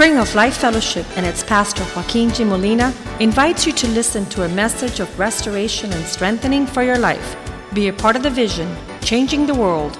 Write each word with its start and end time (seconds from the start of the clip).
Spring 0.00 0.16
of 0.16 0.34
Life 0.34 0.56
Fellowship 0.56 1.04
and 1.18 1.26
its 1.26 1.42
pastor 1.44 1.84
Joaquin 1.94 2.30
G. 2.30 2.42
Molina 2.42 2.90
invites 3.18 3.66
you 3.66 3.72
to 3.74 3.86
listen 3.88 4.24
to 4.30 4.44
a 4.44 4.48
message 4.48 4.98
of 4.98 5.18
restoration 5.18 5.92
and 5.92 6.06
strengthening 6.06 6.66
for 6.66 6.82
your 6.82 6.96
life. 6.96 7.36
Be 7.74 7.88
a 7.88 7.92
part 7.92 8.16
of 8.16 8.22
the 8.22 8.30
vision, 8.30 8.66
changing 9.02 9.44
the 9.46 9.52
world. 9.52 9.98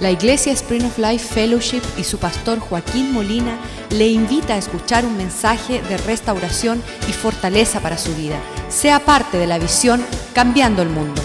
La 0.00 0.10
Iglesia 0.10 0.54
Spring 0.54 0.84
of 0.84 0.98
Life 0.98 1.32
Fellowship 1.32 1.82
y 1.96 2.04
su 2.04 2.18
pastor 2.18 2.58
Joaquín 2.58 3.10
Molina 3.10 3.58
le 3.88 4.08
invita 4.08 4.52
a 4.52 4.58
escuchar 4.58 5.06
un 5.06 5.16
mensaje 5.16 5.80
de 5.80 5.96
restauración 5.96 6.82
y 7.08 7.12
fortaleza 7.14 7.80
para 7.80 7.96
su 7.96 8.14
vida. 8.16 8.38
Sea 8.68 9.00
parte 9.00 9.38
de 9.38 9.46
la 9.46 9.58
visión 9.58 10.04
Cambiando 10.34 10.82
el 10.82 10.90
Mundo. 10.90 11.22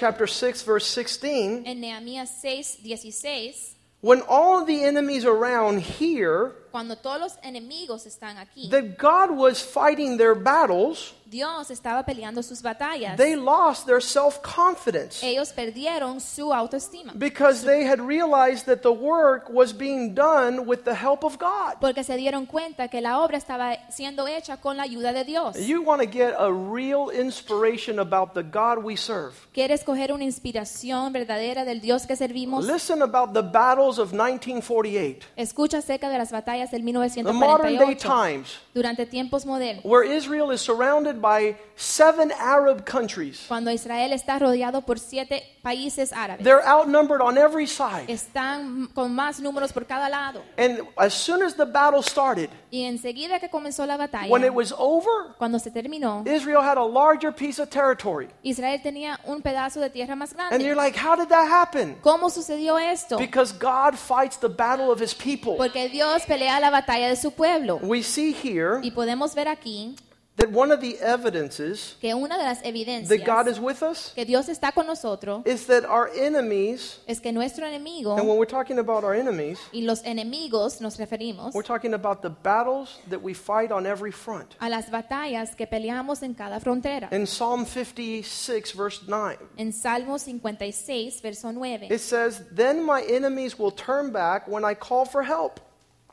chapter 0.00 0.26
6 0.26 0.64
verse 0.64 1.04
16 1.04 1.62
En 1.66 1.80
Nehemías 1.80 2.30
6, 2.40 2.82
16, 2.82 3.79
when 4.00 4.22
all 4.28 4.64
the 4.64 4.82
enemies 4.84 5.24
around 5.24 5.80
here, 5.80 6.52
cuando 6.72 6.96
todos 6.96 7.20
los 7.20 7.36
enemigos 7.42 8.06
están 8.06 8.36
aquí, 8.38 8.70
that 8.70 8.96
God 8.98 9.30
was 9.30 9.60
fighting 9.60 10.16
their 10.16 10.34
battles 10.34 11.12
Dios 11.30 11.70
estaba 11.70 12.04
peleando 12.04 12.42
sus 12.42 12.60
batallas. 12.60 13.16
they 13.16 13.36
lost 13.36 13.86
their 13.86 14.02
self-confidence. 14.02 15.22
Ellos 15.22 15.52
perdieron 15.52 16.20
su 16.20 16.52
autoestima. 16.52 17.12
Because 17.14 17.64
they 17.64 17.86
had 17.86 18.00
realized 18.00 18.66
that 18.66 18.82
the 18.82 18.90
work 18.90 19.48
was 19.48 19.72
being 19.72 20.12
done 20.12 20.66
with 20.66 20.80
the 20.82 20.94
help 20.94 21.22
of 21.22 21.38
God. 21.38 21.76
Porque 21.80 22.02
se 22.02 22.16
dieron 22.16 22.46
cuenta 22.46 22.88
que 22.88 23.00
la 23.00 23.20
obra 23.20 23.38
estaba 23.38 23.76
siendo 23.90 24.26
hecha 24.26 24.56
con 24.56 24.76
la 24.76 24.82
ayuda 24.82 25.12
de 25.12 25.24
Dios. 25.24 25.56
you 25.56 25.80
want 25.80 26.02
to 26.02 26.08
get 26.08 26.34
a 26.36 26.50
real 26.52 27.10
inspiration 27.10 28.00
about 28.00 28.34
the 28.34 28.42
God 28.42 28.82
we 28.82 28.96
serve. 28.96 29.34
¿Quieres 29.54 29.84
coger 29.84 30.12
una 30.12 30.24
inspiración 30.24 31.12
verdadera 31.12 31.64
del 31.64 31.80
Dios 31.80 32.06
que 32.06 32.16
servimos? 32.16 32.66
listen 32.66 33.02
about 33.02 33.32
the 33.34 33.42
battles 33.42 34.00
of 34.00 34.12
1948 34.12 35.28
Escucha 35.36 35.78
acerca 35.78 36.08
de 36.08 36.18
las 36.18 36.32
batallas 36.32 36.72
del 36.72 36.84
the 36.84 37.32
modern 37.32 37.76
day 37.76 37.94
1948 37.94 38.00
times 38.00 38.58
durante 38.74 39.06
tiempos 39.06 39.46
modernos, 39.46 39.84
where 39.84 40.02
Israel 40.02 40.50
is 40.50 40.60
surrounded 40.60 41.19
by 41.20 41.56
seven 41.76 42.32
Arab 42.38 42.84
countries 42.84 43.44
cuando 43.48 43.70
Israel 43.70 44.12
está 44.12 44.38
rodeado 44.38 44.82
por 44.82 44.98
siete 44.98 45.42
países 45.62 46.12
árabes. 46.12 46.44
They're 46.44 46.66
outnumbered 46.66 47.20
on 47.20 47.38
every 47.38 47.66
side. 47.66 48.06
Están 48.08 48.88
con 48.94 49.14
más 49.14 49.40
números 49.40 49.72
por 49.72 49.86
cada 49.86 50.08
lado. 50.08 50.42
And 50.56 50.80
as 50.96 51.14
soon 51.14 51.42
as 51.42 51.54
the 51.54 51.64
battle 51.64 52.02
started, 52.02 52.50
Y 52.70 52.84
enseguida 52.84 53.40
que 53.40 53.48
comenzó 53.48 53.86
la 53.86 53.96
batalla, 53.96 54.30
when 54.30 54.44
it 54.44 54.52
was 54.52 54.72
over, 54.78 55.34
cuando 55.38 55.58
se 55.58 55.70
terminó, 55.70 56.24
Israel 56.26 56.62
had 56.62 56.78
a 56.78 56.84
larger 56.84 57.32
piece 57.32 57.60
of 57.60 57.68
territory. 57.70 58.28
Israel 58.42 58.80
tenía 58.82 59.18
un 59.24 59.42
pedazo 59.42 59.80
de 59.80 59.90
tierra 59.90 60.14
más 60.14 60.34
grande. 60.34 60.54
And 60.54 60.64
you're 60.64 60.76
like, 60.76 60.96
how 60.96 61.16
did 61.16 61.28
that 61.28 61.48
happen? 61.48 61.96
¿Cómo 62.02 62.30
sucedió 62.30 62.78
esto? 62.78 63.18
Because 63.18 63.52
God 63.52 63.96
fights 63.96 64.38
the 64.38 64.48
battle 64.48 64.90
of 64.90 65.00
his 65.00 65.14
people. 65.14 65.56
Porque 65.56 65.88
Dios 65.88 66.22
pelea 66.26 66.60
la 66.60 66.70
batalla 66.70 67.08
de 67.08 67.16
su 67.16 67.32
pueblo. 67.32 67.78
We 67.82 68.02
see 68.02 68.32
here 68.32 68.80
Y 68.82 68.92
podemos 68.92 69.34
ver 69.34 69.48
aquí 69.48 69.96
that 70.36 70.50
one 70.50 70.72
of 70.72 70.80
the 70.80 70.98
evidences 71.00 71.96
que 72.00 72.14
una 72.14 72.38
de 72.38 72.44
las 72.44 72.62
that 72.62 73.24
God 73.26 73.48
is 73.48 73.58
with 73.60 73.82
us 73.82 74.12
que 74.14 74.24
Dios 74.24 74.48
está 74.48 74.72
con 74.72 74.86
nosotros 74.86 75.42
is 75.44 75.66
that 75.66 75.84
our 75.84 76.08
enemies, 76.16 77.00
es 77.06 77.20
que 77.20 77.32
nuestro 77.32 77.66
enemigo 77.66 78.16
and 78.16 78.26
when 78.26 78.38
we're 78.38 78.46
talking 78.46 78.78
about 78.78 79.04
our 79.04 79.14
enemies, 79.14 79.58
y 79.72 79.80
los 79.82 80.02
enemigos 80.02 80.80
nos 80.80 80.96
referimos 80.98 81.52
we're 81.54 81.62
talking 81.62 81.94
about 81.94 82.22
the 82.22 82.30
battles 82.30 82.98
that 83.08 83.20
we 83.20 83.34
fight 83.34 83.70
on 83.70 83.86
every 83.86 84.10
front. 84.12 84.56
a 84.60 84.68
las 84.68 84.90
batallas 84.90 85.54
que 85.54 85.66
peleamos 85.66 86.22
en 86.22 86.34
cada 86.34 86.58
frontera. 86.60 87.08
In 87.12 87.26
Psalm 87.26 87.66
56, 87.66 88.72
verse 88.72 89.02
9, 89.06 89.36
En 89.58 89.72
Salmo 89.72 90.16
56, 90.18 91.20
verso 91.20 91.50
9, 91.50 91.88
it 91.90 92.00
says, 92.00 92.42
Then 92.50 92.82
my 92.84 93.02
enemies 93.02 93.58
will 93.58 93.72
turn 93.72 94.10
back 94.10 94.48
when 94.48 94.64
I 94.64 94.74
call 94.74 95.04
for 95.04 95.22
help. 95.22 95.60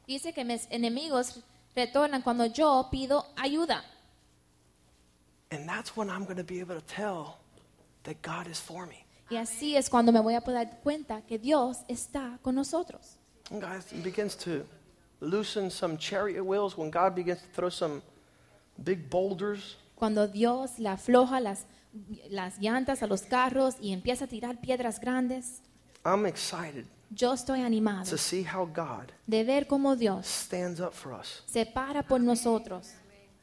dice 0.07 0.33
que 0.33 0.43
mis 0.43 0.67
enemigos 0.69 1.39
retornan 1.75 2.21
cuando 2.23 2.45
yo 2.45 2.87
pido 2.91 3.25
ayuda. 3.35 3.83
And 5.51 5.67
that's 5.67 5.95
when 5.95 6.09
I'm 6.09 6.25
going 6.25 6.37
to 6.37 6.43
be 6.43 6.59
able 6.59 6.75
to 6.75 6.85
tell 6.85 7.39
that 8.03 8.21
God 8.21 8.47
is 8.47 8.59
for 8.59 8.85
me. 8.85 9.05
Y 9.29 9.37
así 9.37 9.75
es 9.75 9.89
cuando 9.89 10.11
me 10.11 10.19
voy 10.19 10.35
a 10.35 10.41
poder 10.41 10.65
dar 10.65 10.79
cuenta 10.83 11.21
que 11.27 11.37
Dios 11.37 11.79
está 11.89 12.39
con 12.41 12.55
nosotros. 12.55 13.17
And 13.51 13.61
guys, 13.61 13.91
it 13.91 14.03
begins 14.03 14.35
to 14.37 14.65
loosen 15.19 15.69
some 15.69 15.97
chariot 15.97 16.43
wheels 16.43 16.77
when 16.77 16.89
God 16.89 17.15
begins 17.15 17.41
to 17.41 17.47
throw 17.53 17.69
some 17.69 18.01
big 18.83 19.09
boulders. 19.09 19.77
Cuando 19.95 20.27
Dios 20.27 20.79
le 20.79 20.89
afloja 20.89 21.41
las, 21.41 21.65
las 22.29 22.59
llantas 22.59 23.01
a 23.01 23.07
los 23.07 23.23
carros 23.23 23.75
y 23.81 23.93
empieza 23.93 24.25
a 24.25 24.27
tirar 24.27 24.61
piedras 24.61 24.99
grandes, 24.99 25.61
I'm 26.05 26.25
excited 26.25 26.85
yo 27.09 27.33
estoy 27.33 27.61
animado 27.61 28.09
to 28.09 28.17
see 28.17 28.43
how 28.43 28.65
God 28.65 29.11
de 29.25 29.43
ver 29.43 29.65
cómo 29.67 29.95
Dios 29.95 30.27
stands 30.27 30.79
up 30.79 30.93
for 30.93 31.13
us. 31.13 31.41
se 31.45 31.65
para 31.65 32.03
por 32.03 32.19
nosotros 32.19 32.93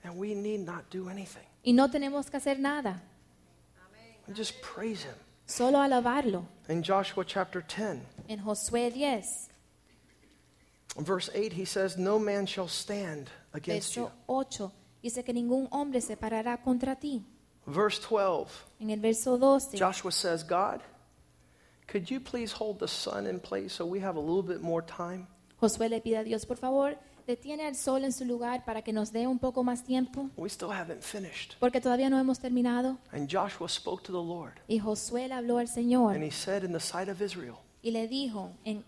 And 0.02 0.18
we 0.18 0.34
need 0.34 0.60
not 0.60 0.90
do 0.90 1.08
anything. 1.08 1.46
Y 1.64 1.72
no 1.72 1.88
tenemos 1.90 2.30
que 2.30 2.36
hacer 2.36 2.58
nada, 2.58 3.02
We 4.28 4.34
just 4.34 4.60
praise 4.62 5.04
Him. 5.04 5.14
solo 5.46 5.78
alabarlo. 5.80 6.46
In 6.68 6.82
Joshua 6.82 7.24
chapter 7.24 7.60
10, 7.62 8.00
En 8.28 8.38
Josué 8.40 8.90
10, 8.92 9.48
verse 10.98 11.30
8, 11.34 11.52
he 11.52 11.64
says, 11.64 11.96
No 11.98 12.18
man 12.18 12.46
shall 12.46 12.68
stand 12.68 13.28
against 13.52 13.96
you. 13.96 14.04
verso 14.04 14.12
8, 14.28 14.72
dice 15.02 15.22
que 15.24 15.32
ningún 15.34 15.68
hombre 15.70 16.00
se 16.00 16.16
parará 16.16 16.56
contra 16.62 16.96
ti. 16.96 17.22
Verse 17.66 17.98
12, 18.00 18.48
En 18.80 18.90
el 18.90 19.00
verso 19.00 19.36
12, 19.38 19.76
Joshua 19.78 20.10
says, 20.12 20.42
God, 20.42 20.80
could 21.86 22.10
you 22.10 22.20
please 22.20 22.52
hold 22.52 22.78
the 22.78 22.88
sun 22.88 23.26
in 23.26 23.40
place 23.40 23.72
so 23.74 23.84
we 23.86 24.00
have 24.00 24.16
a 24.16 24.20
little 24.20 24.42
bit 24.42 24.60
more 24.62 24.82
time? 24.82 25.26
Josué 25.60 25.88
le 25.90 26.00
pide 26.00 26.16
a 26.18 26.24
Dios, 26.24 26.44
por 26.44 26.56
favor, 26.56 26.94
detiene 27.26 27.66
al 27.66 27.74
sol 27.76 28.04
en 28.04 28.12
su 28.12 28.24
lugar 28.24 28.64
para 28.64 28.82
que 28.82 28.92
nos 28.92 29.12
dé 29.12 29.26
un 29.26 29.38
poco 29.38 29.62
más 29.64 29.82
tiempo, 29.84 30.30
We 30.36 30.48
still 30.48 30.70
haven't 30.70 31.02
finished. 31.02 31.54
porque 31.60 31.80
todavía 31.80 32.10
no 32.10 32.18
hemos 32.18 32.38
terminado. 32.38 32.98
And 33.12 33.28
Joshua 33.30 33.68
spoke 33.68 34.02
to 34.04 34.12
the 34.12 34.18
Lord, 34.26 34.54
Y 34.68 34.78
Josué 34.78 35.28
le 35.28 35.34
habló 35.34 35.58
al 35.58 35.68
Señor 35.68 36.14
and 36.14 36.22
he 36.24 36.30
said 36.30 36.64
in 36.64 36.72
the 36.72 36.80
sight 36.80 37.08
of 37.08 37.20
Israel, 37.22 37.56
y 37.82 37.90
le 37.90 38.08
dijo 38.08 38.52
en, 38.64 38.84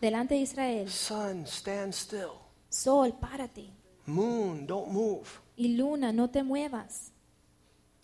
delante 0.00 0.34
de 0.34 0.40
Israel, 0.42 0.88
Sun, 0.90 1.46
stand 1.46 1.92
still. 1.94 2.32
sol, 2.68 3.12
párate, 3.20 3.70
Moon, 4.06 4.66
don't 4.66 4.88
move. 4.90 5.26
y 5.56 5.76
luna, 5.76 6.12
no 6.12 6.28
te 6.28 6.42
muevas. 6.42 7.12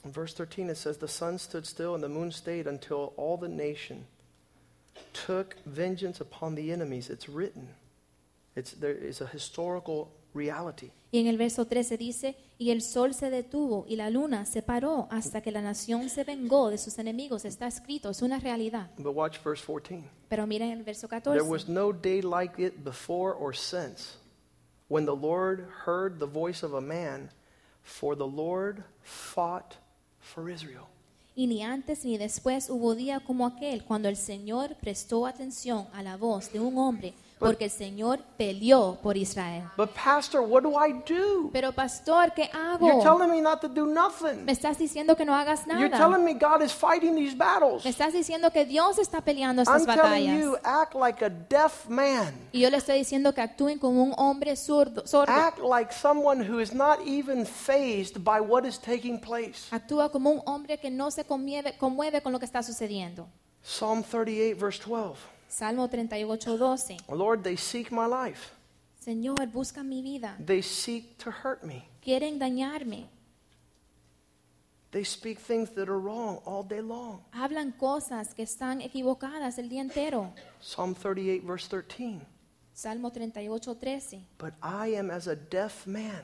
In 0.04 0.12
verse 0.12 0.32
13, 0.34 0.70
it 0.70 0.76
says, 0.76 0.98
The 0.98 1.08
sun 1.08 1.36
stood 1.38 1.64
still 1.66 1.94
and 1.94 2.02
the 2.04 2.08
moon 2.08 2.30
stayed 2.30 2.68
until 2.68 3.12
all 3.16 3.36
the 3.36 3.48
nation 3.48 4.06
took 5.12 5.56
vengeance 5.66 6.20
upon 6.20 6.54
the 6.54 6.70
enemies. 6.70 7.10
It's 7.10 7.28
written. 7.28 7.68
It's, 8.56 8.72
there 8.80 8.96
is 9.06 9.20
a 9.20 9.28
historical 9.32 10.08
reality. 10.34 10.90
Y 11.12 11.20
en 11.20 11.28
el 11.28 11.38
verso 11.38 11.66
13 11.66 11.96
dice, 11.96 12.36
y 12.58 12.70
el 12.70 12.82
sol 12.82 13.14
se 13.14 13.30
detuvo 13.30 13.84
y 13.88 13.96
la 13.96 14.10
luna 14.10 14.44
se 14.44 14.62
paró 14.62 15.06
hasta 15.10 15.40
que 15.40 15.50
la 15.50 15.62
nación 15.62 16.10
se 16.10 16.24
vengó 16.24 16.70
de 16.70 16.78
sus 16.78 16.98
enemigos. 16.98 17.44
Está 17.44 17.66
escrito, 17.66 18.10
es 18.10 18.22
una 18.22 18.38
realidad. 18.38 18.90
But 18.98 19.14
watch 19.14 19.38
verse 19.44 19.62
14. 19.64 20.02
Pero 20.28 20.46
miren 20.46 20.70
el 20.72 20.82
verso 20.82 21.06
There 21.06 21.20
14. 21.20 21.48
was 21.48 21.68
no 21.68 21.92
day 21.92 22.22
like 22.22 22.60
it 22.60 22.82
before 22.82 23.34
or 23.34 23.54
since 23.54 24.18
when 24.88 25.04
the 25.04 25.14
Lord 25.14 25.68
heard 25.86 26.18
the 26.18 26.26
voice 26.26 26.64
of 26.64 26.74
a 26.74 26.80
man, 26.80 27.30
for 27.82 28.16
the 28.16 28.26
Lord 28.26 28.82
fought 29.02 29.76
for 30.18 30.50
Israel. 30.50 30.86
Y 31.34 31.46
ni 31.46 31.62
antes 31.62 32.04
ni 32.04 32.16
después 32.16 32.70
hubo 32.70 32.94
día 32.94 33.20
como 33.20 33.46
aquel 33.46 33.84
cuando 33.84 34.08
el 34.08 34.16
Señor 34.16 34.74
prestó 34.80 35.26
atención 35.26 35.86
a 35.92 36.02
la 36.02 36.16
voz 36.16 36.50
de 36.52 36.60
un 36.60 36.78
hombre, 36.78 37.12
porque 37.38 37.64
el 37.64 37.70
Señor 37.70 38.20
peleó 38.38 38.98
por 39.02 39.16
Israel. 39.16 39.64
But, 39.76 39.90
Pastor, 39.90 40.40
what 40.40 40.62
do 40.62 40.72
I 40.72 40.92
do? 40.92 41.50
Pero 41.52 41.72
pastor, 41.72 42.32
¿qué 42.34 42.50
hago? 42.52 42.86
You're 42.86 43.02
telling 43.02 43.30
me 43.30 43.40
not 43.40 43.60
to 43.60 43.68
do 43.68 43.86
nothing. 43.86 44.44
Me 44.44 44.52
estás 44.52 44.78
diciendo 44.78 45.16
que 45.16 45.24
no 45.24 45.34
hagas 45.34 45.66
nada. 45.66 45.78
You're 45.80 45.94
telling 45.94 46.24
me 46.24 46.32
God 46.34 46.62
is 46.62 46.72
fighting 46.72 47.14
these 47.14 47.36
battles. 47.36 47.84
Me 47.84 47.90
estás 47.90 48.12
diciendo 48.14 48.50
que 48.50 48.64
Dios 48.64 48.98
está 48.98 49.20
peleando 49.20 49.62
estas 49.62 49.82
I'm 49.82 49.90
estas 49.90 49.96
telling 49.96 50.40
you, 50.40 50.56
act 50.64 50.94
like 50.94 51.22
a 51.22 51.28
deaf 51.28 51.88
man. 51.88 52.34
Y 52.52 52.60
yo 52.60 52.70
le 52.70 52.78
estoy 52.78 52.98
diciendo 52.98 53.34
que 53.34 53.42
actúen 53.42 53.78
como 53.78 54.02
un 54.02 54.14
hombre 54.16 54.56
sordo. 54.56 55.06
sordo. 55.06 55.32
Act 55.32 55.58
like 55.58 55.92
someone 55.92 56.40
who 56.40 56.58
is 56.58 56.72
not 56.72 57.00
even 57.06 57.44
phased 57.44 58.24
by 58.24 58.40
what 58.40 58.64
is 58.64 58.78
taking 58.78 59.20
place. 59.20 59.68
Actúa 59.70 60.10
como 60.10 60.30
un 60.30 60.42
hombre 60.46 60.78
que 60.78 60.90
no 60.90 61.10
se 61.10 61.24
conmueve, 61.24 61.76
conmueve 61.76 62.22
con 62.22 62.32
lo 62.32 62.38
que 62.38 62.46
está 62.46 62.62
sucediendo. 62.62 63.28
Psalm 63.62 64.02
38, 64.02 64.56
verse 64.58 64.78
12. 64.78 65.35
Salmo 65.48 65.86
38, 65.88 66.40
12. 66.40 66.96
Lord, 67.08 67.42
they 67.42 67.56
seek 67.56 67.90
my 67.90 68.06
life. 68.06 68.52
Señor, 69.04 69.46
busca 69.52 69.84
mi 69.84 70.02
vida. 70.02 70.36
They 70.44 70.62
seek 70.62 71.16
to 71.18 71.30
hurt 71.30 71.62
me. 71.64 71.88
Quieren 72.02 72.38
dañarme. 72.38 73.06
They 74.90 75.04
speak 75.04 75.38
things 75.38 75.70
that 75.74 75.88
are 75.88 75.98
wrong 75.98 76.40
all 76.44 76.62
day 76.62 76.80
long. 76.80 77.20
Hablan 77.32 77.72
cosas 77.78 78.34
que 78.34 78.44
están 78.44 78.80
equivocadas 78.80 79.58
el 79.58 79.68
día 79.68 79.82
entero. 79.82 80.32
Psalm 80.60 80.94
38, 80.94 81.44
verse 81.44 81.68
13. 81.68 82.20
Salmo 82.72 83.10
38, 83.10 83.74
13. 83.74 84.26
But 84.38 84.54
I 84.62 84.88
am 84.96 85.10
as 85.10 85.26
a 85.28 85.36
deaf 85.36 85.86
man. 85.86 86.22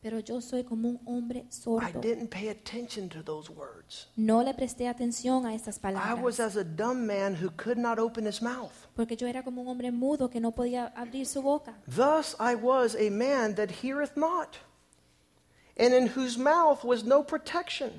Pero 0.00 0.20
yo 0.20 0.40
soy 0.40 0.62
como 0.62 0.88
un 0.88 1.00
hombre 1.06 1.40
I 1.40 1.50
sordo. 1.50 2.00
didn't 2.00 2.28
pay 2.30 2.48
attention 2.48 3.08
to 3.08 3.20
those 3.22 3.50
words. 3.50 4.06
No 4.16 4.42
le 4.44 4.54
presté 4.54 4.86
atención 4.88 5.44
a 5.44 5.54
estas 5.54 5.78
I 5.82 5.90
was 5.90 6.36
palabras. 6.36 6.40
as 6.40 6.56
a 6.56 6.62
dumb 6.64 7.04
man 7.04 7.34
who 7.34 7.50
could 7.56 7.76
not 7.78 7.98
open 7.98 8.24
his 8.24 8.40
mouth. 8.40 8.86
Porque 8.94 9.16
yo 9.16 9.26
era 9.26 9.42
como 9.42 9.60
un 9.62 9.66
hombre 9.68 9.90
mudo 9.90 10.30
que 10.30 10.40
no 10.40 10.52
podía 10.52 10.92
abrir 10.96 11.26
su 11.26 11.42
boca. 11.42 11.74
Thus 11.88 12.36
I 12.38 12.54
was 12.54 12.94
a 12.94 13.10
man 13.10 13.56
that 13.56 13.82
heareth 13.82 14.16
not, 14.16 14.58
and 15.76 15.92
in 15.92 16.06
whose 16.16 16.38
mouth 16.38 16.84
was 16.84 17.02
no 17.02 17.24
protection, 17.24 17.90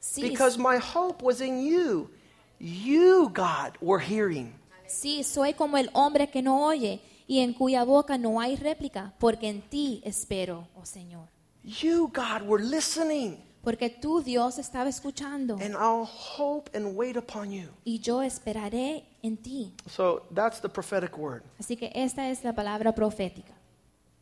Sí, 0.00 0.22
because 0.30 0.58
my 0.58 0.78
hope 0.78 1.22
was 1.22 1.40
in 1.40 1.60
you. 1.64 2.10
You, 2.58 3.30
God, 3.32 3.78
were 3.80 4.00
hearing. 4.00 4.54
sí, 4.88 5.22
soy 5.22 5.52
como 5.54 5.76
el 5.76 5.88
hombre 5.94 6.26
que 6.28 6.42
no 6.42 6.64
oye 6.66 7.00
y 7.30 7.38
en 7.38 7.54
cuya 7.54 7.84
boca 7.84 8.18
no 8.18 8.40
hay 8.40 8.56
réplica, 8.56 9.14
porque 9.20 9.48
en 9.48 9.62
ti 9.62 10.02
espero, 10.04 10.66
oh 10.74 10.84
Señor. 10.84 11.28
You, 11.62 12.08
God, 12.12 12.42
were 12.44 12.60
listening, 12.60 13.38
Porque 13.62 13.88
tú, 13.88 14.20
Dios, 14.20 14.58
estaba 14.58 14.88
escuchando 14.88 15.54
and 15.60 15.74
I'll 15.76 16.08
hope 16.08 16.76
and 16.76 16.96
wait 16.96 17.16
upon 17.16 17.52
you. 17.52 17.68
y 17.84 18.00
yo 18.00 18.20
esperaré 18.20 19.04
en 19.22 19.36
ti. 19.36 19.74
So 19.86 20.26
that's 20.34 20.60
the 20.60 20.68
prophetic 20.68 21.16
word. 21.16 21.42
Así 21.60 21.76
que 21.76 21.92
esta 21.94 22.28
es 22.30 22.42
la 22.42 22.52
palabra 22.52 22.92
profética. 22.96 23.54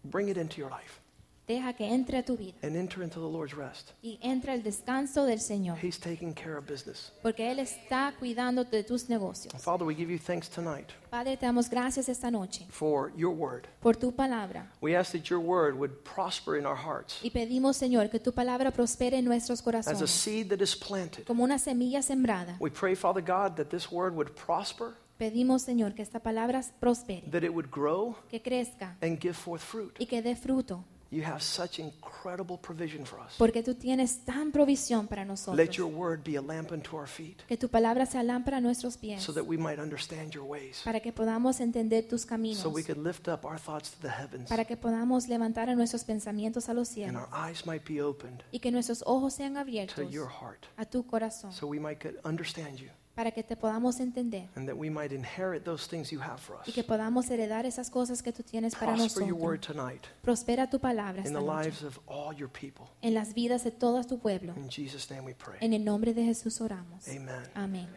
Bring 0.04 0.28
it 0.28 0.36
into 0.36 0.56
your 0.58 0.70
life 0.70 1.00
Deja 1.48 1.72
que 1.72 1.86
entre 1.86 2.18
a 2.18 2.22
tu 2.22 2.36
vida 2.36 2.58
and 2.62 2.76
enter 2.76 3.02
into 3.02 3.18
the 3.18 3.32
Lord's 3.32 3.56
rest. 3.56 3.92
y 4.02 4.18
entra 4.22 4.52
el 4.52 4.62
descanso 4.62 5.24
del 5.24 5.40
Señor, 5.40 5.78
He's 5.82 5.98
taking 5.98 6.34
care 6.34 6.56
of 6.58 6.66
business. 6.68 7.10
porque 7.22 7.50
Él 7.50 7.58
está 7.58 8.14
cuidando 8.18 8.64
de 8.64 8.84
tus 8.84 9.08
negocios. 9.08 9.54
Father, 9.62 9.86
we 9.86 9.94
give 9.94 10.12
you 10.12 10.18
thanks 10.18 10.48
tonight 10.50 10.90
Padre, 11.08 11.38
te 11.38 11.46
damos 11.46 11.70
gracias 11.70 12.10
esta 12.10 12.30
noche 12.30 12.66
for 12.68 13.10
your 13.16 13.34
word. 13.34 13.66
por 13.80 13.96
tu 13.96 14.12
palabra 14.14 14.70
We 14.82 14.94
ask 14.94 15.12
that 15.12 15.30
your 15.30 15.40
word 15.40 15.74
would 15.76 15.92
prosper 16.04 16.58
in 16.58 16.66
our 16.66 16.76
hearts 16.76 17.18
y 17.22 17.30
pedimos, 17.30 17.78
Señor, 17.78 18.10
que 18.10 18.20
tu 18.20 18.32
palabra 18.32 18.70
prospere 18.70 19.16
en 19.16 19.24
nuestros 19.24 19.62
as 19.66 20.02
a 20.02 20.06
seed 20.06 20.48
that 20.50 20.62
is 20.62 20.76
planted. 20.76 21.24
como 21.24 21.42
una 21.44 21.58
semilla 21.58 22.02
sembrada. 22.02 22.56
We 22.60 22.70
pray, 22.70 22.94
Father 22.94 23.22
God, 23.22 23.56
that 23.56 23.70
this 23.70 23.90
word 23.90 24.14
would 24.14 24.32
prosper, 24.32 24.94
Pedimos, 25.16 25.62
Señor, 25.62 25.94
que 25.94 26.02
esta 26.02 26.20
palabra 26.20 26.62
prospere, 26.78 27.22
that 27.30 27.42
it 27.42 27.50
would 27.50 27.70
grow 27.70 28.16
que 28.28 28.40
crezca 28.40 28.96
and 29.00 29.18
give 29.18 29.32
forth 29.34 29.62
fruit. 29.62 29.92
y 29.98 30.06
que 30.06 30.22
dé 30.22 30.36
fruto, 30.36 30.84
You 31.10 31.24
have 31.24 31.40
such 31.42 31.78
incredible 31.78 32.58
provision 32.58 33.06
for 33.06 33.18
us. 33.18 33.34
porque 33.38 33.62
tú 33.62 33.74
tienes 33.74 34.26
tan 34.26 34.52
provisión 34.52 35.08
para 35.08 35.22
Let 35.22 35.28
nosotros. 35.28 35.76
your 35.76 35.86
word 35.88 36.22
be 36.22 36.36
a 36.36 36.42
lamp 36.42 36.70
unto 36.70 36.96
our 36.98 37.08
feet 37.08 37.42
Que 37.48 37.56
tu 37.56 37.68
palabra 37.70 38.04
sea 38.04 38.22
lámpara 38.22 38.58
a 38.58 38.60
nuestros 38.60 38.98
pies, 38.98 39.22
so 39.22 39.32
that 39.32 39.44
we 39.44 39.56
might 39.56 39.78
understand 39.78 40.32
your 40.34 40.44
ways, 40.44 40.82
para 40.84 41.00
que 41.00 41.10
podamos 41.12 41.60
entender 41.60 42.06
tus 42.06 42.26
caminos, 42.26 42.58
so 42.58 42.68
we 42.68 42.82
could 42.82 42.98
lift 42.98 43.26
up 43.26 43.46
our 43.46 43.58
thoughts 43.58 43.90
to 43.92 43.98
the 44.02 44.10
heavens. 44.10 44.50
Para 44.50 44.66
que 44.66 44.76
podamos 44.76 45.28
levantar 45.28 45.70
a 45.70 45.74
nuestros 45.74 46.04
pensamientos 46.04 46.68
a 46.68 46.74
los 46.74 46.88
and 46.88 46.94
cielos. 46.94 47.22
our 47.22 47.48
eyes 47.50 47.64
might 47.64 47.84
be 47.88 48.02
opened 48.02 48.42
y 48.52 48.58
que 48.58 48.70
nuestros 48.70 49.02
ojos 49.06 49.32
sean 49.34 49.54
to 49.54 49.60
abiertos 49.60 50.10
your 50.10 50.28
heart 50.28 50.66
a 50.76 50.84
tu 50.84 51.06
corazón, 51.06 51.52
so 51.52 51.66
we 51.66 51.80
might 51.80 52.04
understand 52.24 52.78
you 52.78 52.90
para 53.18 53.32
que 53.32 53.42
te 53.42 53.56
podamos 53.56 53.98
entender 53.98 54.48
and 54.54 54.68
that 54.68 54.76
we 54.76 54.88
might 54.88 55.10
inherit 55.12 55.64
those 55.64 55.88
things 55.88 56.12
you 56.12 56.20
have 56.20 56.38
for 56.38 56.54
us. 56.54 56.68
y 56.68 56.72
que 56.72 56.84
podamos 56.84 57.28
heredar 57.28 57.66
esas 57.66 57.90
cosas 57.90 58.22
que 58.22 58.32
tú 58.32 58.44
tienes 58.44 58.76
para 58.76 58.94
Prosper 58.94 59.26
your 59.26 59.34
word 59.34 59.58
nosotros. 59.58 59.76
tonight 59.76 60.06
Prospera 60.22 60.70
tu 60.70 60.78
palabra 60.78 61.20
in 61.22 61.26
esta 61.26 61.40
the 61.40 61.44
noche 61.44 61.64
lives 61.64 61.82
of 61.82 61.98
all 62.06 62.32
your 62.32 62.48
people. 62.48 62.86
en 63.02 63.14
las 63.14 63.34
vidas 63.34 63.64
de 63.64 63.72
todo 63.72 64.04
tu 64.04 64.20
pueblo. 64.20 64.54
In 64.56 64.68
Jesus' 64.70 65.10
name 65.10 65.24
we 65.24 65.34
pray. 65.34 65.56
En 65.60 65.72
el 65.72 65.84
nombre 65.84 66.14
de 66.14 66.22
Jesús 66.22 66.60
oramos. 66.60 67.08
Amen. 67.08 67.42
Amén. 67.56 67.88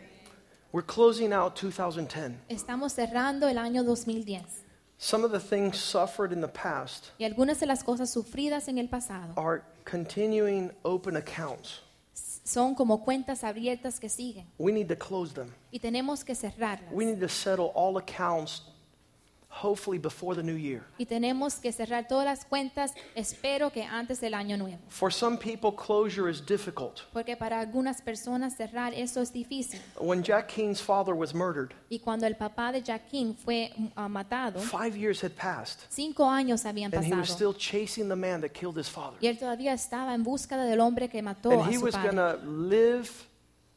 We're 0.72 0.88
closing 0.88 1.34
out 1.34 1.56
2010. 1.56 2.40
Estamos 2.50 2.94
cerrando 2.94 3.48
el 3.48 3.60
año 3.60 3.84
2010 3.84 4.66
Some 4.98 5.24
of 5.24 5.32
the 5.32 5.40
things 5.40 5.78
suffered 5.78 6.32
in 6.32 6.42
the 6.42 6.48
past 6.48 7.12
y 7.20 7.26
algunas 7.26 7.60
de 7.60 7.68
las 7.68 7.84
cosas 7.84 8.10
sufridas 8.10 8.68
en 8.68 8.80
el 8.80 8.88
pasado 8.88 9.34
are 9.38 9.62
continuing 9.86 10.72
open 10.84 11.16
accounts. 11.16 11.82
Son 12.44 12.74
como 12.76 13.04
cuentas 13.04 13.44
abiertas 13.44 14.00
que 14.00 14.10
siguen 14.10 14.48
We 14.58 14.72
need 14.72 14.88
to 14.88 14.98
close 14.98 15.34
them. 15.34 15.48
y 15.72 15.80
tenemos 15.80 16.24
que 16.24 16.34
cerrarlas. 16.36 16.92
We 16.92 17.06
need 17.06 17.20
to 17.20 17.30
settle 17.30 17.72
all 17.76 17.98
accounts, 17.98 18.64
hopefully 19.52 20.00
before 20.00 20.36
the 20.36 20.44
new 20.44 20.56
year. 20.56 20.84
Y 20.98 21.06
tenemos 21.06 21.56
que 21.56 21.72
cerrar 21.72 22.08
todas 22.08 22.26
las 22.26 22.46
cuentas, 22.46 22.94
espero 23.16 23.72
que 23.72 23.84
antes 23.84 24.20
del 24.22 24.34
año 24.34 24.58
nuevo. 24.58 24.80
For 24.90 25.12
some 25.12 25.38
people, 25.38 25.72
closure 25.72 26.30
is 26.30 26.44
difficult. 26.44 27.02
Porque 27.14 27.36
para 27.36 27.60
algunas 27.60 28.02
personas 28.02 28.56
cerrar 28.56 28.94
eso 28.94 29.22
es 29.22 29.32
difícil. 29.32 29.80
When 30.00 30.24
Jack 30.24 30.48
King's 30.48 30.82
father 30.82 31.14
was 31.14 31.34
murdered, 31.34 31.74
Y 31.90 32.00
cuando 32.00 32.26
el 32.26 32.36
papá 32.36 32.72
de 32.72 32.82
Jaquín 32.82 33.36
fue 33.36 33.72
ah, 33.96 34.08
matado, 34.08 34.60
five 34.60 34.96
years 34.96 35.22
had 35.24 35.32
passed, 35.32 35.82
cinco 35.90 36.26
años 36.30 36.66
habían 36.66 36.94
and 36.94 37.06
he 37.06 37.14
was 37.14 37.30
still 37.30 37.54
chasing 37.54 38.08
the 38.08 38.16
man 38.16 38.42
that 38.42 38.52
killed 38.54 38.78
his 38.78 38.90
father. 38.90 39.18
Y 39.20 39.28
él 39.28 39.38
todavía 39.38 39.74
estaba 39.74 40.14
en 40.14 40.24
búsqueda 40.24 40.66
del 40.66 40.80
hombre 40.80 41.10
que 41.10 41.22
mató 41.22 41.52
And 41.52 41.62
a 41.62 41.72
he 41.72 41.78
was 41.78 41.96
going 41.96 42.16
to 42.16 42.38
live 42.46 43.10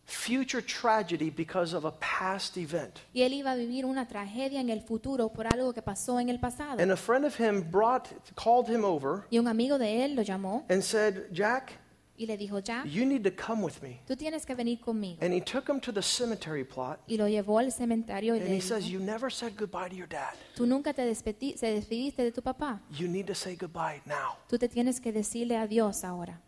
future 0.07 0.63
tragedy 0.63 1.31
because 1.31 1.75
of 1.75 1.85
a 1.85 1.93
past 1.99 2.57
event. 2.57 2.99
Y 3.13 3.23
él 3.23 3.33
iba 3.33 3.53
a 3.53 3.57
vivir 3.57 3.85
una 3.87 4.07
tragedia 4.07 4.61
en 4.61 4.71
el 4.71 4.81
futuro 4.83 5.31
por 5.33 5.47
algo 5.47 5.73
que 5.73 5.83
pasó 5.83 6.21
en 6.21 6.29
el 6.29 6.39
pasado. 6.41 6.81
And 6.83 6.93
a 6.93 6.97
friend 6.97 7.25
of 7.25 7.39
him 7.39 7.63
brought, 7.71 8.09
called 8.35 8.69
him 8.69 8.85
over 8.85 9.27
Y 9.31 9.39
un 9.39 9.49
amigo 9.49 9.79
de 9.79 10.05
él 10.05 10.15
lo 10.15 10.23
llamó 10.23 10.65
and 10.69 10.83
said, 10.83 11.31
Jack, 11.33 11.81
y 12.17 12.27
le 12.27 12.37
dijo, 12.37 12.61
Jack, 12.61 12.87
you 12.87 13.05
need 13.05 13.25
to 13.25 13.31
come 13.35 13.61
with 13.65 13.83
me. 13.83 14.01
tú 14.07 14.15
tienes 14.17 14.47
que 14.47 14.55
venir 14.55 14.79
conmigo. 14.79 15.19
And 15.21 15.35
he 15.35 15.41
took 15.41 15.69
him 15.69 15.81
to 15.81 15.93
the 15.93 16.03
cemetery 16.03 16.65
plot. 16.65 17.01
Y 17.09 17.17
lo 17.17 17.27
llevó 17.27 17.59
al 17.59 17.73
cementerio 17.73 18.37
y 18.37 18.39
And 18.41 18.49
le 18.51 18.57
he 18.57 18.61
says, 18.61 18.89
You 18.89 19.01
never 19.01 19.33
said 19.33 19.57
goodbye 19.59 19.89
to 19.89 19.97
your 19.97 20.07
dad. 20.07 20.35
tú 20.55 20.65
nunca 20.67 20.93
te 20.93 21.03
despediste 21.05 22.23
de 22.23 22.31
tu 22.31 22.41
papá. 22.43 22.81
You 22.91 23.09
need 23.09 23.27
to 23.27 23.35
say 23.35 23.57
goodbye 23.57 24.01
now. 24.07 24.37
Tú 24.49 24.59
te 24.59 24.69
tienes 24.69 25.01
que 25.01 25.13
decirle 25.13 25.57
adiós 25.57 26.05
ahora. 26.05 26.41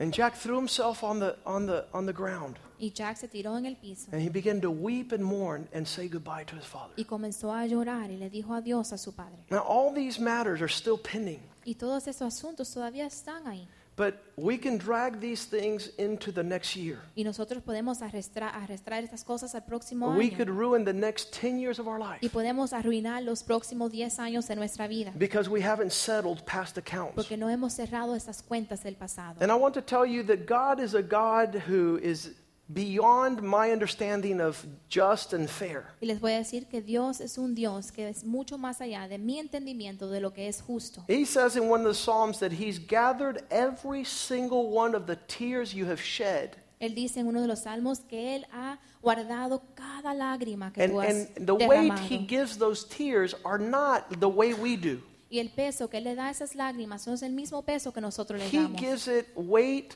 And 0.00 0.12
Jack 0.14 0.34
threw 0.34 0.56
himself 0.56 1.04
on 1.04 1.20
the, 1.20 1.36
on 1.44 1.66
the, 1.66 1.84
on 1.92 2.06
the 2.06 2.12
ground. 2.12 2.58
Y 2.80 2.90
Jack 2.94 3.18
se 3.18 3.28
tiró 3.28 3.58
en 3.58 3.66
el 3.66 3.76
piso 3.76 4.08
And 4.12 4.22
he 4.22 4.30
began 4.30 4.58
to 4.62 4.70
weep 4.70 5.12
and 5.12 5.22
mourn 5.22 5.68
and 5.74 5.86
say 5.86 6.08
goodbye 6.08 6.44
to 6.44 6.56
his 6.56 6.64
father. 6.64 6.94
y 6.96 7.04
comenzó 7.04 7.52
a 7.52 7.66
llorar 7.66 8.10
y 8.10 8.16
le 8.16 8.30
dijo 8.30 8.54
adiós 8.54 8.92
a 8.94 8.98
su 8.98 9.12
padre. 9.12 9.36
Now, 9.50 9.58
all 9.68 9.92
these 9.94 10.18
matters 10.18 10.62
are 10.62 10.70
still 10.70 10.96
pending, 10.96 11.40
Y 11.66 11.74
todos 11.74 12.08
esos 12.08 12.22
asuntos 12.22 12.72
todavía 12.72 13.04
están 13.06 13.46
ahí. 13.46 13.68
But 13.96 14.14
we 14.36 14.56
can 14.56 14.78
drag 14.78 15.20
these 15.20 15.44
things 15.44 15.90
into 15.98 16.32
the 16.32 16.42
next 16.42 16.74
year. 16.74 16.98
Y 17.14 17.22
nosotros 17.24 17.62
podemos 17.62 18.00
arrastrar, 18.00 18.54
arrastrar 18.54 19.04
estas 19.04 19.24
cosas 19.24 19.54
al 19.54 19.62
próximo 19.66 20.14
We 20.16 20.30
año. 20.30 20.36
could 20.38 20.48
ruin 20.48 20.84
the 20.84 20.92
next 20.94 21.32
10 21.32 21.58
years 21.58 21.78
of 21.78 21.86
our 21.86 21.98
Y 22.00 22.18
life 22.22 22.30
podemos 22.32 22.72
arruinar 22.72 23.22
los 23.22 23.42
próximos 23.42 23.90
10 23.92 24.18
años 24.18 24.46
de 24.48 24.56
nuestra 24.56 24.88
vida. 24.88 25.12
because 25.18 25.50
we 25.50 25.60
haven't 25.60 25.92
settled 25.92 26.44
past 26.46 26.78
accounts. 26.78 27.14
Porque 27.14 27.36
no 27.36 27.48
hemos 27.50 27.74
cerrado 27.74 28.14
estas 28.16 28.42
cuentas 28.42 28.82
del 28.82 28.94
pasado. 28.96 29.36
And 29.42 29.50
I 29.52 29.54
want 29.56 29.74
to 29.74 29.82
tell 29.82 30.06
you 30.06 30.22
that 30.24 30.46
God 30.46 30.80
is 30.82 30.94
a 30.94 31.02
God 31.02 31.54
who 31.68 31.98
is 32.02 32.30
beyond 32.72 33.42
my 33.42 33.70
understanding 33.70 34.40
of 34.40 34.64
just 34.88 35.32
and 35.32 35.48
fair. 35.48 35.86
Y 36.00 36.06
les 36.06 36.20
voy 36.20 36.32
a 36.32 36.38
decir 36.38 36.66
que 36.68 36.80
Dios 36.80 37.20
es 37.20 37.38
un 37.38 37.54
Dios 37.54 37.90
que 37.90 38.08
es 38.08 38.24
mucho 38.24 38.58
más 38.58 38.80
allá 38.80 39.08
de 39.08 39.18
mi 39.18 39.38
entendimiento 39.38 40.08
de 40.08 40.20
lo 40.20 40.32
que 40.32 40.48
es 40.48 40.60
justo. 40.60 41.04
He 41.08 41.24
says 41.24 41.56
in 41.56 41.68
one 41.68 41.80
of 41.80 41.88
the 41.88 41.94
Psalms 41.94 42.38
that 42.38 42.52
He's 42.52 42.78
gathered 42.78 43.44
every 43.50 44.04
single 44.04 44.70
one 44.70 44.94
of 44.94 45.06
the 45.06 45.16
tears 45.28 45.74
you 45.74 45.86
have 45.86 46.00
shed. 46.00 46.56
Él 46.80 46.94
dice 46.94 47.18
en 47.18 47.26
uno 47.26 47.42
de 47.42 47.46
los 47.46 47.60
salmos 47.60 48.00
que 48.00 48.36
Él 48.36 48.46
ha 48.52 48.78
guardado 49.02 49.62
cada 49.74 50.14
lágrima 50.14 50.72
que 50.72 50.82
And, 50.82 50.92
tú 50.92 51.00
has 51.02 51.10
and 51.10 51.46
the 51.46 51.54
weight 51.54 51.92
derramado. 51.92 52.08
He 52.08 52.26
gives 52.26 52.56
those 52.56 52.84
tears 52.84 53.34
are 53.44 53.58
not 53.58 54.18
the 54.18 54.28
way 54.28 54.54
we 54.54 54.76
do. 54.76 55.02
Y 55.28 55.38
el 55.38 55.50
peso 55.50 55.88
que 55.88 55.98
Él 55.98 56.04
le 56.04 56.14
da 56.14 56.28
a 56.28 56.30
esas 56.30 56.54
lágrimas 56.54 57.06
no 57.06 57.12
es 57.12 57.22
el 57.22 57.32
mismo 57.32 57.62
peso 57.62 57.92
que 57.92 58.00
nosotros 58.00 58.40
le 58.40 58.46
He 58.46 58.66
gives 58.76 59.08
it 59.08 59.28
weight 59.36 59.94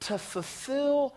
to 0.00 0.18
fulfill 0.18 1.14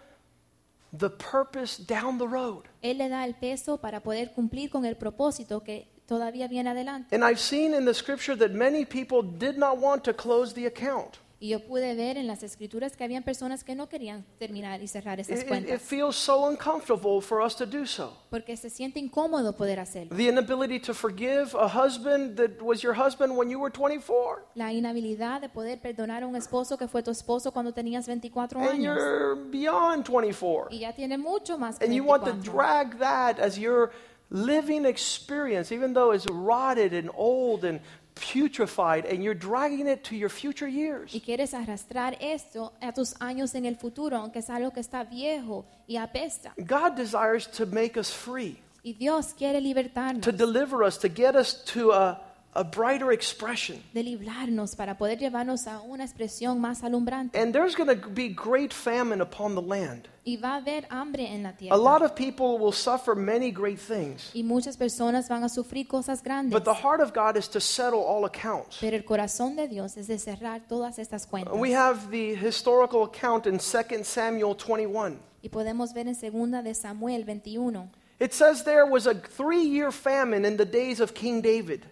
the 0.98 1.10
purpose 1.10 1.78
down 1.78 2.18
the 2.18 2.28
road. 2.28 2.64
Él 2.82 2.98
le 2.98 3.10
da 3.10 3.26
el 3.26 3.36
peso 3.36 3.78
para 3.78 4.02
poder 4.02 4.32
cumplir 4.32 4.70
con 4.70 4.86
el 4.86 4.96
propósito 4.96 5.64
que 5.64 5.88
todavía 6.08 6.48
viene 6.48 6.70
adelante. 6.70 7.16
And 7.16 7.24
I've 7.24 7.40
seen 7.40 7.74
in 7.74 7.86
the 7.86 7.94
scripture 7.94 8.36
that 8.38 8.52
many 8.52 8.86
people 8.86 9.22
did 9.22 9.58
not 9.58 9.78
want 9.78 10.04
to 10.04 10.14
close 10.14 10.54
the 10.54 10.66
account. 10.66 11.20
Y 11.42 11.48
yo 11.50 11.66
pude 11.66 11.96
ver 11.96 12.18
en 12.18 12.28
las 12.28 12.44
escrituras 12.44 12.98
que 12.98 13.04
habían 13.06 13.24
personas 13.24 13.64
que 13.64 13.74
no 13.74 13.88
querían 13.88 14.26
terminar 14.40 14.82
y 14.84 14.88
cerrar 14.90 15.22
esas 15.22 15.38
It, 15.38 15.38
it- 15.38 15.44
it 15.44 15.48
cuentas 15.48 15.82
feels 15.82 16.18
so 16.18 16.50
uncomfortable 16.50 17.22
for 17.22 17.42
us 17.42 17.56
to 17.56 17.66
do 17.66 17.86
so. 17.86 18.12
porque 18.30 18.58
se 18.58 18.70
siente 18.70 19.00
incómodo 19.00 19.56
poder 19.56 19.80
hacerlo. 19.80 20.14
The 20.16 20.28
inability 20.28 20.82
to 20.82 20.94
forgive 20.94 21.56
a 21.58 21.68
husband 21.70 22.36
that 22.38 22.62
was 22.62 22.82
your 22.82 22.94
husband 22.94 23.38
when 23.38 23.50
you 23.50 23.58
were 23.58 23.72
24. 23.72 24.44
La 24.56 24.74
inhabilidad 24.74 25.40
de 25.40 25.48
poder 25.48 25.80
perdonar 25.80 26.24
a 26.24 26.28
un 26.28 26.36
esposo 26.36 26.78
que 26.78 26.90
fue 26.90 27.04
tu 27.04 27.12
esposo 27.12 27.54
cuando 27.54 27.72
tenías 27.74 28.06
24 28.06 28.60
And 28.60 28.70
años 28.72 28.98
you're 28.98 29.36
beyond 29.50 30.04
24. 30.06 30.68
y 30.72 30.80
ya 30.80 30.94
tiene 30.94 31.18
mucho 31.18 31.58
más 31.58 31.80
que 31.80 31.86
And 31.86 31.94
you 31.94 32.04
want 32.04 32.26
to 32.26 32.32
24. 32.32 32.52
drag 32.54 33.00
that 33.00 33.40
as 33.40 33.58
your 33.58 33.92
living 34.30 34.86
experience, 34.86 35.72
even 35.74 35.94
though 35.94 36.12
it's 36.14 36.26
rotted 36.30 36.94
and 36.94 37.10
old 37.16 37.64
and 37.64 37.80
putrefied, 38.20 39.06
and 39.12 39.24
you're 39.24 39.34
dragging 39.34 39.88
it 39.88 40.04
to 40.06 40.16
your 40.16 40.30
future 40.30 40.68
years. 40.68 41.14
Y 41.14 41.22
quieres 41.22 41.54
arrastrar 41.54 42.18
esto 42.20 42.74
a 42.82 42.94
tus 42.94 43.14
años 43.20 43.56
en 43.56 43.66
el 43.66 43.76
futuro, 43.76 44.18
aunque 44.18 44.40
es 44.40 44.50
algo 44.50 44.72
que 44.72 44.82
está 44.82 45.04
viejo 45.04 45.66
y 45.88 45.98
apesta. 45.98 46.54
God 46.58 46.96
desires 46.96 47.48
to 47.48 47.66
make 47.66 47.98
us 47.98 48.12
free, 48.12 48.58
Y 48.84 48.94
Dios 48.94 49.34
quiere 49.38 49.60
libertarnos, 49.62 50.22
to 50.22 50.32
deliver 50.32 50.84
us, 50.84 50.98
to 51.00 51.10
get 51.10 51.36
us 51.36 51.64
to 51.66 51.92
a, 51.92 52.20
a, 52.60 52.64
brighter 52.64 53.12
expression. 53.12 53.82
de 53.94 54.04
librarnos 54.04 54.76
para 54.76 54.98
poder 54.98 55.18
llevarnos 55.18 55.68
a 55.68 55.82
una 55.82 56.04
expresión 56.04 56.60
más 56.60 56.84
alumbrante. 56.84 57.40
And 57.40 57.54
there's 57.54 57.76
going 57.76 57.90
to 57.90 58.10
be 58.10 58.30
great 58.30 58.74
famine 58.74 59.22
upon 59.22 59.56
the 59.56 59.62
land. 59.62 60.08
Y 60.26 60.38
va 60.38 60.56
a 60.56 60.58
haber 60.58 60.86
hambre 60.90 61.26
en 61.26 61.44
la 61.44 61.54
A 61.72 61.78
lot 61.78 62.04
of 62.04 62.14
people 62.14 62.58
will 62.60 62.74
suffer 62.74 63.16
many 63.16 63.52
great 63.52 63.80
things. 63.80 64.30
Y 64.34 64.44
muchas 64.44 64.78
personas 64.78 65.28
van 65.28 65.44
a 65.44 65.50
sufrir 65.50 65.88
cosas 65.88 66.22
grandes. 66.22 66.54
But 66.54 66.66
the 66.66 66.84
heart 66.84 67.02
of 67.02 67.14
God 67.14 67.38
is 67.38 67.50
to 67.50 67.60
settle 67.60 68.02
all 68.02 68.26
accounts. 68.26 68.78
Pero 68.80 68.96
el 68.96 69.04
corazón 69.04 69.56
de 69.56 69.68
Dios 69.68 69.98
es 69.98 70.08
de 70.08 70.20
cerrar 70.20 70.68
todas 70.68 71.00
estas 71.00 71.26
cuentas. 71.26 71.54
We 71.58 71.74
have 71.74 72.12
the 72.12 72.36
historical 72.36 73.04
account 73.04 73.48
in 73.48 73.58
2 73.58 74.04
Samuel 74.04 74.56
21. 74.56 75.18
Y 75.42 75.50
podemos 75.50 75.94
ver 75.94 76.08
en 76.08 76.16
segunda 76.16 76.62
de 76.62 76.76
Samuel 76.76 77.24
21. 77.26 77.90
It 78.20 78.34
says 78.34 78.66
there 78.66 78.86
was 78.86 79.08
a 79.08 79.16
three 79.16 79.64
year 79.64 79.92
famine 79.92 80.46
in 80.46 80.58
the 80.58 80.66
days 80.66 81.00
of 81.00 81.14
King 81.14 81.42
David. 81.42 81.86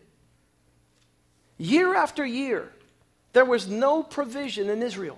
Year 1.58 1.96
after 1.96 2.26
year, 2.26 2.72
there 3.34 3.46
was 3.46 3.68
no 3.68 4.04
provision 4.04 4.70
in 4.70 4.84
Israel. 4.84 5.18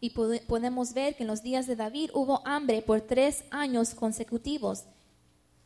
Y 0.00 0.10
podemos 0.10 0.92
ver 0.94 1.14
que 1.14 1.22
en 1.22 1.28
los 1.28 1.42
días 1.42 1.66
de 1.66 1.76
David 1.76 2.10
hubo 2.12 2.42
hambre 2.44 2.82
por 2.82 3.00
tres 3.02 3.44
años 3.50 3.94
consecutivos. 3.94 4.84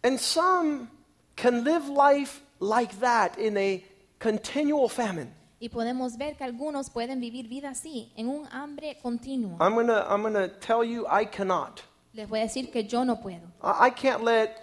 And 0.03 0.19
some 0.19 0.91
can 1.37 1.65
live 1.65 1.89
life 1.89 2.43
like 2.61 3.01
that 3.01 3.39
in 3.39 3.57
a 3.57 3.83
continual 4.19 4.89
famine. 4.89 5.33
Y 5.59 5.71
podemos 5.71 6.19
ver 6.19 6.37
que 6.37 6.45
algunos 6.45 6.91
pueden 6.91 7.19
vivir 7.19 7.49
vida 7.49 7.71
así, 7.71 8.13
en 8.15 8.29
un 8.29 8.47
hambre 8.53 8.99
continuo. 9.03 9.57
I'm 9.59 9.75
going 9.75 9.87
to 9.87 10.05
I'm 10.07 10.21
going 10.21 10.35
to 10.35 10.49
tell 10.61 10.85
you 10.85 11.07
I 11.09 11.25
cannot. 11.25 11.83
Les 12.13 12.29
voy 12.29 12.41
a 12.41 12.43
decir 12.43 12.71
que 12.71 12.83
yo 12.83 13.05
no 13.05 13.17
puedo. 13.17 13.41
I 13.63 13.89
I 13.89 13.91
can't 13.91 14.23
let 14.23 14.61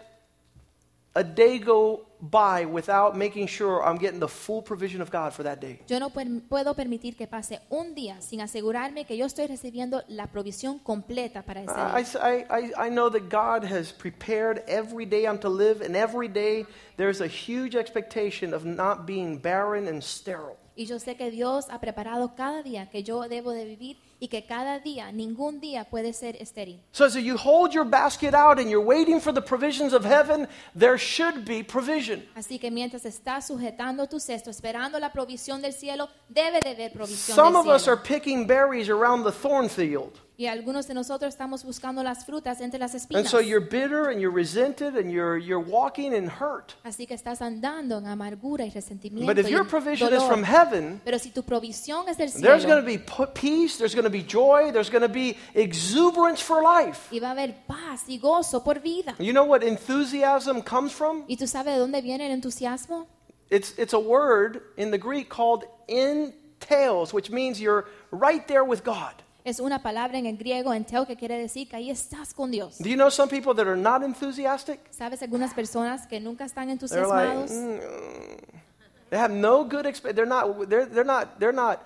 a 1.16 1.24
day 1.24 1.58
go 1.58 2.06
by 2.24 2.66
without 2.66 3.18
making 3.18 3.48
sure 3.48 3.84
I'm 3.84 3.98
getting 3.98 4.20
the 4.20 4.30
full 4.30 4.62
provision 4.62 5.02
of 5.02 5.12
God 5.12 5.34
for 5.34 5.44
that 5.44 5.60
day. 5.60 5.80
Yo 5.88 6.00
no 6.00 6.10
per- 6.10 6.42
puedo 6.48 6.74
permitir 6.74 7.18
que 7.18 7.28
pase 7.28 7.60
un 7.70 7.94
día 7.94 8.22
sin 8.22 8.40
asegurarme 8.40 9.06
que 9.06 9.18
yo 9.18 9.26
estoy 9.26 9.48
recibiendo 9.48 10.04
la 10.08 10.28
provisión 10.28 10.80
completa 10.80 11.42
para 11.42 11.62
ese 11.64 11.72
I, 11.72 12.04
día. 12.04 12.22
I, 12.22 12.46
I, 12.50 12.88
I 12.88 12.90
know 12.90 13.10
that 13.10 13.30
God 13.30 13.66
has 13.66 13.92
prepared 13.92 14.64
every 14.68 15.06
day 15.06 15.26
I'm 15.26 15.38
to 15.40 15.50
live, 15.50 15.82
and 15.82 15.96
every 15.96 16.30
day 16.30 16.66
there's 16.96 17.20
a 17.20 17.28
huge 17.28 17.76
expectation 17.76 18.54
of 18.54 18.64
not 18.64 19.06
being 19.06 19.38
barren 19.38 19.88
and 19.88 20.02
sterile. 20.02 20.58
Y 20.76 20.86
yo 20.86 20.98
sé 20.98 21.16
que 21.16 21.30
Dios 21.30 21.68
ha 21.70 21.80
preparado 21.80 22.36
cada 22.36 22.64
día 22.64 22.90
que 22.90 23.04
yo 23.04 23.28
debo 23.28 23.52
de 23.52 23.66
vivir 23.66 23.98
y 24.24 24.30
que 24.30 24.46
cada 24.46 24.80
día, 24.80 25.12
ningún 25.12 25.60
día 25.60 25.84
puede 25.84 26.14
ser 26.14 26.42
estéril. 26.42 26.80
So 26.94 27.04
as 27.04 27.16
you 27.16 27.36
hold 27.36 27.74
your 27.74 27.84
basket 27.84 28.34
out 28.34 28.58
and 28.58 28.70
you're 28.70 28.80
waiting 28.80 29.20
for 29.20 29.34
the 29.34 29.42
provisions 29.42 29.92
of 29.92 30.06
heaven, 30.06 30.48
there 30.74 30.98
should 30.98 31.44
be 31.44 31.62
provision. 31.62 32.26
Así 32.34 32.58
que 32.58 32.72
mientras 32.72 33.04
estás 33.04 33.48
sujetando 33.48 34.08
tu 34.08 34.22
cesto, 34.22 34.50
esperando 34.50 34.98
la 34.98 35.12
provisión 35.12 35.62
del 35.62 35.74
cielo, 35.74 36.08
debe 36.30 36.62
de 36.62 36.70
haber 36.70 36.94
provisión 36.94 37.36
Some 37.36 37.52
del 37.52 37.68
of 37.68 37.68
us 37.68 37.86
are 37.90 37.98
picking 37.98 38.48
berries 38.48 38.88
around 38.88 39.26
the 39.26 39.32
thorn 39.34 39.68
field. 39.68 40.23
Y 40.36 40.48
algunos 40.48 40.88
de 40.88 40.96
nosotros 40.96 41.30
estamos 41.32 41.64
buscando 41.64 42.02
las 42.02 42.26
frutas 42.26 42.60
entre 42.60 42.80
las 42.80 42.94
And 42.96 43.02
espinas. 43.02 43.30
so 43.30 43.40
you're 43.40 43.60
bitter 43.64 44.10
and 44.10 44.20
you're 44.20 44.34
resented 44.34 44.96
and 44.98 45.12
you're, 45.12 45.38
you're 45.38 45.64
walking 45.64 46.12
in 46.12 46.28
hurt. 46.28 46.74
Así 46.84 47.06
que 47.06 47.14
estás 47.14 47.40
andando 47.44 48.00
en 48.00 48.08
amargura 48.08 48.66
y 48.66 48.72
resentimiento. 48.72 49.28
But 49.28 49.38
if 49.38 49.46
y 49.48 49.52
your 49.52 49.62
en 49.62 49.68
provision 49.68 50.12
is 50.12 50.20
dolor. 50.22 50.28
from 50.32 50.44
heaven, 50.44 51.02
Pero 51.06 51.20
si 51.20 51.30
tu 51.30 51.44
provisión 51.44 52.10
es 52.10 52.18
del 52.18 52.32
there's 52.32 52.66
going 52.66 52.82
to 52.84 52.88
cielo, 52.90 52.98
be 52.98 52.98
pu- 52.98 53.32
peace, 53.36 53.78
there's 53.78 53.94
going 53.94 54.06
to 54.06 54.10
be 54.10 54.24
joy, 54.24 54.72
there's 54.72 54.90
going 54.90 55.04
to 55.04 55.08
be 55.08 55.38
exuberance 55.54 56.42
for 56.42 56.64
life. 56.64 57.10
y 57.12 57.20
va 57.20 57.28
a 57.28 57.32
haber 57.34 57.54
paz 57.68 58.06
y 58.08 58.18
gozo 58.18 58.64
por 58.64 58.80
vida. 58.80 59.14
You 59.20 59.34
know 59.34 59.46
what 59.46 59.62
enthusiasm 59.62 60.62
comes 60.64 60.92
from? 60.94 61.26
¿Y 61.28 61.38
tú 61.38 61.46
sabes 61.46 61.76
de 61.76 61.80
dónde 61.80 62.02
viene 62.02 62.26
el 62.26 62.32
entusiasmo? 62.32 63.06
It's, 63.52 63.78
it's 63.78 63.94
a 63.94 64.00
word 64.00 64.64
in 64.78 64.90
the 64.90 64.98
Greek 64.98 65.30
called 65.30 65.66
entheos, 65.88 67.14
which 67.14 67.30
means 67.30 67.62
you're 67.62 67.86
right 68.12 68.48
there 68.48 68.64
with 68.64 68.84
God. 68.84 69.22
Es 69.46 69.60
una 69.60 69.84
palabra 69.84 70.18
en 70.18 70.26
el 70.26 70.38
griego, 70.38 70.74
enteo, 70.74 71.06
que 71.06 71.18
quiere 71.18 71.38
decir 71.38 71.68
que 71.68 71.76
ahí 71.76 71.90
estás 71.90 72.34
con 72.34 72.50
Dios. 72.50 72.78
Do 72.80 72.88
you 72.90 72.96
know 72.96 73.10
some 73.10 73.30
people 73.30 73.54
that 73.56 73.68
are 73.68 73.76
not 73.76 74.02
enthusiastic? 74.02 74.80
¿Sabes 74.92 75.22
algunas 75.22 75.54
personas 75.54 76.08
que 76.08 76.20
nunca 76.22 76.46
están 76.46 76.68
They're 76.78 77.06
like, 77.08 77.34
entusiasmados? 77.34 77.52
mm, 77.52 79.10
they 79.10 79.20
have 79.20 79.34
no 79.34 79.66
good 79.66 79.86
expect. 79.86 80.16
They're 80.16 80.26
not. 80.26 80.70
They're, 80.70 80.86
they're 80.86 81.04
not. 81.04 81.40
They're 81.40 81.54
not. 81.54 81.82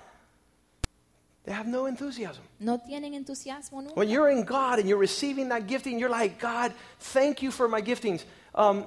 They 1.45 1.53
have 1.53 1.65
no 1.67 1.87
enthusiasm. 1.87 2.43
No 2.59 2.77
tienen 2.77 3.13
entusiasmo 3.13 3.81
nunca. 3.81 3.95
When 3.95 4.09
you're 4.09 4.29
in 4.29 4.43
God 4.43 4.79
and 4.79 4.87
you're 4.87 4.99
receiving 4.99 5.49
that 5.49 5.65
gifting, 5.65 5.97
you're 5.97 6.09
like, 6.09 6.39
God, 6.39 6.73
thank 6.99 7.41
you 7.41 7.51
for 7.51 7.67
my 7.67 7.81
giftings. 7.81 8.23
Um, 8.53 8.85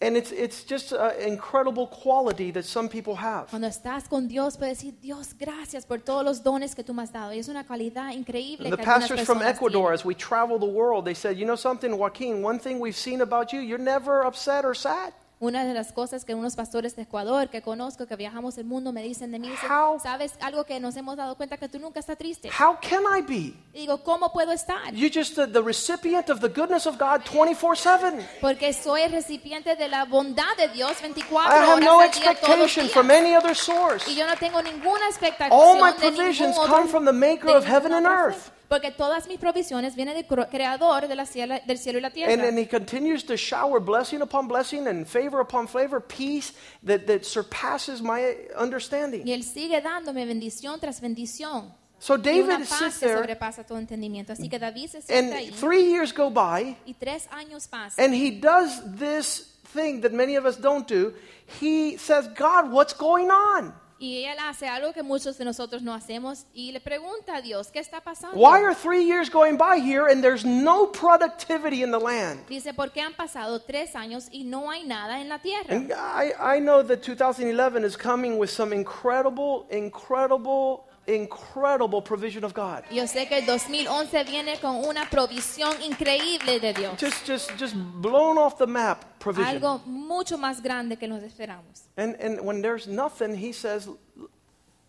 and 0.00 0.16
it's 0.16 0.30
it's 0.30 0.62
just 0.62 0.92
an 0.92 1.12
incredible 1.26 1.86
quality 1.86 2.50
that 2.52 2.64
some 2.64 2.88
people 2.88 3.16
have. 3.16 3.48
Cuando 3.48 3.66
estás 3.66 4.08
con 4.08 4.28
Dios, 4.28 4.56
puedes 4.56 4.78
decir, 4.78 4.94
Dios, 5.00 5.34
gracias 5.38 5.86
por 5.86 6.00
todos 6.00 6.24
los 6.24 6.42
dones 6.42 6.74
que 6.74 6.84
tú 6.84 6.92
me 6.92 7.02
has 7.02 7.12
dado. 7.12 7.32
Y 7.32 7.38
es 7.38 7.48
una 7.48 7.64
calidad 7.64 8.12
increíble 8.12 8.68
The 8.70 8.76
que 8.76 8.82
algunas 8.84 9.08
pastors 9.08 9.26
from 9.26 9.42
Ecuador, 9.42 9.90
tienen. 9.90 9.94
as 9.94 10.04
we 10.04 10.14
travel 10.14 10.58
the 10.58 10.66
world, 10.66 11.04
they 11.06 11.14
said, 11.14 11.38
you 11.38 11.46
know 11.46 11.56
something, 11.56 11.96
Joaquin, 11.96 12.42
one 12.42 12.58
thing 12.58 12.78
we've 12.78 12.96
seen 12.96 13.22
about 13.22 13.52
you, 13.52 13.60
you're 13.60 13.78
never 13.82 14.22
upset 14.26 14.64
or 14.64 14.74
sad. 14.74 15.14
Una 15.38 15.64
de 15.66 15.74
las 15.74 15.92
cosas 15.92 16.24
que 16.24 16.34
unos 16.34 16.56
pastores 16.56 16.96
de 16.96 17.02
Ecuador 17.02 17.50
que 17.50 17.60
conozco, 17.60 18.06
que 18.06 18.16
viajamos 18.16 18.56
el 18.56 18.64
mundo, 18.64 18.90
me 18.90 19.02
dicen 19.02 19.30
de 19.32 19.38
mí, 19.38 19.50
dicen, 19.50 19.70
How- 19.70 20.00
¿sabes 20.00 20.32
algo 20.40 20.64
que 20.64 20.80
nos 20.80 20.96
hemos 20.96 21.14
dado 21.14 21.36
cuenta 21.36 21.58
que 21.58 21.68
tú 21.68 21.78
nunca 21.78 22.00
estás 22.00 22.16
triste? 22.16 22.48
How 22.58 22.78
can 22.80 23.02
I 23.02 23.20
be? 23.20 23.52
Y 23.74 23.80
digo, 23.80 24.02
¿cómo 24.02 24.32
puedo 24.32 24.50
estar? 24.52 24.94
You're 24.94 25.12
just 25.12 25.34
the, 25.36 25.46
the 25.46 25.60
recipient 25.60 26.30
of 26.30 26.40
the 26.40 26.48
goodness 26.48 26.86
of 26.86 26.96
God 26.98 27.20
24 27.30 27.76
7. 27.76 28.26
Porque 28.40 28.72
soy 28.72 29.02
el 29.02 29.12
recipiente 29.12 29.76
de 29.76 29.88
la 29.88 30.06
bondad 30.06 30.56
de 30.56 30.68
Dios 30.68 30.98
24 31.02 31.52
I 31.52 31.58
have 31.58 31.72
horas 31.74 31.84
no 31.84 32.00
al 32.00 32.10
día, 32.10 32.34
todos 32.40 32.58
los 32.58 32.66
expectation 32.78 32.84
días. 32.86 32.92
from 32.94 33.10
any 33.10 33.36
other 33.36 33.54
source. 33.54 34.10
Y 34.10 34.14
yo 34.14 34.26
no 34.26 34.36
tengo 34.36 34.62
ninguna 34.62 35.06
expectación 35.10 35.52
All 35.52 35.76
my 35.78 35.92
de 35.92 35.98
ningún 36.00 36.16
provisions 36.16 36.56
otro- 36.56 36.74
come 36.74 36.88
from 36.88 37.04
the 37.04 37.12
maker 37.12 37.50
de 37.50 37.56
of 37.58 37.66
heaven 37.66 37.92
and 37.92 38.06
otra 38.06 38.28
earth. 38.28 38.52
Porque 38.68 38.90
todas 38.90 39.28
mis 39.28 39.38
provisiones 39.38 39.94
vienen 39.94 40.14
del 40.14 40.26
creador 40.26 41.06
de 41.06 41.14
la 41.14 41.24
cielo- 41.24 41.60
del 41.66 41.78
cielo 41.78 41.98
y 41.98 42.02
la 42.02 42.10
tierra. 42.10 42.32
And, 42.32 42.42
and 42.42 42.58
he 42.58 42.66
continues 42.66 43.24
to 43.26 43.36
shower 43.36 43.80
blessing 43.80 44.22
upon 44.22 44.48
blessing 44.48 44.88
and 44.88 45.06
favor 45.06 45.40
upon 45.40 45.68
favor, 45.68 46.00
peace 46.00 46.52
that, 46.84 47.06
that 47.06 47.24
surpasses 47.24 48.02
my 48.02 48.36
understanding. 48.58 49.22
y 49.24 49.32
él 49.32 49.44
sigue 49.44 49.80
dándome 49.80 50.26
bendición 50.26 50.80
tras 50.80 51.00
bendición. 51.00 51.72
So 51.98 52.18
David 52.18 52.66
sits 52.66 53.00
there, 53.00 53.16
sobrepasa 53.16 53.64
todo 53.64 53.78
entendimiento. 53.78 54.32
Así 54.32 54.50
que 54.50 54.58
David 54.58 54.88
se 54.90 55.00
sienta 55.02 55.36
ahí 55.36 55.48
and 55.48 55.56
three 55.56 55.84
years 55.84 56.12
go 56.12 56.28
by, 56.30 56.76
y 56.84 56.92
tres 56.92 57.26
años 57.30 57.66
pasan. 57.68 58.04
and 58.04 58.14
he 58.14 58.30
does 58.30 58.82
this 58.98 59.56
thing 59.72 60.00
that 60.02 60.12
many 60.12 60.36
of 60.36 60.44
us 60.44 60.56
don't 60.60 60.86
do. 60.86 61.14
He 61.60 61.96
says, 61.96 62.28
God, 62.36 62.70
what's 62.70 62.92
going 62.92 63.30
on? 63.30 63.72
Y 63.98 64.24
él 64.24 64.36
hace 64.38 64.68
algo 64.68 64.92
que 64.92 65.02
muchos 65.02 65.38
de 65.38 65.44
nosotros 65.44 65.80
no 65.80 65.94
hacemos 65.94 66.44
y 66.52 66.70
le 66.70 66.80
pregunta 66.80 67.36
a 67.36 67.40
Dios, 67.40 67.68
¿qué 67.68 67.78
está 67.78 68.02
pasando? 68.02 68.36
Why 68.36 68.62
are 68.62 68.74
three 68.74 69.04
years 69.04 69.30
going 69.30 69.56
by 69.56 69.80
here 69.80 70.10
and 70.10 70.22
there's 70.22 70.44
no 70.44 70.86
productivity 70.86 71.82
in 71.82 71.90
the 71.90 71.98
land? 71.98 72.46
Dice, 72.46 72.74
¿por 72.74 72.92
qué 72.92 73.00
han 73.00 73.14
pasado 73.14 73.62
tres 73.62 73.94
años 73.96 74.28
y 74.30 74.44
no 74.44 74.70
hay 74.70 74.84
nada 74.84 75.20
en 75.20 75.30
la 75.30 75.38
tierra? 75.38 75.74
And 75.74 75.92
I, 75.92 76.34
I 76.38 76.60
know 76.60 76.82
that 76.82 77.02
2011 77.02 77.84
is 77.84 77.96
coming 77.96 78.38
with 78.38 78.50
some 78.50 78.74
incredible, 78.74 79.66
incredible, 79.70 80.84
incredible 81.06 82.02
provision 82.02 82.44
of 82.44 82.52
God. 82.52 82.84
Yo 82.90 83.06
sé 83.06 83.28
que 83.28 83.38
el 83.38 83.46
2011 83.46 84.24
viene 84.24 84.58
con 84.60 84.84
una 84.84 85.08
provisión 85.08 85.80
increíble 85.82 86.60
de 86.60 86.72
Dios. 86.72 86.98
Just, 86.98 87.26
just, 87.26 87.50
just 87.58 87.74
blown 87.74 88.38
off 88.38 88.58
the 88.58 88.66
map 88.66 89.04
provision. 89.18 89.56
Algo 89.56 89.80
mucho 89.86 90.36
más 90.36 90.62
grande 90.62 90.98
que 90.98 91.06
nos 91.06 91.22
esperamos. 91.22 91.82
And, 91.96 92.16
and 92.20 92.40
when 92.40 92.62
there's 92.62 92.86
nothing, 92.86 93.34
he 93.34 93.52
says, 93.52 93.88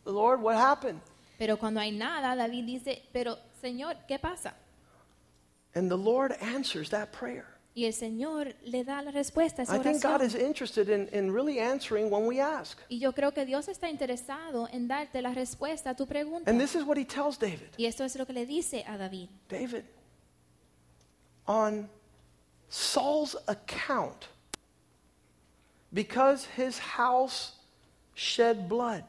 Lord, 0.06 0.42
what 0.42 0.56
happened? 0.56 1.02
Pero 1.38 1.58
cuando 1.58 1.80
hay 1.80 1.92
nada, 1.92 2.36
David 2.36 2.66
dice, 2.66 3.04
pero 3.14 3.38
Señor, 3.62 3.96
¿qué 4.08 4.20
pasa? 4.20 4.54
And 5.76 5.92
the 5.92 5.98
Lord 5.98 6.34
answers 6.42 6.90
that 6.90 7.12
prayer. 7.12 7.57
Y 7.78 7.86
el 7.86 7.94
Señor 7.94 8.56
le 8.64 8.84
da 8.84 9.04
la 9.04 9.12
respuesta 9.12 9.62
a 9.62 9.64
esa 9.64 9.76
I 9.76 9.80
think 9.80 10.02
God 10.02 10.24
is 10.24 10.34
oración. 10.34 10.48
interested 10.48 10.90
in, 10.90 11.08
in 11.14 11.32
really 11.32 11.60
answering 11.60 12.10
when 12.10 12.26
we 12.26 12.42
ask. 12.42 12.80
Y 12.90 12.98
yo 12.98 13.14
creo 13.14 13.32
que 13.32 13.46
Dios 13.46 13.68
está 13.68 13.88
interesado 13.88 14.68
en 14.72 14.88
darte 14.88 15.22
la 15.22 15.32
respuesta 15.32 15.92
a 15.92 15.96
tu 15.96 16.08
pregunta. 16.08 16.50
And 16.50 16.60
this 16.60 16.74
is 16.74 16.84
what 16.84 16.98
he 16.98 17.06
tells 17.06 17.38
David 17.38 17.70
Y 17.78 17.86
esto 17.86 18.04
es 18.04 18.16
lo 18.16 18.26
que 18.26 18.34
le 18.34 18.48
dice 18.48 18.84
a 18.88 18.98
David. 18.98 19.30
David, 19.48 19.84
on 21.46 21.88
Saul's 22.68 23.36
account, 23.48 24.28
because 25.94 26.48
his 26.58 26.80
house 26.80 27.58
shed 28.16 28.68
blood, 28.68 29.04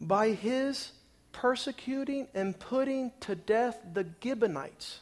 by 0.00 0.30
his 0.30 0.90
persecuting 1.30 2.26
and 2.34 2.58
putting 2.58 3.12
to 3.20 3.36
death 3.36 3.78
the 3.92 4.04
Gibeonites. 4.20 4.98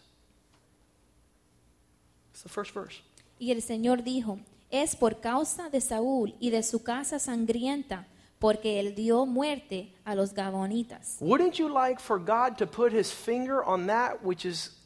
It's 2.42 2.52
the 2.52 2.60
first 2.60 2.74
verse. 2.74 3.02
Y 3.38 3.52
el 3.52 3.62
Señor 3.62 4.02
dijo, 4.02 4.40
es 4.70 4.96
por 4.96 5.20
causa 5.20 5.70
de 5.70 5.80
Saúl 5.80 6.34
y 6.40 6.50
de 6.50 6.64
su 6.64 6.82
casa 6.82 7.20
sangrienta, 7.20 8.08
porque 8.40 8.80
él 8.80 8.96
dio 8.96 9.26
muerte 9.26 9.94
a 10.04 10.16
los 10.16 10.34
gabonitas. 10.34 11.18
Wouldn't 11.20 11.54
you 11.54 11.68
like 11.68 12.00
for 12.00 12.18
God 12.18 12.56
to 12.58 12.66
put 12.66 12.92
his 12.92 13.12
finger 13.12 13.62
on 13.64 13.86
that 13.86 14.24
which 14.24 14.44
is 14.44 14.76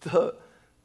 the, 0.00 0.34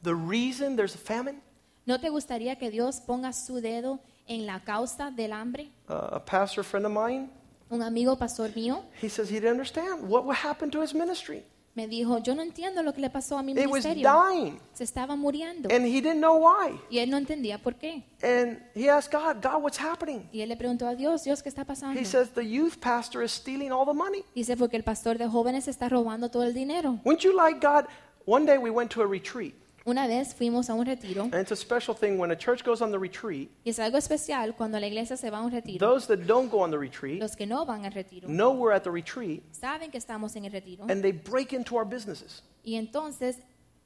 the 0.02 0.14
reason 0.14 0.76
there's 0.76 0.94
a 0.94 0.98
famine? 0.98 1.40
¿No 1.86 1.98
te 1.98 2.10
gustaría 2.10 2.58
que 2.58 2.70
Dios 2.70 3.00
ponga 3.00 3.32
su 3.32 3.62
dedo 3.62 4.00
en 4.26 4.44
la 4.44 4.60
causa 4.60 5.10
del 5.10 5.32
hambre? 5.32 5.70
Uh, 5.88 6.16
a 6.16 6.20
pastor 6.20 6.62
friend 6.62 6.84
of 6.84 6.92
mine, 6.92 7.30
Un 7.70 7.82
amigo 7.82 8.16
pastor 8.18 8.50
mío 8.54 8.82
he 9.00 9.08
says 9.08 9.30
he 9.30 9.36
didn't 9.36 9.52
understand 9.52 10.06
what 10.08 10.26
would 10.26 10.36
happen 10.36 10.70
to 10.70 10.82
his 10.82 10.92
ministry. 10.92 11.42
Me 11.74 11.86
dijo, 11.86 12.18
yo 12.18 12.34
no 12.34 12.42
entiendo 12.42 12.82
lo 12.82 12.92
que 12.92 13.00
le 13.00 13.10
pasó 13.10 13.38
a 13.38 13.42
mi 13.42 13.52
It 13.52 13.58
was 13.68 13.84
ministerio. 13.84 14.10
dying, 14.12 14.58
Se 14.72 14.82
estaba 14.84 15.14
muriendo. 15.16 15.68
and 15.70 15.86
he 15.86 16.00
didn't 16.00 16.18
know 16.18 16.36
why. 16.36 16.78
Y 16.90 16.98
él 16.98 17.10
no 17.10 17.16
entendía 17.16 17.58
por 17.62 17.76
qué. 17.76 18.02
And 18.22 18.60
he 18.74 18.88
asked 18.90 19.12
God, 19.12 19.40
God, 19.42 19.62
what's 19.62 19.78
happening? 19.78 20.28
Y 20.32 20.40
él 20.40 20.48
le 20.48 20.56
preguntó 20.56 20.86
a 20.88 20.94
Dios, 20.94 21.22
Dios, 21.24 21.42
¿qué 21.42 21.48
está 21.48 21.64
pasando? 21.64 21.98
He 22.00 22.04
says 22.04 22.30
the 22.30 22.42
youth 22.42 22.78
pastor 22.80 23.22
is 23.22 23.30
stealing 23.30 23.70
all 23.70 23.86
the 23.86 23.94
money. 23.94 24.24
Dice, 24.34 24.56
porque 24.56 24.76
el 24.76 24.82
pastor 24.84 25.16
de 25.16 25.26
jóvenes 25.28 25.68
está 25.68 25.88
robando 25.88 26.28
todo 26.30 26.42
el 26.42 26.52
dinero. 26.54 26.98
Wouldn't 27.04 27.22
you 27.22 27.32
like 27.34 27.60
God? 27.64 27.86
One 28.26 28.44
day 28.44 28.58
we 28.58 28.70
went 28.70 28.90
to 28.92 29.02
a 29.02 29.06
retreat, 29.06 29.54
Una 29.90 30.06
vez 30.06 30.34
fuimos 30.36 30.70
a 30.70 30.74
un 30.74 30.86
retiro 30.86 31.24
and 31.24 31.34
it's 31.34 31.50
a 31.50 31.56
special 31.56 31.96
thing 31.96 32.16
when 32.16 32.30
a 32.30 32.36
church 32.36 32.62
goes 32.64 32.80
on 32.80 32.92
the 32.92 32.98
retreat. 32.98 33.48
y 33.64 33.70
es 33.70 33.78
algo 33.80 33.98
especial 33.98 34.54
cuando 34.54 34.78
la 34.78 34.86
iglesia 34.86 35.16
se 35.16 35.28
va 35.30 35.38
a 35.38 35.42
un 35.42 35.50
retiro. 35.50 35.84
Those 35.84 36.06
that 36.06 36.26
don't 36.26 36.48
go 36.48 36.60
on 36.62 36.70
the 36.70 36.78
retreat 36.78 37.18
Los 37.20 37.34
que 37.34 37.44
no 37.46 37.66
van 37.66 37.84
al 37.84 37.92
retiro 37.92 38.28
know 38.28 38.52
we're 38.52 38.72
at 38.72 38.82
the 38.84 38.90
retreat, 38.90 39.42
saben 39.52 39.90
que 39.90 39.98
estamos 39.98 40.36
en 40.36 40.44
el 40.44 40.52
retiro 40.52 40.84
and 40.88 41.02
they 41.02 41.10
break 41.10 41.52
into 41.52 41.74
our 41.76 41.84
businesses. 41.84 42.42
y 42.62 42.76
entonces 42.76 43.38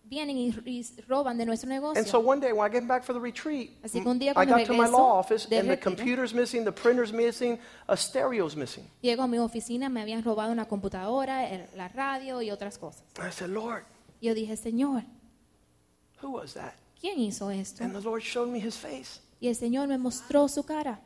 vienen 0.07 0.37
y, 0.37 0.55
y 0.67 0.85
roban 1.09 1.39
de 1.39 1.47
nuestro 1.47 1.71
And 1.73 1.81
so 1.81 1.93
negocio. 1.95 2.21
one 2.21 2.39
day 2.39 2.53
when 2.53 2.71
I 2.71 2.71
get 2.71 2.87
back 2.87 3.05
for 3.05 3.15
the 3.15 3.21
retreat, 3.21 3.71
Así 3.83 4.03
que 4.03 4.07
un 4.11 4.19
día 4.19 4.33
I 4.33 4.35
cuando 4.35 4.57
got 4.59 4.67
to 4.67 4.75
my 4.75 4.87
law 4.87 5.19
office 5.19 5.47
and 5.51 5.71
the 5.71 5.79
computer's 5.79 6.35
missing, 6.35 6.65
the 6.65 6.73
printer's 6.73 7.11
missing, 7.15 7.59
a 7.89 7.97
stereo's 7.97 8.55
missing. 8.55 8.85
Llego 9.01 9.23
a 9.23 9.27
mi 9.27 9.39
oficina, 9.39 9.89
me 9.89 10.03
habían 10.03 10.23
robado 10.23 10.53
una 10.53 10.67
computadora, 10.67 11.49
el- 11.51 11.67
la 11.75 11.89
radio 11.89 12.43
y 12.43 12.51
otras 12.51 12.77
cosas. 12.77 13.03
I 13.19 13.31
said, 13.31 13.49
Lord, 13.49 13.85
yo 14.21 14.35
dije, 14.35 14.57
Señor, 14.59 15.05
who 16.25 16.33
was 16.33 16.55
that? 16.55 16.75
¿quién 17.01 17.19
hizo 17.19 17.51
esto? 17.51 17.85
And 17.85 17.93
the 17.95 18.01
Lord 18.01 18.23
showed 18.23 18.49
me 18.49 18.59
his 18.59 18.77
face. 18.77 19.21
Y 19.41 19.49
el 19.49 19.55
Señor 19.57 19.89
me 19.89 19.99
mostró 19.99 20.49
su 20.49 20.63
cara. 20.65 20.99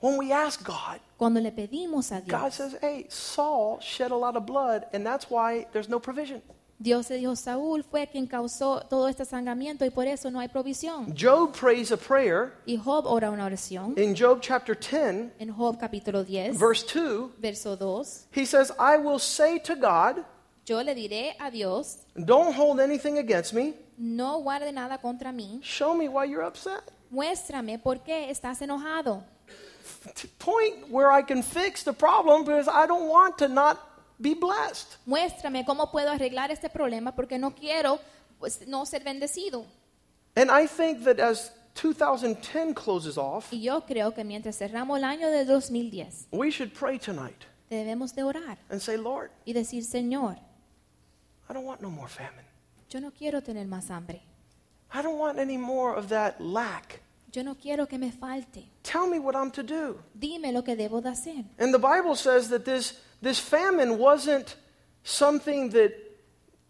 When 0.00 0.18
we 0.18 0.32
ask 0.32 0.64
God, 0.66 1.00
Cuando 1.16 1.40
le 1.40 1.52
pedimos 1.52 2.10
a 2.10 2.20
God 2.20 2.50
says, 2.52 2.76
hey, 2.82 3.06
Saul 3.08 3.78
shed 3.80 4.10
a 4.10 4.16
lot 4.16 4.36
of 4.36 4.44
blood, 4.44 4.86
and 4.92 5.06
that's 5.06 5.30
why 5.30 5.66
there's 5.72 5.88
no 5.88 6.00
provision. 6.00 6.42
Dios 6.80 7.08
le 7.10 7.18
dijo, 7.18 7.36
Saúl 7.36 7.84
fue 7.84 8.08
quien 8.08 8.26
causó 8.26 8.80
todo 8.90 9.06
este 9.06 9.24
sangramiento 9.24 9.84
y 9.84 9.90
por 9.90 10.08
eso 10.08 10.28
no 10.32 10.40
hay 10.40 10.48
provisión. 10.48 11.14
Job 11.16 11.52
prays 11.52 11.92
a 11.92 11.96
prayer 11.96 12.54
Y 12.66 12.76
Job 12.76 13.06
ora 13.06 13.30
una 13.30 13.44
oración. 13.44 13.96
in 13.96 14.16
Job 14.16 14.40
chapter 14.40 14.74
10, 14.76 15.34
En 15.38 15.50
Job 15.56 15.78
capítulo 15.78 16.24
10, 16.24 16.58
verse 16.58 16.82
2. 16.92 17.30
verso 17.38 17.76
2, 17.76 18.26
He 18.34 18.44
says, 18.44 18.72
I 18.80 18.96
will 18.96 19.20
say 19.20 19.60
to 19.60 19.76
God, 19.76 20.24
yo 20.66 20.82
le 20.82 20.92
diré 20.96 21.36
a 21.38 21.52
Dios, 21.52 21.98
don't 22.16 22.52
hold 22.52 22.80
anything 22.80 23.18
against 23.18 23.54
me. 23.54 23.74
No 23.98 24.40
guarde 24.40 24.72
nada 24.72 24.98
contra 24.98 25.32
mí, 25.32 25.60
Show 25.62 25.94
me 25.94 26.08
why 26.08 26.24
you're 26.26 26.46
upset. 26.46 26.82
muéstrame 27.10 27.78
por 27.78 28.02
qué 28.02 28.30
estás 28.30 28.60
enojado. 28.62 29.24
Point 30.38 30.88
where 30.90 31.10
I 31.10 31.22
can 31.22 31.42
fix 31.42 31.84
the 31.84 31.92
problem 31.92 32.44
because 32.44 32.68
I 32.68 32.86
don't 32.86 33.08
want 33.08 33.38
to 33.38 33.48
not 33.48 33.78
be 34.18 34.34
blessed. 34.34 34.96
Muéstrame 35.06 35.64
cómo 35.64 35.90
puedo 35.90 36.10
arreglar 36.10 36.50
este 36.50 36.68
problema 36.68 37.14
porque 37.14 37.38
no 37.38 37.54
quiero 37.54 37.98
pues, 38.38 38.66
no 38.66 38.84
ser 38.86 39.04
bendecido. 39.04 39.64
And 40.36 40.50
I 40.50 40.66
think 40.66 41.04
that 41.04 41.20
as 41.20 41.52
2010 41.74 42.74
closes 42.74 43.16
off, 43.16 43.52
Y 43.52 43.62
yo 43.62 43.82
creo 43.86 44.14
que 44.14 44.24
mientras 44.24 44.56
cerramos 44.58 44.98
el 44.98 45.04
año 45.04 45.28
de 45.28 45.44
2010, 45.44 46.28
we 46.32 46.50
should 46.50 46.72
pray 46.72 46.98
tonight 46.98 47.44
debemos 47.70 48.14
de 48.14 48.22
orar 48.22 48.58
and 48.70 48.80
say, 48.80 48.96
Lord, 48.96 49.30
y 49.46 49.52
decir, 49.52 49.84
Señor, 49.84 50.36
I 51.48 51.52
don't 51.52 51.64
want 51.64 51.80
no 51.80 51.90
more 51.90 52.08
famine. 52.08 52.46
Yo 52.92 53.00
no 53.00 53.10
quiero 53.10 53.40
tener 53.40 53.66
más 53.66 53.90
hambre. 53.90 54.22
I 54.94 55.02
don't 55.02 55.18
want 55.18 55.38
any 55.38 55.56
more 55.56 55.94
of 55.96 56.08
that 56.08 56.40
lack. 56.40 57.00
Yo 57.32 57.42
no 57.42 57.54
quiero 57.54 57.86
que 57.86 57.98
me 57.98 58.10
falte. 58.10 58.64
Tell 58.82 59.06
me 59.06 59.18
what 59.18 59.34
I'm 59.34 59.50
to 59.52 59.62
do. 59.62 59.98
Dime 60.18 60.52
lo 60.52 60.62
que 60.62 60.76
debo 60.76 61.02
de 61.02 61.10
hacer. 61.10 61.44
And 61.58 61.72
the 61.72 61.78
Bible 61.78 62.14
says 62.14 62.50
that 62.50 62.66
this, 62.66 62.98
this 63.22 63.38
famine 63.38 63.96
wasn't 63.96 64.56
something 65.02 65.70
that, 65.70 65.94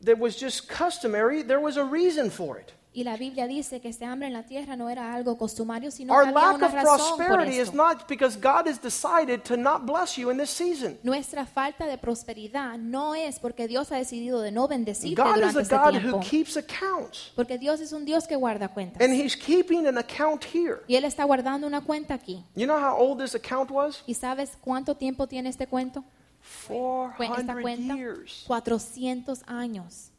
that 0.02 0.18
was 0.18 0.36
just 0.36 0.68
customary, 0.68 1.42
there 1.42 1.58
was 1.58 1.76
a 1.76 1.84
reason 1.84 2.30
for 2.30 2.58
it. 2.58 2.72
Y 2.94 3.04
la 3.04 3.16
Biblia 3.16 3.46
dice 3.46 3.80
que 3.80 3.88
este 3.88 4.04
hambre 4.04 4.26
en 4.26 4.34
la 4.34 4.42
tierra 4.42 4.76
no 4.76 4.90
era 4.90 5.14
algo 5.14 5.38
costumario, 5.38 5.90
sino 5.90 6.12
Our 6.12 6.24
que 6.24 6.28
había 6.28 6.40
lack 6.42 6.56
una 6.56 6.66
of 6.66 6.74
razón 6.74 6.98
por 6.98 7.16
prosperity 7.26 7.52
is 7.52 7.58
esto. 7.68 7.76
not 7.76 8.06
because 8.06 8.36
God 8.38 8.68
has 8.68 8.78
decided 8.82 9.40
to 9.44 9.56
not 9.56 9.86
bless 9.86 10.16
you 10.16 10.30
in 10.30 10.36
this 10.36 10.50
season. 10.50 10.98
Nuestra 11.02 11.46
falta 11.46 11.86
de 11.86 11.96
prosperidad 11.96 12.76
no 12.76 13.14
es 13.14 13.38
porque 13.38 13.66
Dios 13.66 13.90
ha 13.92 13.96
decidido 13.96 14.42
de 14.42 14.52
no 14.52 14.68
bendecirte 14.68 15.22
God 15.22 15.28
is 15.30 15.34
durante 15.36 15.58
a 15.58 15.62
este 15.62 15.74
God 15.76 15.90
tiempo. 15.90 16.16
who 16.18 16.20
keeps 16.20 16.56
accounts. 16.58 17.32
Porque 17.34 17.56
Dios 17.56 17.80
es 17.80 17.94
un 17.94 18.04
Dios 18.04 18.26
que 18.26 18.36
guarda 18.36 18.68
cuentas. 18.68 19.00
And 19.02 19.14
He's 19.14 19.34
keeping 19.36 19.86
an 19.86 19.96
account 19.96 20.44
here. 20.44 20.80
Y 20.86 20.96
Él 20.96 21.04
está 21.06 21.24
guardando 21.24 21.66
una 21.66 21.80
cuenta 21.80 22.12
aquí. 22.12 22.44
You 22.54 22.66
know 22.66 22.76
how 22.78 22.94
old 22.98 23.18
this 23.22 23.34
account 23.34 23.70
was? 23.70 24.02
¿Y 24.06 24.12
sabes 24.12 24.58
cuánto 24.60 24.94
tiempo 24.98 25.26
tiene 25.26 25.48
este 25.48 25.66
cuento? 25.66 26.04
Cu- 26.68 27.06
Esta 27.18 27.54
400 27.54 27.62
cuenta, 27.62 27.94
years. 27.94 28.44
400 28.46 29.42
años. 29.46 30.10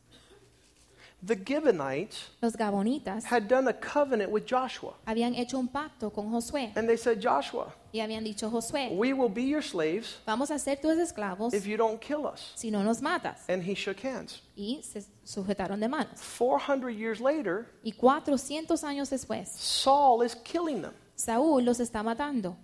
The 1.25 1.35
Gibeonites 1.37 2.29
Los 2.41 2.55
gabonitas 2.57 3.23
had 3.23 3.47
done 3.47 3.69
a 3.69 3.73
covenant 3.73 4.29
with 4.29 4.45
Joshua. 4.45 4.93
habían 5.05 5.33
hecho 5.35 5.57
un 5.57 5.69
pacto 5.69 6.11
con 6.11 6.29
Josué 6.31 6.73
And 6.75 6.87
they 6.87 6.97
said, 6.97 7.21
Joshua, 7.21 7.73
y 7.93 7.99
habían 7.99 8.23
dicho, 8.25 8.49
Josué, 8.49 8.89
we 8.97 9.13
will 9.13 9.29
be 9.29 9.43
your 9.43 9.61
slaves 9.61 10.17
vamos 10.25 10.51
a 10.51 10.59
ser 10.59 10.75
tus 10.81 10.97
esclavos 10.97 11.53
if 11.53 11.65
you 11.65 11.77
don't 11.77 12.01
kill 12.01 12.25
us. 12.25 12.51
si 12.55 12.69
no 12.71 12.83
nos 12.83 12.99
matas. 13.01 13.47
And 13.47 13.63
he 13.63 13.73
shook 13.73 14.03
hands. 14.03 14.41
Y 14.57 14.81
se 14.83 15.03
sujetaron 15.23 15.79
de 15.79 15.87
manos. 15.87 16.19
400 16.37 16.89
years 16.89 17.21
later, 17.21 17.67
Y 17.85 17.91
400 17.93 18.83
años 18.83 19.09
después, 19.09 19.47
Saul 19.47 20.23
is 20.23 20.35
killing 20.35 20.81
them. 20.81 20.93
Saúl 21.15 21.63
los 21.63 21.79
está 21.79 22.03
matando. 22.03 22.57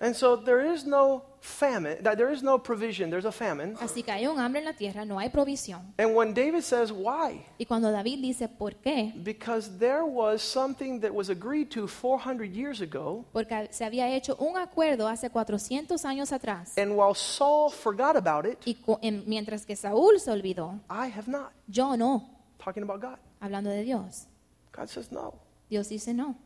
And 0.00 0.14
so 0.14 0.36
there 0.36 0.62
is 0.62 0.84
no 0.84 1.24
famine, 1.42 1.96
that 2.04 2.16
there 2.16 2.32
is 2.32 2.40
no 2.42 2.56
provision, 2.56 3.10
there's 3.10 3.24
a 3.24 3.32
famine. 3.32 3.74
Así 3.80 4.02
que 4.04 4.12
hay 4.12 4.26
un 4.28 4.38
hambre 4.38 4.60
en 4.60 4.64
la 4.64 4.72
tierra, 4.74 5.04
no 5.04 5.18
hay 5.18 5.28
provisión. 5.28 5.92
And 5.98 6.14
when 6.14 6.32
David 6.32 6.62
says, 6.62 6.92
why? 6.92 7.44
Y 7.58 7.64
cuando 7.66 7.90
David 7.90 8.20
dice, 8.22 8.48
¿por 8.48 8.76
qué? 8.76 9.12
Because 9.24 9.68
there 9.78 10.04
was 10.04 10.40
something 10.40 11.00
that 11.00 11.12
was 11.12 11.28
agreed 11.30 11.68
to 11.70 11.88
400 11.88 12.44
years 12.54 12.80
ago, 12.80 13.24
Porque 13.32 13.68
se 13.72 13.84
había 13.84 14.08
hecho 14.08 14.36
un 14.38 14.56
acuerdo 14.56 15.08
hace 15.08 15.28
400 15.30 16.04
años 16.04 16.30
atrás. 16.32 16.78
and 16.78 16.92
while 16.96 17.14
Saul 17.14 17.70
forgot 17.70 18.14
about 18.16 18.46
it, 18.46 18.58
Y 18.64 18.76
en- 19.02 19.24
mientras 19.26 19.66
que 19.66 19.74
Saúl 19.74 20.20
se 20.20 20.30
olvidó, 20.30 20.78
I 20.88 21.08
have 21.10 21.26
not. 21.26 21.50
yo 21.66 21.96
no, 21.96 22.28
Talking 22.64 22.84
about 22.84 23.00
God. 23.02 23.18
hablando 23.40 23.68
de 23.70 23.82
Dios. 23.82 24.28
God 24.72 24.86
says, 24.88 25.10
no. 25.10 25.34
Dios 25.68 25.88
dice 25.88 26.14
no. 26.14 26.36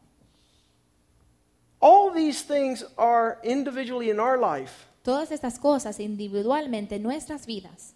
All 1.89 2.11
these 2.11 2.43
things 2.43 2.85
are 2.99 3.39
individually 3.45 4.11
in 4.11 4.19
our 4.19 4.37
life. 4.37 4.89
Todas 5.05 5.31
estas 5.31 5.61
cosas 5.61 6.01
individualmente 6.01 6.97
en 6.97 7.05
nuestras 7.05 7.47
vidas. 7.47 7.96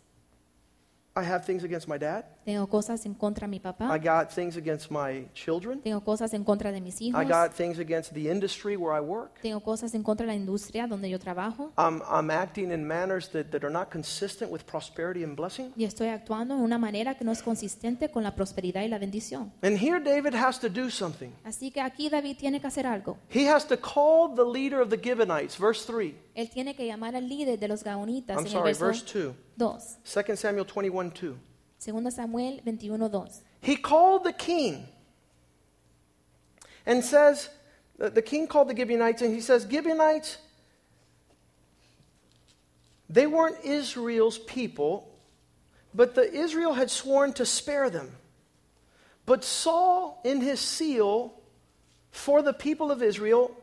I 1.21 1.25
have 1.25 1.45
things 1.45 1.65
against 1.65 1.87
my 1.87 1.99
dad. 1.99 2.25
Tengo 2.45 2.67
cosas 2.67 3.05
en 3.05 3.15
contra 3.15 3.47
de 3.47 3.51
mi 3.51 3.61
papá. 3.61 3.95
I 3.95 3.99
got 3.99 4.31
things 4.31 4.57
against 4.57 4.91
my 4.91 5.29
children. 5.35 5.81
Tengo 5.83 6.01
cosas 6.01 6.33
en 6.33 6.43
contra 6.43 6.73
de 6.73 6.81
mis 6.81 7.01
hijos. 7.01 7.21
I 7.21 7.25
got 7.25 7.53
things 7.55 7.79
against 7.79 8.15
the 8.15 8.31
industry 8.31 8.77
where 8.77 8.97
I 8.97 9.01
work. 9.01 9.41
Tengo 9.43 9.61
cosas 9.61 9.95
en 9.95 10.03
contra 10.03 10.27
de 10.27 10.33
la 10.33 10.37
industria 10.37 10.87
donde 10.87 11.11
yo 11.11 11.19
trabajo. 11.19 11.73
I'm, 11.77 12.03
I'm 12.09 12.31
acting 12.31 12.73
in 12.73 12.87
manners 12.87 13.29
that, 13.31 13.51
that 13.51 13.63
are 13.63 13.73
not 13.73 13.91
consistent 13.91 14.51
with 14.51 14.65
prosperity 14.65 15.23
and 15.23 15.37
blessing. 15.37 15.73
Y 15.77 15.85
estoy 15.85 16.09
actuando 16.09 16.55
en 16.55 16.61
una 16.63 16.79
manera 16.79 17.17
que 17.17 17.25
no 17.25 17.33
es 17.33 17.43
consistente 17.43 18.11
con 18.11 18.23
la 18.23 18.35
prosperidad 18.35 18.83
y 18.83 18.89
la 18.89 18.99
bendición. 18.99 19.53
And 19.63 19.77
here 19.77 20.01
David 20.01 20.35
has 20.35 20.59
to 20.61 20.69
do 20.69 20.89
something. 20.91 21.31
Así 21.45 21.71
que 21.71 21.81
aquí 21.83 22.09
David 22.09 22.39
tiene 22.39 22.61
que 22.61 22.67
hacer 22.67 22.87
algo. 22.87 23.19
He 23.29 23.49
has 23.49 23.67
to 23.69 23.77
call 23.77 24.35
the 24.35 24.45
leader 24.45 24.81
of 24.81 24.89
the 24.89 24.99
Gibeonites, 24.99 25.59
verse 25.59 25.85
3. 25.87 26.15
Él 26.35 26.49
tiene 26.49 26.75
que 26.75 26.87
llamar 26.87 27.15
al 27.15 27.29
líder 27.29 27.59
de 27.59 27.69
los 27.69 27.85
gaonitas 27.85 28.39
I'm 28.39 28.47
en 28.47 28.53
sorry, 28.53 28.71
el 28.71 28.79
verse 28.79 29.05
2. 29.05 29.35
2. 29.61 30.23
2 30.23 30.37
Samuel 30.37 30.65
21 30.65 31.11
2. 31.11 31.39
2 31.85 32.11
Samuel 32.11 32.59
21, 32.65 33.11
2. 33.11 33.27
He 33.61 33.77
called 33.77 34.25
the 34.25 34.33
king 34.33 34.89
and 36.87 37.05
says, 37.05 37.51
the 37.99 38.09
the 38.09 38.23
king 38.23 38.47
called 38.47 38.69
the 38.69 38.77
Gibeonites 38.77 39.21
and 39.21 39.35
he 39.35 39.43
says, 39.43 39.67
Gibeonites, 39.71 40.39
they 43.11 43.27
weren't 43.27 43.63
Israel's 43.63 44.39
people, 44.39 45.13
but 45.95 46.15
the 46.15 46.33
Israel 46.33 46.73
had 46.73 46.91
sworn 46.91 47.35
to 47.35 47.45
spare 47.45 47.91
them. 47.91 48.11
But 49.27 49.45
Saul, 49.45 50.23
in 50.25 50.41
his 50.41 50.61
seal 50.61 51.35
for 52.11 52.41
the 52.41 52.55
people 52.55 52.91
of 52.91 53.03
Israel, 53.03 53.55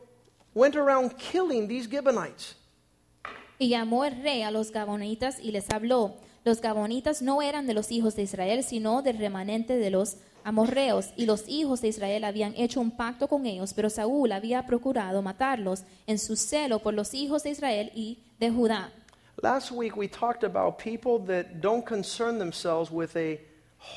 went 0.54 0.76
around 0.76 1.18
killing 1.18 1.66
these 1.66 1.90
Gibeonites. 1.90 2.54
Y 3.58 3.68
llamó 3.68 4.04
el 4.04 4.22
rey 4.22 4.42
a 4.42 4.50
los 4.50 4.70
gabonitas 4.70 5.38
y 5.40 5.50
les 5.50 5.68
habló. 5.70 6.14
Los 6.44 6.60
gabonitas 6.60 7.22
no 7.22 7.42
eran 7.42 7.66
de 7.66 7.74
los 7.74 7.90
hijos 7.90 8.14
de 8.16 8.22
Israel, 8.22 8.62
sino 8.62 9.02
del 9.02 9.18
remanente 9.18 9.76
de 9.76 9.90
los 9.90 10.16
amorreos. 10.44 11.10
Y 11.16 11.26
los 11.26 11.48
hijos 11.48 11.80
de 11.80 11.88
Israel 11.88 12.24
habían 12.24 12.54
hecho 12.56 12.80
un 12.80 12.90
pacto 12.90 13.28
con 13.28 13.46
ellos, 13.46 13.74
pero 13.74 13.90
Saúl 13.90 14.32
había 14.32 14.64
procurado 14.64 15.22
matarlos 15.22 15.82
en 16.06 16.18
su 16.18 16.36
celo 16.36 16.78
por 16.78 16.94
los 16.94 17.14
hijos 17.14 17.42
de 17.42 17.50
Israel 17.50 17.92
y 17.94 18.18
de 18.38 18.50
Judá. 18.50 18.92
Last 19.42 19.70
week 19.70 19.96
we 19.96 20.08
talked 20.08 20.42
about 20.42 20.78
people 20.78 21.18
that 21.26 21.60
don't 21.60 21.84
concern 21.84 22.38
themselves 22.38 22.90
with 22.90 23.16
a 23.16 23.38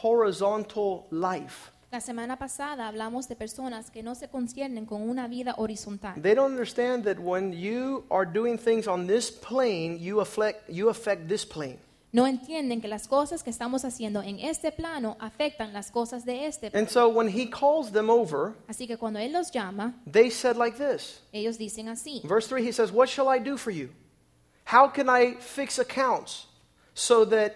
horizontal 0.03 1.07
life. 1.09 1.71
La 1.91 1.99
semana 1.99 2.37
pasada 2.39 2.87
hablamos 2.87 3.27
de 3.27 3.35
personas 3.35 3.91
que 3.91 4.01
no 4.01 4.15
se 4.15 4.29
conciernen 4.29 4.85
con 4.85 5.01
una 5.01 5.27
vida 5.27 5.55
horizontal. 5.57 6.21
They 6.21 6.33
don't 6.33 6.51
understand 6.53 7.03
that 7.03 7.19
when 7.19 7.51
you 7.51 8.05
are 8.09 8.25
doing 8.25 8.57
things 8.57 8.87
on 8.87 9.07
this 9.07 9.29
plane, 9.29 9.97
you 9.99 10.21
affect, 10.21 10.69
you 10.69 10.87
affect 10.89 11.27
this 11.27 11.45
plane. 11.45 11.79
No 12.13 12.27
entienden 12.27 12.79
que 12.79 12.87
las 12.87 13.09
cosas 13.09 13.43
que 13.43 13.49
estamos 13.49 13.83
haciendo 13.83 14.21
en 14.21 14.39
este 14.39 14.71
plano 14.71 15.17
afectan 15.19 15.73
las 15.73 15.91
cosas 15.91 16.23
de 16.23 16.45
este 16.45 16.71
plano. 16.71 16.79
And 16.79 16.89
so 16.89 17.09
when 17.09 17.27
he 17.27 17.49
calls 17.49 17.91
them 17.91 18.09
over, 18.09 18.53
Así 18.69 18.87
que 18.87 18.97
cuando 18.97 19.19
Él 19.19 19.33
los 19.33 19.51
llama, 19.51 19.93
they 20.09 20.29
said 20.29 20.55
like 20.55 20.77
this. 20.77 21.21
ellos 21.33 21.57
dicen 21.57 21.89
así. 21.89 22.21
Verse 22.23 22.47
3, 22.47 22.63
he 22.63 22.71
says, 22.71 22.93
What 22.93 23.09
shall 23.09 23.27
I 23.27 23.37
do 23.39 23.57
for 23.57 23.71
you? 23.71 23.89
How 24.63 24.87
can 24.87 25.09
I 25.09 25.35
fix 25.41 25.77
accounts 25.77 26.47
so 26.93 27.25
that. 27.25 27.53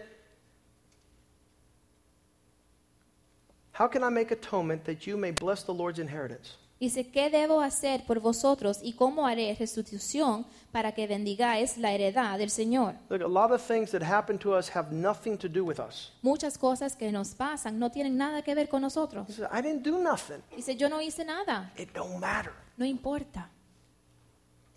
How 3.77 3.89
can 3.89 4.03
I 4.03 4.09
make 4.09 4.31
atonement 4.31 4.85
that 4.85 5.05
you 5.05 5.17
may 5.17 5.31
bless 5.31 5.63
the 5.63 5.73
Lord's 5.73 5.99
inheritance? 5.99 6.55
Dice, 6.79 7.09
¿qué 7.09 7.29
debo 7.29 7.61
hacer 7.61 8.05
por 8.05 8.19
vosotros 8.19 8.79
y 8.81 8.93
cómo 8.93 9.25
haré 9.25 9.55
restitución 9.57 10.45
para 10.73 10.91
que 10.93 11.07
bendigáis 11.07 11.77
la 11.77 11.91
heredad 11.93 12.37
del 12.37 12.49
Señor? 12.49 12.95
Look, 13.09 13.21
a 13.21 13.27
lot 13.27 13.51
of 13.51 13.61
things 13.61 13.91
that 13.91 14.01
happen 14.01 14.37
to 14.39 14.53
us 14.53 14.69
have 14.75 14.91
nothing 14.93 15.37
to 15.37 15.47
do 15.49 15.63
with 15.63 15.79
us. 15.79 16.11
Muchas 16.21 16.57
cosas 16.57 16.95
que 16.95 17.11
nos 17.11 17.33
pasan 17.33 17.79
no 17.79 17.89
tienen 17.91 18.17
nada 18.17 18.41
que 18.41 18.53
ver 18.55 18.67
con 18.67 18.81
nosotros. 18.81 19.27
He 19.29 19.33
says, 19.33 19.47
I 19.51 19.61
didn't 19.61 19.83
do 19.83 19.97
nothing. 19.99 20.41
Dice, 20.55 20.75
yo 20.77 20.89
no 20.89 20.99
hice 21.01 21.23
nada, 21.25 21.71
It 21.77 21.93
don't 21.93 22.19
matter. 22.19 22.51
no 22.77 22.85
importa. 22.85 23.49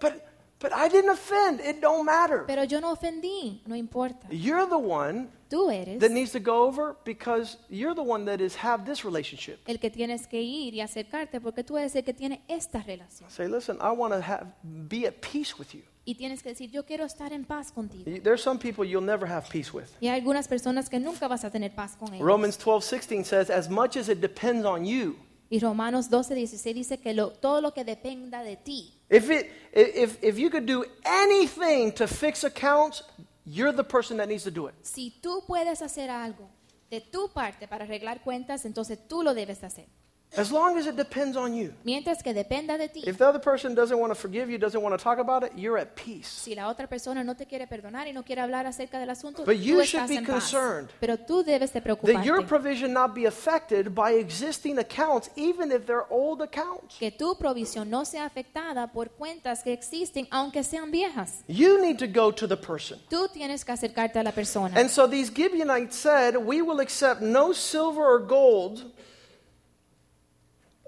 But 0.00 0.24
but 0.60 0.72
I 0.72 0.88
didn't 0.88 1.10
offend. 1.10 1.60
It 1.60 1.80
don't 1.80 2.04
matter. 2.04 2.44
Pero 2.46 2.64
yo 2.64 2.80
no 2.80 2.92
ofendí, 2.92 3.60
no 3.66 3.76
importa. 3.76 4.26
You're 4.30 4.66
the 4.68 4.78
one 4.78 5.28
Tú 5.48 5.70
eres 5.70 5.98
that 6.00 6.10
needs 6.10 6.30
to 6.32 6.38
go 6.40 6.64
over 6.66 6.96
because 7.04 7.56
you're 7.70 7.94
the 7.94 8.02
one 8.02 8.24
that 8.26 8.40
is 8.40 8.54
have 8.56 8.84
this 8.84 9.04
relationship. 9.04 9.58
el 9.66 9.78
que 9.78 9.90
tienes 9.90 10.26
que 10.26 10.40
ir 10.42 10.74
y 10.74 10.80
acercarte 10.80 11.40
porque 11.40 11.64
tú 11.64 11.78
eres 11.78 11.94
el 11.96 12.04
que 12.04 12.12
tiene 12.12 12.42
esta 12.48 12.82
relación. 12.82 13.30
Say, 13.30 13.48
listen, 13.48 13.76
I 13.80 13.90
want 13.90 14.12
to 14.12 14.20
have 14.20 14.46
be 14.62 15.06
at 15.06 15.14
peace 15.20 15.54
with 15.58 15.68
you. 15.72 15.82
Y 16.04 16.14
tienes 16.14 16.42
que 16.42 16.50
decir, 16.50 16.70
yo 16.70 16.84
quiero 16.86 17.04
estar 17.04 17.32
en 17.32 17.44
paz 17.44 17.70
contigo. 17.72 18.04
There's 18.22 18.42
some 18.42 18.58
people 18.58 18.84
you'll 18.84 19.04
never 19.04 19.26
have 19.26 19.48
peace 19.50 19.72
with. 19.72 19.88
Y 20.00 20.08
hay 20.08 20.20
algunas 20.20 20.48
personas 20.48 20.88
que 20.88 20.98
nunca 21.00 21.28
vas 21.28 21.44
a 21.44 21.50
tener 21.50 21.74
paz 21.74 21.96
con 21.96 22.12
ellos. 22.14 22.26
Romans 22.26 22.58
12:16 22.58 23.24
says, 23.24 23.50
as 23.50 23.68
much 23.70 23.96
as 23.96 24.08
it 24.08 24.20
depends 24.20 24.64
on 24.66 24.84
you. 24.84 25.16
Y 25.50 25.60
Romanos 25.60 26.10
12, 26.10 26.34
16 26.34 26.74
dice 26.74 26.98
que 26.98 27.14
lo- 27.14 27.30
todo 27.30 27.62
lo 27.62 27.72
que 27.72 27.82
dependa 27.82 28.42
de 28.42 28.56
ti, 28.56 28.92
If 29.10 29.30
it 29.30 29.46
if 29.72 30.22
if 30.22 30.36
you 30.38 30.50
could 30.50 30.66
do 30.66 30.84
anything 31.06 31.90
to 31.92 32.06
fix 32.06 32.44
accounts, 32.44 33.02
you're 33.50 33.72
the 33.72 33.84
person 33.84 34.16
that 34.18 34.28
needs 34.28 34.44
to 34.44 34.50
do 34.50 34.68
it. 34.68 34.74
si 34.82 35.10
tú 35.22 35.44
puedes 35.46 35.80
hacer 35.82 36.10
algo 36.10 36.48
de 36.90 37.00
tu 37.00 37.28
parte 37.30 37.68
para 37.68 37.84
arreglar 37.84 38.22
cuentas, 38.22 38.64
entonces 38.64 38.98
tú 39.08 39.22
lo 39.22 39.34
debes 39.34 39.62
hacer. 39.62 39.86
As 40.36 40.52
long 40.52 40.78
as 40.78 40.86
it 40.86 40.94
depends 40.94 41.36
on 41.36 41.54
you. 41.54 41.72
Mientras 41.84 42.22
que 42.22 42.34
dependa 42.34 42.76
de 42.76 42.88
ti. 42.88 43.02
If 43.06 43.16
the 43.16 43.26
other 43.26 43.40
person 43.40 43.74
doesn't 43.74 43.98
want 43.98 44.12
to 44.12 44.14
forgive 44.14 44.50
you, 44.50 44.58
doesn't 44.58 44.82
want 44.82 44.96
to 44.96 45.02
talk 45.02 45.18
about 45.18 45.42
it, 45.42 45.52
you're 45.56 45.78
at 45.78 45.94
peace. 45.96 46.28
Si 46.28 46.54
la 46.54 46.68
otra 46.68 46.86
persona 46.86 47.24
no 47.24 47.34
te 47.34 47.46
quiere 47.46 47.66
perdonar 47.66 48.06
y 48.06 48.12
no 48.12 48.22
quiere 48.22 48.42
hablar 48.42 48.66
acerca 48.66 48.98
del 49.00 49.08
asunto, 49.10 49.44
But 49.44 49.56
you 49.56 49.78
tú 49.78 49.84
should 49.84 50.02
estás 50.02 50.08
be 50.08 50.16
en 50.16 50.26
paz. 50.26 50.50
concerned 50.50 50.90
Pero 51.00 51.16
tú 51.16 51.42
debes 51.42 51.72
de 51.72 51.80
That 51.80 52.24
your 52.24 52.44
provision 52.46 52.92
not 52.92 53.14
be 53.14 53.26
affected 53.26 53.94
by 53.94 54.12
existing 54.12 54.78
accounts, 54.78 55.30
even 55.36 55.72
if 55.72 55.86
they're 55.86 56.06
old 56.10 56.42
accounts. 56.42 56.96
que 56.98 57.10
tu 57.10 57.36
provisión 57.36 57.88
no 57.88 58.04
sea 58.04 58.26
afectada 58.26 58.92
por 58.92 59.10
cuentas 59.10 59.62
que 59.62 59.72
existen, 59.72 60.28
aunque 60.30 60.62
sean 60.62 60.90
viejas. 60.90 61.42
You 61.48 61.80
need 61.80 61.98
to 61.98 62.06
go 62.06 62.30
to 62.32 62.46
the 62.46 62.56
person. 62.56 63.00
Tú 63.08 63.28
tienes 63.32 63.64
que 63.64 63.72
acercarte 63.72 64.18
a 64.18 64.22
la 64.22 64.32
persona. 64.32 64.78
And 64.78 64.90
so 64.90 65.08
these 65.08 65.30
Gibeonites 65.30 65.96
said, 65.96 66.36
We 66.36 66.60
will 66.60 66.80
accept 66.80 67.22
no 67.22 67.52
silver 67.52 68.02
or 68.04 68.18
gold 68.20 68.92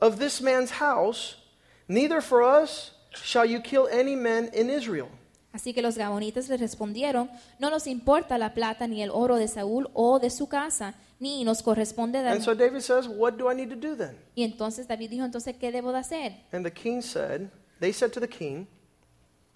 of 0.00 0.18
this 0.18 0.40
man's 0.40 0.70
house, 0.72 1.36
neither 1.88 2.20
for 2.20 2.42
us 2.42 2.92
shall 3.12 3.44
you 3.44 3.60
kill 3.60 3.88
any 3.90 4.16
men 4.16 4.50
in 4.52 4.70
Israel. 4.70 5.08
Así 5.52 5.74
que 5.74 5.82
los 5.82 5.98
gabonitas 5.98 6.48
le 6.48 6.56
respondieron, 6.56 7.28
no 7.58 7.70
nos 7.70 7.88
importa 7.88 8.38
la 8.38 8.54
plata 8.54 8.86
ni 8.86 9.02
el 9.02 9.10
oro 9.10 9.36
de 9.36 9.48
Saúl 9.48 9.90
o 9.94 10.20
de 10.20 10.30
su 10.30 10.48
casa, 10.48 10.94
ni 11.18 11.42
nos 11.42 11.60
corresponde 11.62 12.22
dar. 12.22 12.32
And 12.32 12.42
so 12.42 12.54
David 12.54 12.82
says, 12.82 13.08
What 13.08 13.36
do 13.36 13.50
I 13.50 13.54
need 13.54 13.68
to 13.70 13.76
do 13.76 13.96
then? 13.96 14.16
Y 14.36 14.44
entonces 14.44 14.86
David 14.86 15.10
dijo, 15.10 15.24
entonces, 15.24 15.56
¿qué 15.56 15.72
debo 15.72 15.92
de 15.92 15.98
hacer? 15.98 16.36
And 16.52 16.64
the 16.64 16.70
king 16.70 17.02
said, 17.02 17.50
They 17.80 17.92
said 17.92 18.12
to 18.12 18.20
the 18.20 18.28
king, 18.28 18.68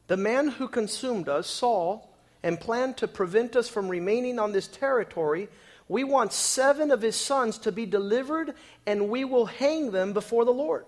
The 0.09 0.16
man 0.16 0.48
who 0.59 0.68
consumed 0.68 1.28
us, 1.28 1.46
Saul, 1.46 2.11
and 2.42 2.59
planned 2.61 2.96
to 2.98 3.09
prevent 3.09 3.57
us 3.57 3.68
from 3.68 3.88
remaining 3.88 4.38
on 4.38 4.52
this 4.52 4.68
territory, 4.68 5.48
we 5.88 6.05
want 6.05 6.33
seven 6.33 6.90
of 6.90 7.03
his 7.03 7.16
sons 7.16 7.59
to 7.61 7.73
be 7.73 7.87
delivered, 7.87 8.55
and 8.87 9.09
we 9.09 9.25
will 9.25 9.47
hang 9.47 9.90
them 9.90 10.12
before 10.12 10.44
the 10.44 10.53
Lord. 10.53 10.87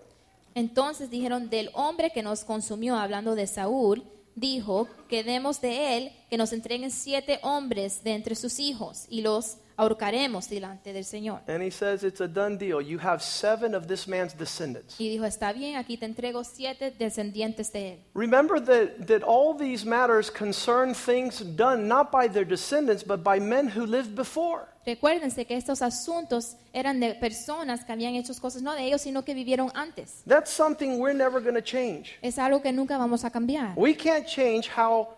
Entonces 0.55 1.11
dijeron, 1.11 1.51
del 1.51 1.71
hombre 1.75 2.11
que 2.11 2.23
nos 2.23 2.43
consumió, 2.45 2.97
hablando 2.97 3.35
de 3.35 3.47
Saúl, 3.47 4.05
dijo, 4.35 4.89
quedemos 5.09 5.61
de 5.61 5.97
él, 5.97 6.13
que 6.31 6.39
nos 6.39 6.53
entreguen 6.53 6.91
siete 6.91 7.39
hombres 7.43 8.03
de 8.03 8.15
entre 8.15 8.35
sus 8.35 8.59
hijos, 8.59 9.07
y 9.11 9.21
los 9.21 9.59
ahorcaremos 9.77 10.49
delante 10.49 10.93
del 10.93 11.05
Señor. 11.05 11.43
And 11.47 11.63
he 11.63 11.71
says, 11.71 12.03
It's 12.03 12.21
a 12.21 12.27
done 12.27 12.57
deal. 12.57 12.81
You 12.81 12.99
have 12.99 13.23
seven 13.23 13.75
of 13.75 13.87
this 13.87 14.09
man's 14.09 14.33
descendants. 14.33 14.99
Y 14.99 15.09
dijo, 15.09 15.25
está 15.27 15.53
bien, 15.53 15.77
aquí 15.77 15.99
te 15.99 16.07
entrego 16.07 16.45
siete 16.45 16.91
descendientes 16.91 17.73
de 17.73 17.93
él. 17.93 17.99
Remember 18.15 18.59
that, 18.59 19.07
that 19.07 19.23
all 19.23 19.55
these 19.55 19.85
matters 19.85 20.31
concern 20.31 20.95
things 20.95 21.41
done 21.41 21.87
not 21.87 22.11
by 22.11 22.29
their 22.29 22.47
descendants, 22.47 23.05
but 23.05 23.23
by 23.23 23.39
men 23.39 23.69
who 23.69 23.85
lived 23.85 24.15
before. 24.15 24.69
Recuérdense 24.87 25.45
que 25.45 25.57
estos 25.57 25.83
asuntos 25.83 26.57
eran 26.73 27.01
de 27.01 27.15
personas 27.17 27.85
que 27.85 27.93
habían 27.93 28.15
hecho 28.15 28.33
cosas, 28.41 28.63
no 28.63 28.73
de 28.73 28.85
ellos, 28.85 29.03
sino 29.03 29.25
que 29.25 29.35
vivieron 29.35 29.69
antes. 29.75 30.23
That's 30.29 30.51
something 30.51 31.01
we're 31.01 31.13
never 31.13 31.41
going 31.41 31.57
to 31.57 31.61
change. 31.61 32.17
Es 32.23 32.39
algo 32.39 32.63
que 32.63 32.73
nunca 32.73 32.97
vamos 32.97 33.25
a 33.25 33.31
cambiar. 33.31 33.73
We 33.77 33.97
can't 33.97 34.27
change 34.27 34.69
how 34.69 35.09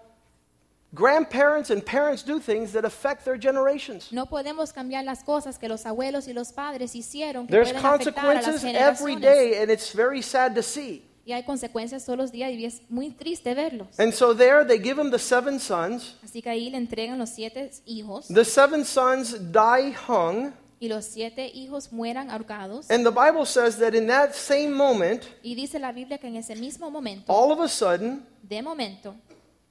grandparents 0.95 1.71
and 1.71 1.85
parents 1.85 2.25
do 2.25 2.41
things 2.41 2.73
that 2.73 2.87
affect 2.87 3.27
their 3.27 3.39
generations. 3.39 4.11
No 4.11 4.25
podemos 4.25 4.73
cambiar 4.73 5.05
las 5.05 5.23
cosas 5.23 5.59
que 5.59 5.69
los 5.69 5.85
abuelos 5.85 6.29
y 6.29 6.33
los 6.33 6.51
padres 6.53 6.95
hicieron 6.95 7.47
que 7.47 7.53
There's 7.53 7.73
pueden 7.73 7.85
afectar 7.85 8.25
a 8.25 8.35
las 8.35 8.45
consequences 8.45 8.75
every 8.75 9.17
day, 9.17 9.61
and 9.61 9.71
it's 9.71 9.93
very 9.93 10.23
sad 10.23 10.55
to 10.55 10.63
see. 10.63 11.08
Y 11.29 11.35
hay 11.35 11.43
consecuencias 11.43 12.07
todos 12.07 12.17
los 12.19 12.33
días 12.33 12.51
y 12.53 12.65
es 12.65 12.81
muy 12.89 13.11
triste 13.11 13.55
verlos. 13.55 14.01
And 14.01 14.15
so 14.15 14.35
there 14.35 14.65
they 14.65 14.79
give 14.83 14.99
him 14.99 15.11
the 15.11 15.19
seven 15.19 15.61
sons. 15.61 16.17
Así 16.25 16.41
que 16.41 16.49
ahí 16.49 16.71
le 16.71 16.79
entregan 16.79 17.19
los 17.19 17.29
siete 17.29 17.71
hijos 17.85 18.29
The 18.29 18.47
seven 18.47 18.83
sons 18.83 19.35
die 19.53 19.95
hung. 20.09 20.55
y 20.81 20.89
los 20.89 21.05
siete 21.05 21.51
hijos 21.53 21.93
mueran 21.93 22.31
ahorcados. 22.31 22.91
And 22.91 23.05
the 23.05 23.11
Bible 23.11 23.45
says 23.45 23.77
that 23.77 23.93
in 23.93 24.07
that 24.07 24.33
same 24.33 24.71
moment, 24.71 25.25
Y 25.43 25.55
dice 25.55 25.79
la 25.79 25.93
Biblia 25.93 26.17
que 26.17 26.29
en 26.29 26.37
ese 26.37 26.57
mismo 26.57 26.91
momento, 26.91 27.31
all 27.31 27.53
of 27.53 27.61
a 27.61 27.69
sudden, 27.69 28.25
de 28.43 28.63
momento, 28.63 29.15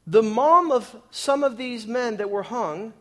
the 0.08 0.22
mom 0.22 0.72
of 0.72 0.96
some 1.10 1.44
of 1.44 1.58
these 1.58 1.88
men 1.88 2.18
that 2.18 2.30
were 2.30 2.44
hung, 2.48 2.94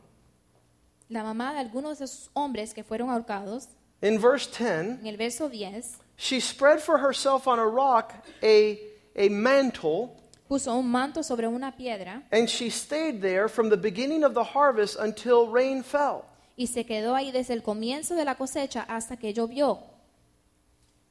la 1.11 1.23
mamá 1.23 1.53
de 1.53 1.59
algunos 1.59 1.99
de 1.99 2.07
esos 2.07 2.31
hombres 2.33 2.73
que 2.73 2.83
fueron 2.83 3.11
ahorcados, 3.11 3.69
in 4.01 4.19
verse 4.19 4.49
10, 4.49 5.01
en 5.03 5.07
el 5.09 5.19
verso 5.19 5.51
10, 5.51 5.99
she 6.17 6.41
spread 6.41 6.81
for 6.81 6.99
herself 6.99 7.47
on 7.47 7.59
a 7.59 7.67
rock 7.67 8.13
a, 8.43 8.79
a 9.15 9.29
mantle, 9.29 10.11
puso 10.49 10.75
un 10.79 10.89
manto 10.89 11.23
sobre 11.23 11.47
una 11.49 11.73
piedra 11.77 12.23
and 12.33 12.49
she 12.49 12.71
stayed 12.71 13.21
there 13.21 13.49
from 13.49 13.69
the 13.69 13.77
beginning 13.77 14.23
of 14.25 14.33
the 14.35 14.45
harvest 14.45 14.97
until 14.99 15.49
rain 15.49 15.83
fell. 15.83 16.25
y 16.57 16.67
se 16.69 16.85
quedó 16.85 17.15
ahí 17.15 17.33
desde 17.33 17.53
el 17.53 17.63
comienzo 17.63 18.15
de 18.15 18.25
la 18.25 18.35
cosecha 18.37 18.85
hasta 18.89 19.17
que 19.17 19.33
llovió. 19.35 19.81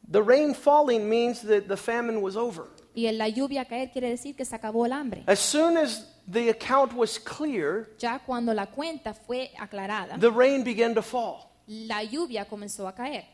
The 0.10 0.22
rain 0.22 0.54
falling 0.54 1.08
means 1.10 1.42
that 1.42 1.68
the 1.68 1.78
famine 1.78 2.22
was 2.22 2.36
over. 2.36 2.66
Y 2.96 3.08
en 3.08 3.18
la 3.18 3.28
lluvia 3.28 3.66
caer 3.66 3.92
quiere 3.92 4.10
decir 4.10 4.36
que 4.36 4.46
se 4.46 4.56
acabó 4.56 4.86
el 4.86 4.94
hambre. 4.94 5.24
As 5.28 5.40
soon 5.40 5.78
as 5.78 6.08
the 6.32 6.50
account 6.50 6.94
was 6.94 7.20
clear, 7.20 7.90
Ya 8.00 8.20
cuando 8.20 8.54
la 8.54 8.68
cuenta 8.68 9.14
fue 9.14 9.52
aclarada, 9.60 10.18
the 10.20 10.30
rain 10.32 10.64
began 10.64 10.94
to 10.96 11.02
fall. 11.02 11.50
la 11.68 12.04
lluvia 12.04 12.46
comenzó 12.46 12.88
a 12.88 12.94
caer. 12.96 13.26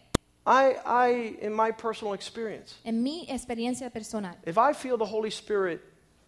I, 0.46 0.76
I, 0.86 1.38
in 1.42 1.54
my 1.54 1.72
personal 1.72 2.14
experience, 2.14 2.76
En 2.84 3.04
mi 3.04 3.26
experiencia 3.30 3.90
personal, 3.92 4.36
if 4.46 4.58
I 4.58 4.74
feel 4.74 4.98
the 4.98 5.06
Holy 5.06 5.30
Spirit 5.30 5.82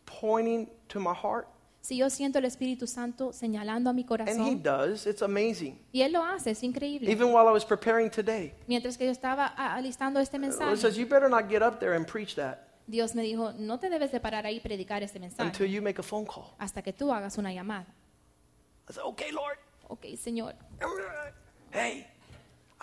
pointing 0.05 0.69
to 0.89 0.99
my 0.99 1.13
heart, 1.13 1.47
si 1.81 1.97
yo 1.97 2.09
siento 2.09 2.37
el 2.37 2.45
Espíritu 2.45 2.87
Santo 2.87 3.33
señalando 3.33 3.89
a 3.89 3.93
mi 3.93 4.05
corazón, 4.05 4.39
and 4.39 4.47
He 4.47 4.55
does, 4.55 5.05
it's 5.07 5.21
amazing. 5.21 5.79
y 5.91 6.01
Él 6.01 6.13
lo 6.13 6.23
hace, 6.23 6.51
es 6.51 6.61
increíble. 6.63 7.09
Even 7.09 7.29
while 7.33 7.47
I 7.47 7.51
was 7.51 7.65
preparing 7.65 8.09
today, 8.09 8.53
Mientras 8.67 8.97
que 8.97 9.05
yo 9.05 9.11
estaba 9.11 9.47
alistando 9.47 10.19
este 10.19 10.37
it 10.37 10.41
mensaje, 10.41 10.77
says, 10.77 10.95
You 10.95 11.05
better 11.07 11.27
not 11.29 11.49
get 11.49 11.61
up 11.63 11.79
there 11.79 11.95
and 11.95 12.05
preach 12.07 12.35
that 12.35 12.59
Dios 12.85 13.15
me 13.15 13.23
dijo, 13.23 13.53
no 13.57 13.79
te 13.79 13.89
debes 13.89 14.11
de 14.11 14.19
parar 14.19 14.45
ahí 14.45 14.57
y 14.57 14.59
predicar 14.59 15.01
este 15.03 15.19
mensaje 15.19 15.43
until 15.47 15.65
you 15.65 15.81
make 15.81 15.99
a 15.99 16.03
phone 16.03 16.25
call. 16.25 16.53
hasta 16.59 16.81
que 16.81 16.93
tú 16.93 17.11
hagas 17.11 17.37
una 17.37 17.51
llamada. 17.51 17.87
I 18.87 18.93
said, 18.93 19.03
Okay, 19.05 19.31
Lord. 19.31 19.57
Ok, 19.87 20.05
Señor, 20.17 20.53
Hey, 21.71 22.05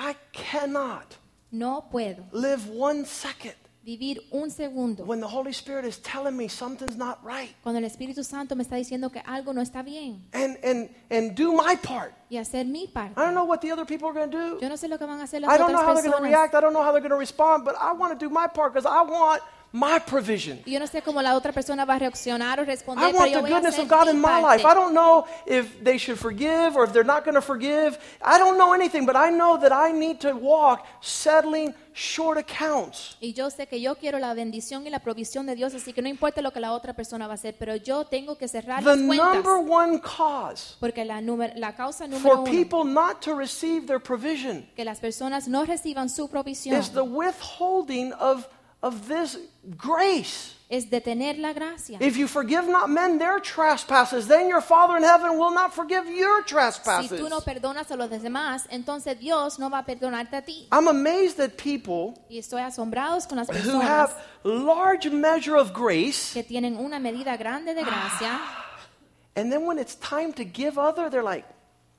I 0.01 0.17
cannot 0.33 1.19
no 1.53 1.85
puedo 1.93 2.25
live 2.33 2.67
one 2.71 3.05
second 3.05 3.55
vivir 3.85 4.19
un 4.33 4.51
segundo 4.51 5.05
when 5.05 5.21
the 5.21 5.29
Holy 5.29 5.53
Spirit 5.53 5.85
is 5.85 5.99
telling 5.99 6.35
me 6.35 6.49
something's 6.49 6.97
not 6.97 7.23
right 7.23 7.55
cuando 7.63 7.81
el 7.81 7.85
Espíritu 7.85 8.25
Santo 8.25 8.57
me 8.57 8.65
está 8.65 8.77
diciendo 8.77 9.13
que 9.13 9.21
algo 9.27 9.53
no 9.53 9.61
está 9.61 9.85
bien 9.85 10.23
and, 10.33 10.57
and, 10.65 10.89
and 11.11 11.35
do 11.35 11.53
my 11.53 11.77
part 11.77 12.15
y 12.31 12.37
hacer 12.39 12.65
mi 12.65 12.87
parte. 12.87 13.13
I 13.19 13.25
don't 13.25 13.35
know 13.35 13.45
what 13.45 13.61
the 13.61 13.71
other 13.71 13.85
people 13.85 14.09
are 14.09 14.15
going 14.15 14.31
to 14.31 14.37
do. 14.37 14.59
Yo 14.63 14.69
no 14.69 14.77
sé 14.77 14.89
lo 14.89 14.97
que 14.97 15.07
van 15.07 15.21
a 15.21 15.25
hacer 15.25 15.43
I 15.45 15.59
don't 15.59 15.73
know 15.73 15.79
how 15.79 15.91
otras 15.91 16.03
they're 16.03 16.13
going 16.13 16.23
to 16.23 16.29
react. 16.31 16.55
I 16.55 16.61
don't 16.61 16.73
know 16.73 16.83
how 16.83 16.93
they're 16.93 17.03
going 17.03 17.11
to 17.11 17.17
respond, 17.17 17.65
but 17.65 17.75
I 17.79 17.93
want 17.93 18.19
to 18.19 18.19
do 18.19 18.33
my 18.33 18.47
part 18.47 18.73
because 18.73 18.87
I 18.87 19.03
want 19.03 19.43
my 19.73 19.99
provision. 20.05 20.61
Yo 20.67 20.79
no 20.81 20.87
sé 20.87 21.03
cómo 21.03 21.23
la 21.23 21.37
otra 21.37 21.53
persona 21.53 21.85
va 21.85 21.95
a 21.95 21.99
reaccionar 21.99 22.59
o 22.59 22.63
I 22.63 22.67
responder, 22.67 23.07
pero 23.07 23.19
want 23.19 23.31
yo 23.31 23.37
the 23.39 23.43
voy 23.43 23.51
goodness 23.51 23.79
of 23.79 23.89
God 23.89 24.09
in 24.09 24.21
my 24.21 24.41
life. 24.43 24.65
I 24.65 24.75
don't 24.75 24.93
know 24.93 25.25
if 25.47 25.83
they 25.83 25.99
should 25.99 26.19
forgive 26.19 26.77
or 26.77 26.85
if 26.85 26.93
they're 26.93 27.05
not 27.05 27.25
going 27.25 27.35
to 27.37 27.43
forgive. 27.43 27.99
I 28.21 28.39
don't 28.39 28.57
know 28.59 28.73
anything, 28.75 29.07
but 29.07 29.17
I 29.17 29.31
know 29.31 29.59
that 29.59 29.73
I 29.73 29.93
need 29.93 30.19
to 30.21 30.33
walk 30.35 30.85
settling 31.01 31.75
short 31.93 32.39
accounts. 32.39 33.17
Y 33.21 33.33
yo 33.33 33.51
sé 33.51 33.67
que 33.69 33.81
yo 33.81 33.95
quiero 33.97 34.19
la 34.19 34.33
bendición 34.35 34.87
y 34.87 34.91
la 34.91 35.01
provisión 35.01 35.47
de 35.47 35.55
Dios, 35.55 35.75
así 35.75 35.93
que 35.93 36.03
no 36.03 36.09
importa 36.09 36.41
lo 36.43 36.53
que 36.53 36.61
la 36.61 36.73
otra 36.73 36.95
persona 36.95 37.27
va 37.27 37.33
a 37.33 37.37
hacer, 37.37 37.55
pero 37.59 37.77
yo 37.77 38.05
tengo 38.05 38.37
que 38.39 38.49
cerrar 38.49 38.83
The 38.83 38.97
las 38.97 39.07
cuentas. 39.07 39.35
number 39.45 39.71
one 39.71 40.01
cause 40.01 40.77
Porque 40.81 41.05
la, 41.05 41.21
la 41.21 41.75
causa 41.75 42.07
número 42.07 42.23
for 42.23 42.39
uno 42.41 42.51
people 42.51 42.85
not 42.85 43.21
to 43.21 43.35
receive 43.35 43.87
their 43.87 44.01
provision 44.01 44.67
que 44.77 44.85
las 44.85 45.01
personas 45.01 45.47
no 45.49 45.65
reciban 45.65 46.09
su 46.09 46.29
provisión 46.29 46.79
is 46.79 46.91
the 46.93 47.03
withholding 47.03 48.13
of, 48.15 48.47
of 48.83 49.09
this 49.09 49.39
grace. 49.77 50.55
es 50.71 50.89
detener 50.89 51.37
la 51.39 51.53
gracia. 51.53 51.99
If 52.01 52.17
you 52.17 52.29
forgive 52.29 52.69
not 52.69 52.89
men 52.89 53.19
their 53.19 53.41
trespasses, 53.41 54.29
then 54.29 54.49
your 54.49 54.63
Father 54.63 54.97
in 54.97 55.03
heaven 55.03 55.37
will 55.37 55.53
not 55.53 55.75
forgive 55.75 56.09
your 56.09 56.43
Si 56.47 56.55
trespasses. 56.55 57.21
tú 57.21 57.29
no 57.29 57.41
perdonas 57.41 57.91
a 57.91 57.97
los 57.97 58.09
demás, 58.09 58.67
entonces 58.71 59.19
Dios 59.19 59.59
no 59.59 59.69
va 59.69 59.79
a 59.79 59.85
perdonarte 59.85 60.37
a 60.37 60.43
ti. 60.43 60.69
I'm 60.71 60.87
amazed 60.87 61.41
at 61.41 61.57
people 61.57 62.15
Y 62.29 62.39
estoy 62.39 62.63
asombrados 62.63 63.27
con 63.27 63.39
las 63.39 63.49
who 63.49 63.81
have 63.81 64.15
large 64.45 65.11
measure 65.11 65.57
of 65.57 65.73
grace, 65.73 66.33
que 66.33 66.45
tienen 66.45 66.77
una 66.77 67.01
medida 67.01 67.37
grande 67.37 67.75
de 67.75 67.83
gracia 67.83 68.41
and 69.37 69.51
then 69.51 69.67
when 69.67 69.79
it's 69.79 69.97
time 69.97 70.33
to 70.33 70.45
give 70.45 70.79
other, 70.79 71.11
they're 71.11 71.25
like, 71.25 71.45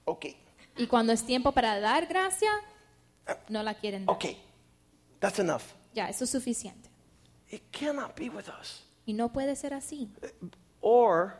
okay, 0.07 0.37
y 0.77 0.87
cuando 0.87 1.11
es 1.11 1.23
tiempo 1.23 1.51
para 1.51 1.77
dar 1.81 2.07
gracia, 2.07 2.49
no 3.49 3.61
la 3.63 3.73
quieren 3.73 4.05
dar. 4.05 4.15
okay, 4.15 4.37
that's 5.19 5.39
enough. 5.39 5.73
Ya, 5.93 6.07
eso 6.09 6.23
es 6.23 6.29
suficiente. 6.29 6.89
It 7.49 7.63
cannot 7.71 8.15
be 8.15 8.29
with 8.29 8.47
us. 8.47 8.83
Y 9.05 9.13
no 9.13 9.29
puede 9.29 9.55
ser 9.55 9.73
así. 9.73 10.07
Or 10.81 11.35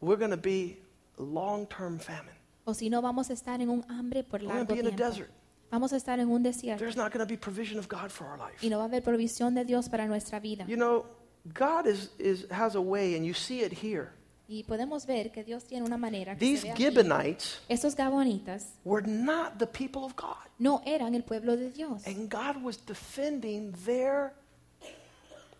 we're 0.00 0.18
going 0.18 0.30
to 0.30 0.36
be 0.36 0.78
long-term 1.18 1.98
famine. 1.98 2.34
O 2.64 2.72
si 2.74 2.88
no, 2.90 3.02
vamos 3.02 3.30
a 3.30 3.32
estar 3.32 3.60
en 3.60 3.68
un 3.70 3.84
hambre 3.88 4.22
por 4.22 4.40
We're 4.40 4.46
going 4.46 4.58
largo 4.58 4.68
to 4.68 4.74
be 4.74 4.80
in 4.80 4.86
a 4.86 4.90
tiempo. 4.96 5.04
desert. 5.10 5.30
Vamos 5.70 5.92
a 5.92 5.96
estar 5.96 6.18
en 6.18 6.28
un 6.28 6.42
desierto 6.42 6.78
There's 6.80 6.96
not 6.96 7.12
going 7.12 7.24
to 7.24 7.26
be 7.26 7.36
provision 7.36 7.78
of 7.78 7.88
God 7.88 8.10
for 8.10 8.26
our 8.26 8.36
life. 8.38 8.64
y 8.64 8.68
no 8.68 8.78
va 8.78 8.84
a 8.84 8.86
haber 8.88 9.02
provisión 9.02 9.54
de 9.54 9.64
Dios 9.64 9.88
para 9.88 10.06
nuestra 10.06 10.40
vida. 10.40 10.64
You 10.66 10.76
know, 10.76 11.06
God 11.54 11.86
is, 11.86 12.10
is, 12.18 12.46
has 12.50 12.74
a 12.74 12.80
way, 12.80 13.14
and 13.16 13.24
you 13.24 13.32
see 13.34 13.60
it 13.62 13.72
here. 13.72 14.12
Y 14.52 14.64
podemos 14.64 15.06
ver 15.06 15.30
que 15.30 15.44
Dios 15.44 15.62
tiene 15.62 15.86
una 15.86 15.96
manera 15.96 16.34
que 16.34 16.40
These 16.40 16.62
se 16.62 16.66
ve 16.66 16.72
aquí. 16.72 16.82
Gibeonites 16.86 17.60
Estos 17.68 17.94
gabonitas 17.94 18.64
were 18.84 19.06
not 19.06 19.58
the 19.58 19.66
people 19.66 20.02
of 20.02 20.16
God. 20.16 20.34
no 20.58 20.82
eran 20.84 21.14
el 21.14 21.22
pueblo 21.22 21.56
de 21.56 21.70
Dios, 21.70 22.04
And 22.04 22.28
God 22.28 22.60
was 22.60 22.76
defending 22.84 23.72
their, 23.86 24.32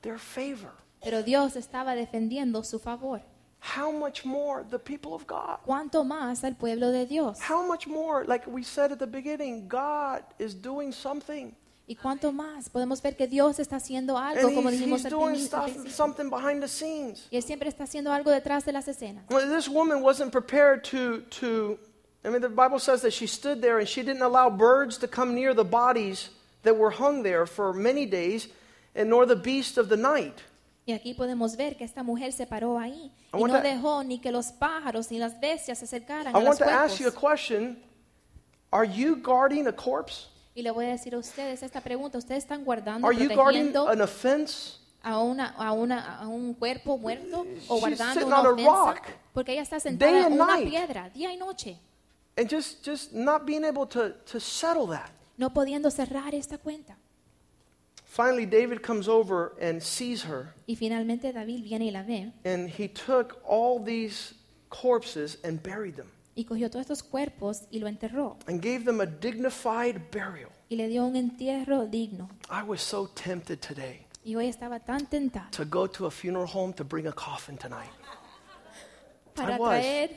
their 0.02 0.18
favor. 0.18 0.72
pero 1.04 1.22
Dios 1.22 1.54
estaba 1.54 1.94
defendiendo 1.94 2.64
su 2.64 2.80
favor. 2.80 3.22
How 3.76 3.92
much 3.92 4.24
more 4.24 4.64
the 4.68 4.78
people 4.78 5.12
of 5.14 5.24
God? 5.26 5.58
¿Cuánto 5.64 6.02
más 6.02 6.42
al 6.42 6.56
pueblo 6.56 6.90
de 6.90 7.06
Dios? 7.06 7.38
How 7.48 7.62
much 7.64 7.86
more, 7.86 8.24
like 8.26 8.44
we 8.48 8.64
said 8.64 8.90
at 8.90 8.98
the 8.98 9.06
beginning, 9.06 9.68
God 9.68 10.24
is 10.40 10.54
doing 10.60 10.90
something. 10.92 11.54
¿Y 11.90 11.96
cuánto 11.96 12.30
más? 12.30 12.70
Podemos 12.70 13.02
ver 13.02 13.16
que 13.16 13.26
Dios 13.26 13.58
está 13.58 13.74
haciendo 13.74 14.16
algo, 14.16 14.54
como 14.54 14.70
dijimos 14.70 15.04
al 15.04 15.10
principio. 15.10 15.64
Y 17.32 17.36
Él 17.36 17.42
siempre 17.42 17.68
está 17.68 17.82
haciendo 17.82 18.12
algo 18.12 18.30
detrás 18.30 18.64
de 18.64 18.70
las 18.70 18.86
escenas. 18.86 19.24
Well, 19.28 19.52
this 19.52 19.68
woman 19.68 20.00
wasn't 20.00 20.30
prepared 20.30 20.84
to, 20.84 21.22
to, 21.40 21.80
I 22.24 22.28
mean, 22.28 22.42
the 22.42 22.48
Bible 22.48 22.78
says 22.78 23.02
that 23.02 23.10
she 23.12 23.26
stood 23.26 23.60
there 23.60 23.80
and 23.80 23.88
she 23.88 24.04
didn't 24.04 24.22
allow 24.22 24.48
birds 24.48 24.98
to 24.98 25.08
come 25.08 25.34
near 25.34 25.52
the 25.52 25.64
bodies 25.64 26.30
that 26.62 26.76
were 26.76 26.92
hung 26.92 27.24
there 27.24 27.44
for 27.44 27.74
many 27.74 28.06
days, 28.06 28.46
and 28.94 29.10
nor 29.10 29.26
the 29.26 29.34
beast 29.34 29.76
of 29.76 29.88
the 29.88 29.96
night. 29.96 30.44
Y 30.86 30.92
aquí 30.92 31.14
podemos 31.14 31.56
ver 31.56 31.76
que 31.76 31.84
esta 31.84 32.04
mujer 32.04 32.32
se 32.32 32.46
paró 32.46 32.78
ahí 32.78 33.10
I 33.34 33.36
y 33.36 33.42
no 33.42 33.54
to- 33.54 33.62
dejó 33.62 34.04
ni 34.04 34.20
que 34.20 34.30
los 34.30 34.52
pájaros 34.52 35.10
ni 35.10 35.18
las 35.18 35.40
bestias 35.40 35.78
se 35.78 35.86
acercaran 35.86 36.28
I 36.28 36.38
a 36.38 36.38
want 36.38 36.46
los 36.50 36.58
to 36.58 36.70
ask 36.70 37.00
you 37.00 37.08
a 37.08 37.12
question. 37.12 37.82
Are 38.72 38.86
you 38.86 39.16
guarding 39.16 39.66
a 39.66 39.72
corpse? 39.72 40.28
Y 40.54 40.62
le 40.62 40.70
voy 40.70 40.86
a 40.86 40.88
decir 40.90 41.14
a 41.14 41.18
ustedes 41.18 41.62
esta 41.62 41.80
pregunta. 41.80 42.18
¿Ustedes 42.18 42.42
están 42.44 42.64
guardando, 42.64 43.06
Are 43.06 43.16
you 43.16 43.28
guarding 43.28 43.72
protegiendo 43.72 43.88
an 43.88 44.00
offense? 44.00 44.78
a, 45.02 45.18
una, 45.20 45.50
a, 45.56 45.72
una, 45.72 46.18
a 46.18 46.28
un 46.28 46.54
cuerpo 46.54 46.98
muerto 46.98 47.46
o 47.68 47.76
She's 47.76 47.80
guardando 47.80 48.12
sitting 48.14 48.26
una 48.28 48.40
on 48.40 48.46
a 48.46 48.50
ofensa? 48.50 48.70
rock. 48.94 49.08
Porque 49.32 49.52
ella 49.52 49.62
está 49.62 49.76
Day 49.76 49.80
sentada 49.82 50.16
and 50.18 50.26
en 50.26 50.32
una 50.40 50.46
night. 50.56 50.68
piedra, 50.68 51.10
día 51.10 51.32
y 51.32 51.36
noche, 51.36 51.78
And 52.36 52.48
just, 52.50 52.84
just 52.86 53.12
not 53.12 53.44
being 53.44 53.64
able 53.64 53.86
to, 53.86 54.10
to 54.30 54.40
settle 54.40 54.86
that. 54.88 55.10
no 55.36 55.50
pudiendo 55.50 55.90
cerrar 55.90 56.34
esta 56.34 56.58
cuenta. 56.58 56.96
Finally, 58.04 58.44
David 58.46 58.82
comes 58.82 59.06
over 59.08 59.52
and 59.60 59.80
sees 59.80 60.24
her, 60.24 60.52
Y 60.66 60.74
finalmente 60.74 61.32
David 61.32 61.62
viene 61.62 61.84
y 61.86 61.90
la 61.92 62.02
ve 62.02 62.32
and 62.44 62.68
he 62.68 62.88
took 62.88 63.40
all 63.46 63.78
these 63.82 64.34
corpses 64.68 65.38
and 65.44 65.62
buried 65.62 65.94
them 65.96 66.10
y 66.34 66.44
cogió 66.44 66.70
todos 66.70 66.82
estos 66.82 67.02
cuerpos 67.02 67.62
y 67.70 67.78
lo 67.80 67.88
enterró 67.88 68.36
and 68.46 68.62
gave 68.62 68.84
them 68.84 69.00
a 69.00 69.06
dignified 69.06 70.00
burial. 70.12 70.50
y 70.68 70.76
le 70.76 70.88
dio 70.88 71.04
un 71.04 71.16
entierro 71.16 71.86
digno. 71.86 72.28
I 72.50 72.62
was 72.62 72.80
so 72.80 73.06
tempted 73.14 73.60
today 73.60 74.06
Y 74.24 74.34
hoy 74.36 74.48
estaba 74.48 74.78
tan 74.80 75.06
tentada 75.06 75.50
to 75.50 75.64
go 75.64 75.86
to 75.88 76.06
a 76.06 76.10
funeral 76.10 76.46
home 76.46 76.72
to 76.74 76.84
bring 76.84 77.06
a 77.06 77.12
coffin 77.12 77.56
tonight. 77.56 77.90
para 79.34 79.56
was. 79.58 79.70
traer 79.70 80.10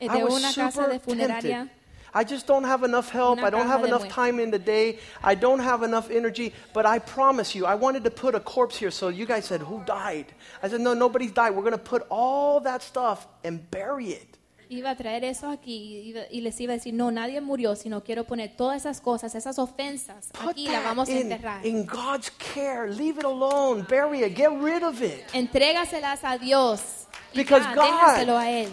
eh, 0.00 0.06
I 0.10 0.18
de 0.18 0.24
was 0.24 0.34
una 0.34 0.52
casa 0.52 0.88
de 0.88 0.98
funeraria. 0.98 1.42
tempted. 1.42 1.78
I 2.14 2.24
just 2.24 2.46
don't 2.46 2.64
have 2.64 2.84
enough 2.84 3.10
help. 3.10 3.40
I 3.40 3.50
don't 3.50 3.66
have 3.66 3.84
enough 3.84 4.08
time 4.08 4.40
in 4.40 4.50
the 4.50 4.58
day. 4.58 4.98
I 5.22 5.34
don't 5.34 5.58
have 5.60 5.82
enough 5.82 6.10
energy. 6.10 6.54
But 6.72 6.86
I 6.86 7.00
promise 7.00 7.54
you, 7.54 7.66
I 7.66 7.74
wanted 7.74 8.02
to 8.04 8.10
put 8.10 8.34
a 8.34 8.40
corpse 8.40 8.78
here. 8.78 8.90
So 8.90 9.08
you 9.08 9.26
guys 9.26 9.44
said, 9.44 9.60
Who 9.60 9.82
died? 9.84 10.32
I 10.62 10.68
said, 10.68 10.80
No, 10.80 10.94
nobody's 10.94 11.32
died. 11.32 11.50
We're 11.54 11.62
going 11.62 11.72
to 11.72 11.78
put 11.78 12.06
all 12.08 12.60
that 12.60 12.82
stuff 12.82 13.26
and 13.44 13.70
bury 13.70 14.06
it. 14.12 14.37
Iba 14.70 14.90
a 14.90 14.96
traer 14.96 15.24
eso 15.24 15.48
aquí 15.50 16.14
y, 16.30 16.40
les 16.40 16.60
iba 16.60 16.74
a 16.74 16.76
decir, 16.76 16.92
no, 16.92 17.10
nadie 17.10 17.40
murió, 17.40 17.74
sino 17.74 18.04
quiero 18.04 18.24
poner 18.24 18.54
todas 18.56 18.76
esas 18.76 19.00
cosas, 19.00 19.34
esas 19.34 19.58
ofensas, 19.58 20.28
Put 20.32 20.50
aquí 20.50 20.68
las 20.68 20.84
vamos 20.84 21.08
a 21.08 21.12
in, 21.12 21.18
enterrar. 21.32 21.64
in 21.66 21.86
God's 21.86 22.30
care. 22.30 22.90
Leave 22.90 23.18
it 23.18 23.24
alone. 23.24 23.86
Bury 23.88 24.22
it. 24.24 24.36
Get 24.36 24.50
rid 24.50 24.82
of 24.82 25.00
it. 25.02 25.24
Entrégaselas 25.32 26.22
a 26.22 26.36
Dios. 26.36 27.06
Y 27.32 27.38
Because 27.38 27.64
ya, 27.64 27.74
God 27.74 28.28
a 28.36 28.50
Él. 28.50 28.68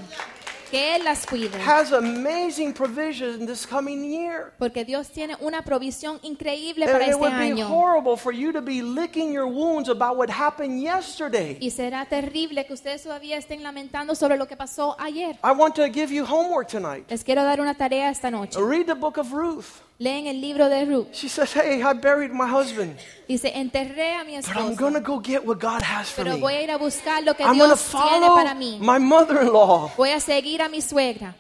Que 0.72 0.96
Él 0.96 1.04
las 1.04 1.26
cuide. 1.26 1.58
Has 1.66 1.92
amazing 1.92 2.74
provision 2.74 3.46
this 3.46 3.66
coming 3.66 4.04
year. 4.04 4.54
Porque 4.58 4.84
Dios 4.84 5.10
tiene 5.10 5.36
una 5.40 5.64
provisión 5.64 6.20
increíble 6.24 6.86
para 6.86 7.04
it 7.06 7.12
este 7.12 7.20
would 7.22 7.34
be 7.38 7.52
año. 7.52 7.68
horrible 7.68 8.18
for 8.18 8.34
you 8.34 8.52
to 8.52 8.62
be 8.62 8.82
licking 8.82 9.32
your 9.32 9.46
wounds 9.46 9.90
about 9.90 10.18
what 10.18 10.30
happened 10.30 10.82
yesterday. 10.82 11.58
Y 11.62 11.70
será 11.70 12.06
terrible 12.06 12.66
que 12.66 12.74
ustedes 12.74 13.04
todavía 13.04 13.38
estén 13.38 13.62
lamentando 13.64 14.16
sobre 14.16 14.38
lo 14.38 14.48
que 14.48 14.58
pasó 14.58 14.96
ayer. 15.00 15.38
I 15.44 15.52
want 15.52 15.76
to 15.76 15.86
give 15.88 16.12
you 16.14 16.26
homework 16.26 16.68
tonight. 16.68 17.06
Les 17.10 17.24
quiero 17.24 17.44
dar 17.44 17.62
una 17.62 17.76
tarea 17.76 18.10
esta 18.10 18.32
noche. 18.32 18.60
Read 18.60 18.86
the 18.88 18.96
book 18.96 19.18
of 19.18 19.32
Ruth. 19.32 19.82
Leen 19.98 20.28
el 20.28 20.42
libro 20.42 20.68
de 20.68 20.84
Ruth. 20.86 21.08
She 21.14 21.30
says, 21.30 21.54
Hey, 21.54 21.82
I 21.82 21.94
buried 21.94 22.32
my 22.32 22.48
husband, 22.48 22.98
Dice, 23.30 23.46
enterré 23.56 24.14
a 24.20 24.24
mi 24.26 24.36
but 24.36 24.50
I'm 24.56 24.72
esposo, 24.74 24.94
to 24.94 25.00
go 25.00 25.20
get 25.20 25.46
what 25.46 25.58
God 25.60 25.82
has 25.82 26.10
for 26.10 26.24
pero 26.24 26.36
me. 26.36 26.42
voy 26.42 26.54
a 26.56 26.62
ir 26.64 26.72
a 26.72 26.78
buscar 26.78 27.24
lo 27.24 27.34
que 27.34 27.46
I'm 27.46 27.58
going 27.58 27.70
to 27.72 27.76
Dios 27.76 27.92
tiene 27.92 28.02
follow 28.04 28.36
para 28.36 28.54
mí. 28.54 28.78
my 28.82 29.00
mother 29.00 29.42
in 29.42 29.54
law, 29.54 29.90
Voy 29.96 30.10
a 30.12 30.20
seguir 30.20 30.62
a 30.62 30.68
mi 30.68 30.82
suegra, 30.82 31.34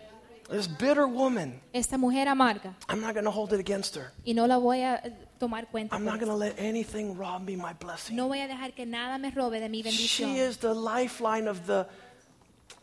this 0.49 0.67
bitter 0.67 1.05
woman. 1.05 1.59
esta 1.73 1.97
mujer 1.97 2.27
amarga, 2.29 2.73
I'm 2.87 3.01
not 3.01 3.13
going 3.13 3.25
to 3.25 3.31
hold 3.31 3.51
it 3.51 3.59
against 3.59 3.95
her. 3.95 4.13
y 4.25 4.33
no 4.33 4.45
la 4.47 4.57
voy 4.57 4.83
a 4.83 5.01
eh, 5.03 5.11
tomar 5.37 5.67
cuenta. 5.69 5.93
I'm 5.93 6.03
por 6.05 6.13
not 6.13 6.19
gonna 6.21 6.37
let 6.37 6.55
anything 6.57 7.17
rob 7.17 7.41
me 7.43 7.57
my 7.57 7.73
blessing. 7.73 8.15
No 8.15 8.27
voy 8.29 8.39
a 8.39 8.47
dejar 8.47 8.73
que 8.73 8.85
nada 8.85 9.17
me 9.17 9.31
robe 9.31 9.59
de 9.59 9.67
mi 9.67 9.83
bendición. 9.83 10.33
She 10.33 10.39
is 10.39 10.59
the 10.59 10.73
lifeline 10.73 11.49
of 11.49 11.65
the, 11.67 11.85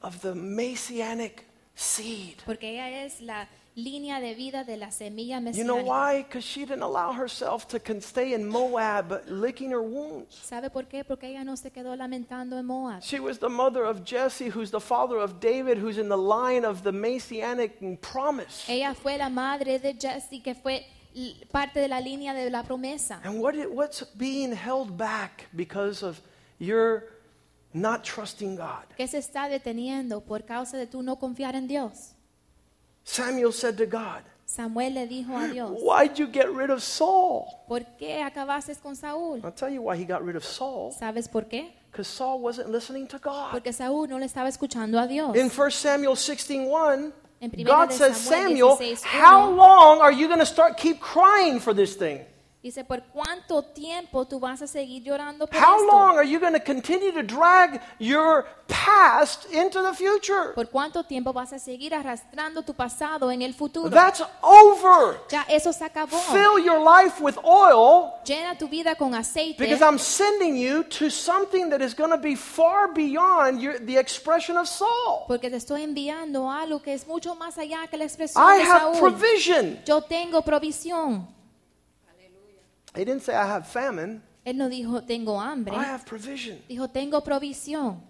of 0.03 0.21
the 0.21 0.35
messianic 0.35 1.47
seed. 1.75 2.43
Porque 2.45 2.69
ella 2.75 3.05
es 3.07 3.23
la 3.23 3.49
línea 3.75 4.21
de 4.21 4.35
vida 4.35 4.65
de 4.65 4.77
la 4.77 4.91
semilla 4.91 5.41
You 5.53 5.65
know 5.65 5.77
mesiánica. 5.79 5.89
why? 5.89 6.23
Because 6.25 6.45
she 6.45 6.61
didn't 6.67 6.83
allow 6.83 7.13
herself 7.13 7.67
to 7.69 7.81
con- 7.81 8.03
stay 8.03 8.35
in 8.35 8.47
Moab, 8.47 9.23
licking 9.29 9.71
her 9.71 9.81
wounds. 9.81 10.35
¿Sabe 10.45 10.69
por 10.71 10.85
qué? 10.87 11.05
Porque 11.05 11.29
ella 11.29 11.43
no 11.45 11.57
se 11.57 11.71
quedó 11.71 11.97
lamentando 11.97 12.59
en 12.59 12.67
Moab. 12.67 13.01
She 13.03 13.19
was 13.19 13.39
the 13.39 13.49
mother 13.49 13.85
of 13.85 14.05
Jesse, 14.05 14.49
who's 14.51 14.71
the 14.71 14.81
father 14.81 15.17
of 15.19 15.41
David, 15.41 15.79
who's 15.79 15.97
in 15.99 16.09
the 16.09 16.19
line 16.19 16.65
of 16.67 16.83
the 16.83 16.93
messianic 16.93 17.79
promise. 18.03 18.65
Ella 18.69 18.95
fue 18.95 19.17
la 19.17 19.31
madre 19.31 19.79
de 19.79 19.95
Jesse, 19.95 20.41
que 20.41 20.55
fue 20.55 20.85
l- 21.15 21.35
parte 21.51 21.81
de 21.81 21.89
la 21.89 22.01
línea 22.01 22.35
de 22.35 22.51
la 22.51 22.63
promesa. 22.63 23.21
And 23.25 23.41
what 23.41 23.55
it, 23.55 23.71
what's 23.71 24.03
being 24.17 24.53
held 24.53 24.97
back 24.99 25.49
because 25.57 26.03
of 26.03 26.21
your 26.59 27.05
not 27.73 28.05
trusting 28.05 28.57
God? 28.57 28.85
¿Qué 28.99 29.07
se 29.09 29.17
está 29.19 29.49
deteniendo 29.49 30.21
por 30.21 30.45
causa 30.45 30.77
de 30.77 30.87
tú 30.87 31.03
no 31.03 31.17
confiar 31.19 31.55
en 31.57 31.67
Dios? 31.67 32.12
Samuel 33.05 33.53
said 33.53 33.77
to 33.79 33.87
God, 33.87 34.23
Samuel 34.47 34.95
le 34.95 35.07
dijo 35.07 35.35
a 35.37 35.49
Dios, 35.53 35.71
Why'd 35.81 36.19
you 36.19 36.27
get 36.27 36.51
rid 36.53 36.71
of 36.71 36.83
Saul? 36.83 37.47
¿por 37.67 37.81
qué 37.99 38.23
acabaste 38.23 38.75
con 38.83 38.95
Saúl? 38.95 39.41
I'll 39.45 39.53
tell 39.53 39.71
you 39.71 39.83
why 39.83 39.97
he 39.97 40.05
got 40.05 40.23
rid 40.25 40.37
of 40.37 40.45
Saul. 40.45 40.93
¿Sabes 40.93 41.29
por 41.29 41.43
qué? 41.49 41.73
Because 41.91 42.07
Saul 42.09 42.41
wasn't 42.41 42.71
listening 42.71 43.07
to 43.09 43.19
God. 43.19 43.51
Porque 43.51 43.73
Saúl 43.73 44.09
no 44.09 44.19
le 44.19 44.27
estaba 44.27 44.49
escuchando 44.49 44.99
a 44.99 45.07
Dios. 45.07 45.35
In 45.37 45.49
1 45.51 45.71
Samuel 45.71 46.17
16:1, 46.17 47.13
En 47.41 47.51
primera 47.51 47.77
God 47.77 47.89
de 47.89 47.95
says, 47.95 48.17
Samuel 48.17 48.77
Samuel, 48.77 48.97
16:1. 48.97 49.05
how 49.05 49.51
long 49.51 50.01
are 50.01 50.13
you 50.13 50.29
going 50.29 50.39
to 50.39 50.47
start 50.47 50.77
keep 50.77 51.01
crying 51.01 51.59
for 51.59 51.75
this 51.75 51.97
thing? 51.97 52.21
Dice, 52.63 52.85
¿por 52.85 53.03
cuánto 53.13 53.65
tiempo 53.65 54.25
tú 54.25 54.39
vas 54.39 54.63
a 54.63 54.69
seguir 54.69 55.03
llorando 55.03 55.49
por 55.49 55.57
How 55.59 55.81
esto? 55.81 55.87
long 55.91 56.17
are 56.17 56.25
you 56.25 56.39
going 56.39 56.53
to 56.53 56.61
continue 56.65 57.11
to 57.11 57.21
drag 57.25 57.81
your 57.99 58.45
past 58.69 59.53
into 59.53 59.83
the 59.83 59.93
future? 59.93 60.53
¿Por 60.55 60.69
cuánto 60.71 61.03
tiempo 61.03 61.33
vas 61.33 61.53
a 61.53 61.59
seguir 61.59 61.93
arrastrando 61.93 62.63
tu 62.63 62.73
pasado 62.73 63.33
en 63.33 63.43
el 63.43 63.53
futuro? 63.53 63.91
That's 63.91 64.23
over. 64.43 65.19
ya 65.29 65.45
eso 65.49 65.73
se 65.73 65.85
acabó. 65.85 66.17
Fill 66.31 66.65
your 66.65 66.79
life 66.79 67.21
with 67.21 67.35
oil 67.43 68.13
Llena 68.25 68.57
tu 68.57 68.69
vida 68.69 68.95
con 68.95 69.13
aceite. 69.17 69.59
because 69.59 69.83
I'm 69.83 69.99
sending 69.99 70.57
you 70.57 70.85
to 70.85 71.11
something 71.11 71.69
that 71.71 71.81
is 71.83 71.95
going 71.97 72.11
to 72.11 72.17
be 72.17 72.37
far 72.37 72.87
beyond 72.95 73.61
your, 73.61 73.81
the 73.81 73.99
expression 73.99 74.57
of 74.57 74.69
Saul. 74.69 75.25
Porque 75.27 75.51
te 75.51 75.57
estoy 75.57 75.83
enviando 75.83 76.49
algo 76.49 76.81
que 76.81 76.95
es 76.95 77.09
mucho 77.09 77.35
más 77.35 77.59
allá 77.59 77.89
que 77.91 77.97
la 77.97 78.05
expresión 78.05 78.41
I 78.45 78.59
de 78.59 78.63
have 78.71 78.81
Saúl. 78.95 78.99
provision. 79.01 79.81
Yo 79.85 80.01
tengo 80.03 80.43
provisión. 80.43 81.27
He 82.95 83.05
didn't 83.05 83.23
say 83.23 83.35
I 83.35 83.47
have 83.47 83.67
famine. 83.67 84.23
Él 84.45 84.57
no 84.57 84.69
dijo 84.69 85.07
tengo 85.07 85.39
hambre. 85.41 85.75
I 85.75 85.85
have 85.85 86.05
provision. 86.05 86.59
Dijo 86.69 86.89
tengo 86.93 87.21
provisión. 87.23 88.01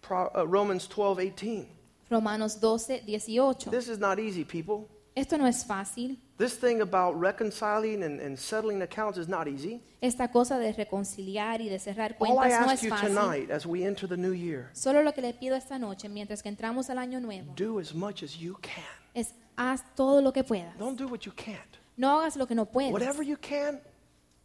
Pro, 0.00 0.30
uh, 0.34 0.44
Romans 0.46 0.86
12, 0.88 1.18
18. 1.18 1.66
Romanos 2.10 2.56
12, 2.60 3.02
18. 3.06 3.70
This 3.70 3.88
is 3.88 3.98
not 3.98 4.18
easy, 4.18 4.44
people. 4.44 4.88
Esto 5.16 5.36
no 5.38 5.46
es 5.46 5.64
fácil. 5.64 6.18
This 6.36 6.56
thing 6.56 6.80
about 6.80 7.14
reconciling 7.18 8.02
and, 8.02 8.20
and 8.20 8.36
settling 8.36 8.82
accounts 8.82 9.16
is 9.16 9.28
not 9.28 9.46
easy. 9.46 9.80
Esta 10.02 10.28
cosa 10.28 10.58
de 10.58 10.72
reconciliar 10.72 11.60
y 11.60 11.68
de 11.68 11.78
cerrar 11.78 12.18
cuentas 12.18 12.36
All 12.36 12.44
I 12.44 12.50
cuentas 12.50 12.66
no 12.66 12.72
ask 12.72 12.74
es 12.74 12.82
you 12.82 12.90
fácil. 12.90 13.14
tonight 13.14 13.50
as 13.50 13.64
we 13.64 13.84
enter 13.86 14.08
the 14.08 14.16
new 14.16 14.32
year, 14.32 14.68
Solo 14.74 15.00
lo 15.02 15.12
que 15.12 15.22
le 15.22 15.32
pido 15.32 15.54
esta 15.56 15.78
noche, 15.78 16.08
mientras 16.08 16.42
que 16.42 16.48
entramos 16.48 16.90
al 16.90 16.98
año 16.98 17.20
nuevo, 17.20 17.54
do 17.54 17.78
as 17.78 17.94
much 17.94 18.22
as 18.24 18.36
you 18.36 18.56
can. 18.60 18.82
es 19.14 19.32
haz 19.56 19.82
todo 19.94 20.20
lo 20.20 20.32
que 20.32 20.42
puedas. 20.42 20.76
Don't 20.76 20.98
do 20.98 21.06
what 21.06 21.20
you 21.24 21.32
can't. 21.32 21.78
No 21.96 22.18
hagas 22.20 22.36
lo 22.36 22.46
que 22.46 22.54
no 22.54 22.66
puedes, 22.66 22.92
Whatever 22.92 23.24
you 23.24 23.36
can, 23.40 23.80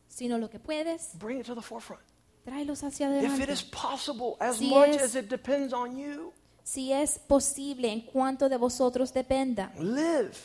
sino 0.07 0.37
lo 0.37 0.49
que 0.49 0.59
puedes, 0.59 1.11
bring 1.17 1.39
it 1.39 1.45
to 1.45 1.55
the 1.55 1.61
forefront. 1.61 2.01
tráelos 2.45 2.83
hacia 2.83 3.07
If 3.17 3.23
it 3.23 3.29
adelante. 3.31 3.51
is 3.53 3.63
possible, 3.63 4.35
as 4.39 4.57
Si 4.57 4.67
much 4.69 4.89
es- 4.89 5.01
as 5.03 5.15
it 5.15 5.29
depends 5.29 5.73
on 5.73 5.97
you, 5.97 6.31
Si 6.63 6.91
es 6.93 7.17
posible, 7.17 7.91
en 7.91 8.01
cuanto 8.01 8.47
de 8.49 8.57
vosotros 8.57 9.11
dependa, 9.11 9.71
live 9.79 10.35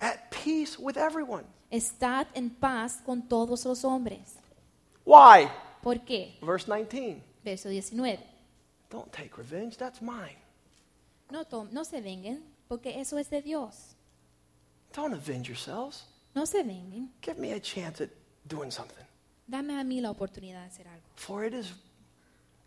at 0.00 0.30
peace 0.30 0.76
with 0.78 0.96
everyone. 0.96 1.44
estad 1.70 2.26
en 2.34 2.50
paz 2.50 3.00
con 3.04 3.22
todos 3.28 3.64
los 3.64 3.84
hombres. 3.84 4.36
Why? 5.04 5.48
¿Por 5.82 6.00
qué? 6.04 6.36
Verse 6.42 6.66
19. 6.66 7.22
Verso 7.44 7.68
19. 7.68 8.18
Don't 8.90 9.10
take 9.12 9.36
revenge, 9.36 9.76
that's 9.76 10.00
mine. 10.00 10.36
No, 11.30 11.44
tom- 11.44 11.68
no 11.72 11.84
se 11.84 12.00
vengan, 12.00 12.42
porque 12.68 13.00
eso 13.00 13.18
es 13.18 13.28
de 13.30 13.42
Dios. 13.42 13.93
Don't 14.94 15.12
avenge 15.12 15.48
yourselves. 15.48 16.04
No 16.34 16.44
se 16.44 16.62
vengan. 16.62 17.08
Give 17.20 17.38
me 17.38 17.52
a 17.52 17.60
chance 17.60 18.00
at 18.00 18.10
doing 18.46 18.70
something. 18.70 19.04
Dame 19.48 19.78
a 19.78 19.84
mí 19.84 20.00
la 20.00 20.10
oportunidad 20.10 20.62
de 20.62 20.66
hacer 20.68 20.86
algo. 20.88 21.02
For 21.16 21.44
it 21.44 21.52
is 21.52 21.72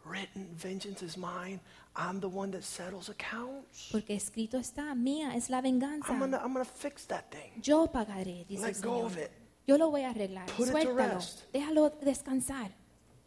written, 0.06 0.48
Vengeance 0.56 1.02
is 1.04 1.18
mine. 1.18 1.60
I'm 1.96 2.20
the 2.20 2.30
one 2.30 2.52
that 2.52 2.64
settles 2.64 3.10
accounts. 3.10 3.90
Porque 3.92 4.14
escrito 4.16 4.58
está, 4.58 4.94
mía 4.94 5.36
es 5.36 5.50
la 5.50 5.62
venganza. 5.62 6.12
I'm 6.12 6.20
gonna, 6.20 6.38
I'm 6.38 6.54
gonna 6.54 6.66
fix 6.66 7.06
that 7.08 7.32
thing. 7.32 7.52
Yo 7.62 7.88
pagaré, 7.88 8.46
dice 8.48 8.64
el 8.64 8.74
Let 8.74 8.82
go 8.82 8.92
Señor. 8.92 9.06
of 9.06 9.18
it. 9.18 9.32
Yo 9.66 9.78
lo 9.78 9.90
voy 9.90 10.04
a 10.04 10.12
arreglar. 10.12 10.46
Put 10.56 10.70
it 10.70 10.82
to 10.84 10.94
rest. 10.94 11.52
Déjalo 11.54 11.92
descansar. 12.02 12.72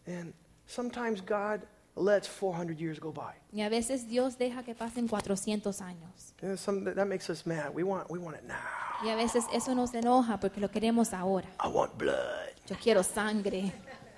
And 0.07 0.33
sometimes 0.67 1.21
God 1.21 1.67
lets 1.97 2.29
400 2.29 2.79
years 2.79 2.99
go 2.99 3.13
by. 3.13 3.35
Y 3.53 3.63
a 3.63 3.69
veces 3.69 4.09
Dios 4.09 4.39
deja 4.39 4.63
que 4.63 4.75
pasen 4.75 5.09
400 5.09 5.81
años. 5.81 6.35
And 6.43 6.57
some, 6.59 6.85
that 6.95 7.07
makes 7.07 7.29
us 7.29 7.47
mad. 7.47 7.75
We 7.75 7.83
want, 7.83 8.11
we 8.11 8.19
want 8.19 8.37
it 8.37 8.45
now. 8.45 8.57
Y 9.03 9.09
a 9.09 9.17
veces 9.17 9.45
eso 9.53 9.75
nos 9.75 9.95
enoja 9.95 10.39
porque 10.41 10.61
lo 10.61 10.69
queremos 10.71 11.13
ahora. 11.13 11.49
I 11.65 11.69
want 11.69 11.97
blood. 11.97 12.51
Yo 12.69 12.77
quiero 12.77 13.03
sangre 13.03 13.73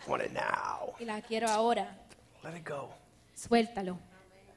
I 0.07 0.11
want 0.11 0.23
it 0.25 0.33
now. 0.33 0.95
y 0.99 1.05
la 1.05 1.21
quiero 1.23 1.49
ahora. 1.49 1.97
Let 2.43 2.57
it 2.57 2.69
go. 2.69 2.91
Suéltalo. 3.35 3.99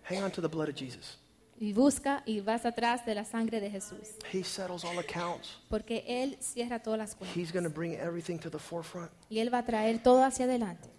Hang 0.03 0.23
on 0.23 0.31
to 0.31 0.41
the 0.41 0.47
blood 0.47 0.69
of 0.69 0.75
Jesus. 0.75 1.17
Y 1.57 1.71
busca 1.71 2.21
y 2.25 2.41
vas 2.41 2.65
atrás 2.65 3.05
de 3.05 3.15
la 3.15 3.23
sangre 3.23 3.61
de 3.61 3.69
Jesús. 3.69 4.15
He 4.31 4.43
settles 4.43 4.83
all 4.83 4.99
accounts. 4.99 5.57
Porque 5.69 6.03
Él 6.05 6.37
cierra 6.41 6.79
todas 6.79 6.99
las 6.99 7.15
cuentas. 7.15 7.37
He's 7.37 7.53
going 7.53 7.63
to 7.63 7.69
bring 7.69 7.93
everything 7.93 8.37
to 8.39 8.49
the 8.49 8.59
forefront. 8.59 9.09
Y 9.29 9.39
Él 9.39 9.53
va 9.53 9.59
a 9.59 9.65
traer 9.65 10.03
todo 10.03 10.23
hacia 10.23 10.45
adelante. 10.45 10.89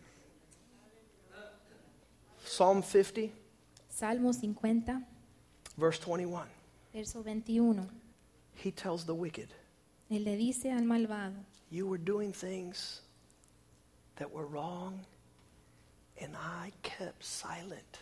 Psalm 2.47 2.81
50, 2.81 3.33
Salmo 3.89 4.33
50, 4.33 4.93
verse 5.77 5.99
21. 5.99 6.47
verso 6.95 7.21
21. 7.23 7.89
He 8.55 8.71
tells 8.71 9.05
the 9.05 9.15
wicked, 9.15 9.49
Él 10.11 10.25
le 10.25 10.37
dice 10.37 10.67
al 10.67 10.85
malvado, 10.85 11.35
You 11.71 11.87
were 11.89 11.99
doing 11.99 12.33
things 12.33 13.01
that 14.17 14.31
were 14.33 14.47
wrong, 14.47 15.01
and 16.21 16.37
I 16.37 16.71
kept 16.83 17.25
silent. 17.25 17.99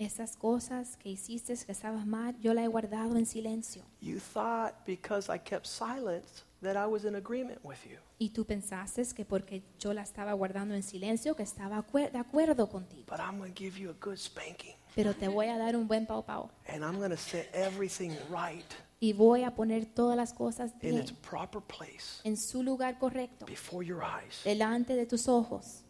esas 0.00 0.34
cosas 0.36 0.96
que 0.96 1.10
hiciste 1.12 1.54
que 1.64 1.72
estabas 1.72 2.06
mal, 2.06 2.34
yo 2.40 2.52
la 2.54 2.62
he 2.64 2.68
guardado 2.68 3.16
en 3.16 3.26
silencio. 3.26 3.82
You 4.00 4.18
thought 4.18 4.74
because 4.86 5.28
I 5.28 5.36
kept 5.38 5.66
silent 5.66 6.24
that 6.64 6.76
I 6.76 6.86
was 6.90 7.04
in 7.04 7.14
agreement 7.14 7.60
with 7.62 7.78
you. 7.88 7.98
Y 8.18 8.30
tú 8.30 8.44
pensaste 8.44 9.02
que 9.14 9.24
porque 9.24 9.62
yo 9.78 9.92
la 9.94 10.02
estaba 10.02 10.32
guardando 10.32 10.74
en 10.74 10.82
silencio, 10.82 11.36
que 11.36 11.42
estaba 11.44 11.78
acuer- 11.78 12.10
de 12.10 12.18
acuerdo 12.18 12.68
contigo. 12.68 13.04
But 13.08 13.20
I'm 13.20 13.38
going 13.38 13.52
to 13.52 13.58
give 13.58 13.78
you 13.78 13.90
a 13.90 13.94
good 14.00 14.16
spanking, 14.16 14.74
Pero 14.96 15.14
te 15.14 15.28
voy 15.28 15.46
a 15.48 15.58
dar 15.58 15.76
un 15.76 15.86
buen 15.86 16.06
pau 16.06 16.24
pau. 16.24 16.50
and 16.66 16.82
I'm 16.84 16.96
going 16.98 17.10
to 17.10 17.16
set 17.16 17.48
everything 17.54 18.10
right 18.30 18.64
Y 19.00 19.12
voy 19.12 19.42
a 19.44 19.54
poner 19.54 19.84
todas 19.86 20.16
las 20.16 20.32
cosas 20.32 20.72
in 20.80 20.90
bien, 20.92 20.98
its 20.98 21.12
proper 21.12 21.60
place 21.60 22.20
en 22.24 22.36
su 22.36 22.62
lugar 22.62 22.98
correcto, 22.98 23.44
before 23.44 23.84
your 23.86 24.02
eyes. 24.02 24.42
delante 24.44 24.94
de 24.96 25.04
tus 25.06 25.28
ojos. 25.28 25.82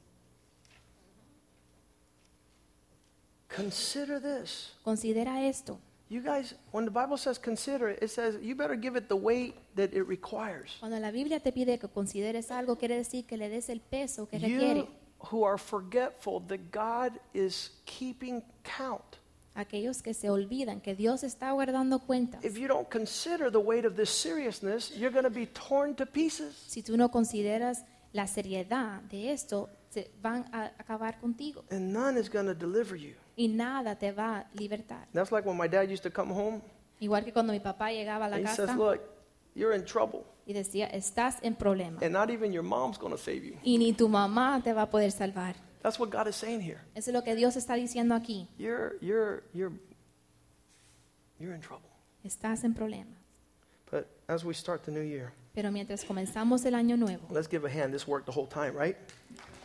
Consider 3.55 4.21
this. 4.21 4.73
Considera 4.83 5.47
esto. 5.47 5.79
You 6.09 6.21
guys, 6.21 6.55
when 6.71 6.85
the 6.85 6.91
Bible 6.91 7.17
says 7.17 7.39
consider 7.39 7.89
it, 7.89 7.99
it 8.03 8.11
says 8.11 8.37
you 8.43 8.55
better 8.55 8.77
give 8.77 8.95
it 8.97 9.09
the 9.09 9.17
weight 9.17 9.55
that 9.75 9.95
it 9.95 10.07
requires. 10.07 10.77
Cuando 10.81 10.99
la 10.99 11.11
Biblia 11.11 11.41
te 11.41 11.51
pide 11.51 11.79
que 11.79 11.89
consideres 11.89 12.51
algo, 12.51 12.77
quiere 12.77 12.97
decir 12.97 13.27
que 13.27 13.37
le 13.37 13.49
des 13.49 13.69
el 13.71 13.81
peso 13.81 14.27
que 14.27 14.39
requiere. 14.39 14.81
You 14.81 14.89
who 15.31 15.45
are 15.45 15.59
forgetful 15.59 16.41
that 16.49 16.71
God 16.71 17.19
is 17.33 17.71
keeping 17.87 18.43
count. 18.63 19.19
Aquellos 19.57 20.03
que 20.03 20.15
se 20.15 20.29
olvidan 20.29 20.81
que 20.81 20.95
Dios 20.95 21.23
está 21.23 21.53
guardando 21.53 22.01
cuentas. 22.01 22.45
If 22.45 22.59
you 22.59 22.67
don't 22.67 22.91
consider 22.91 23.51
the 23.51 23.61
weight 23.61 23.85
of 23.85 23.95
this 23.97 24.11
seriousness, 24.11 24.93
you're 24.97 25.13
going 25.13 25.25
to 25.25 25.31
be 25.31 25.47
torn 25.47 25.95
to 25.95 26.07
pieces. 26.07 26.55
Si 26.67 26.83
tú 26.83 26.97
no 26.97 27.11
consideras 27.11 27.85
la 28.13 28.27
seriedad 28.27 29.01
de 29.03 29.33
esto, 29.33 29.71
se 29.95 30.11
van 30.21 30.45
a 30.53 30.73
acabar 30.79 31.19
contigo 31.21 31.65
And 31.71 31.93
none 31.93 32.19
is 32.21 32.29
going 32.29 32.47
to 32.47 32.55
deliver 32.55 32.97
you. 32.99 33.15
y 33.37 33.49
nada 33.49 33.97
te 33.97 34.13
va 34.13 34.41
a 34.41 34.47
libertar. 34.55 35.07
That's 35.13 35.31
like 35.33 35.47
when 35.47 35.57
my 35.57 35.69
dad 35.69 35.89
used 35.91 36.03
to 36.03 36.11
come 36.11 36.33
home 36.33 36.61
Igual 37.01 37.25
que 37.25 37.33
cuando 37.33 37.53
mi 37.53 37.61
papá 37.61 37.91
llegaba 37.93 38.27
a 38.27 38.29
la 38.29 38.37
and 38.37 38.47
he 38.49 38.55
says, 38.55 38.71
Look, 38.77 39.01
you're 39.55 39.75
in 39.75 39.85
trouble. 39.85 40.25
y 40.47 40.53
decía, 40.53 40.87
estás 40.89 41.39
en 41.43 41.55
problema 41.57 41.99
And 42.03 42.13
not 42.13 42.31
even 42.31 42.53
your 42.53 42.63
mom's 42.63 42.99
going 42.99 43.13
to 43.13 43.19
save 43.19 43.45
you. 43.45 43.57
y 43.63 43.79
ni 43.79 43.93
tu 43.93 44.09
mamá 44.09 44.61
te 44.63 44.73
va 44.73 44.83
a 44.83 44.91
poder 44.91 45.11
salvar. 45.11 45.55
That's 45.83 45.99
what 45.99 46.11
God 46.11 46.29
is 46.29 46.37
saying 46.37 46.61
here. 46.63 46.81
Eso 46.95 47.11
es 47.11 47.15
lo 47.15 47.23
que 47.23 47.35
Dios 47.35 47.57
está 47.57 47.75
diciendo 47.75 48.15
aquí. 48.15 48.49
You're, 48.59 48.97
you're, 49.03 49.43
you're, 49.53 49.73
you're 51.39 51.55
in 51.55 51.61
trouble. 51.61 51.89
Estás 52.25 52.65
en 52.65 52.75
problemas. 52.75 53.19
But 53.91 54.07
as 54.29 54.45
we 54.45 54.55
start 54.55 54.85
the 54.85 54.91
new 54.91 55.03
year, 55.03 55.33
Pero 55.55 55.71
mientras 55.71 56.05
comenzamos 56.05 56.65
el 56.65 56.75
año 56.75 56.97
nuevo, 56.97 57.29
let's 57.31 57.49
give 57.49 57.65
a 57.67 57.71
hand. 57.71 57.93
This 57.93 58.09
worked 58.09 58.27
the 58.27 58.33
whole 58.33 58.47
time, 58.47 58.75
right? 58.77 58.97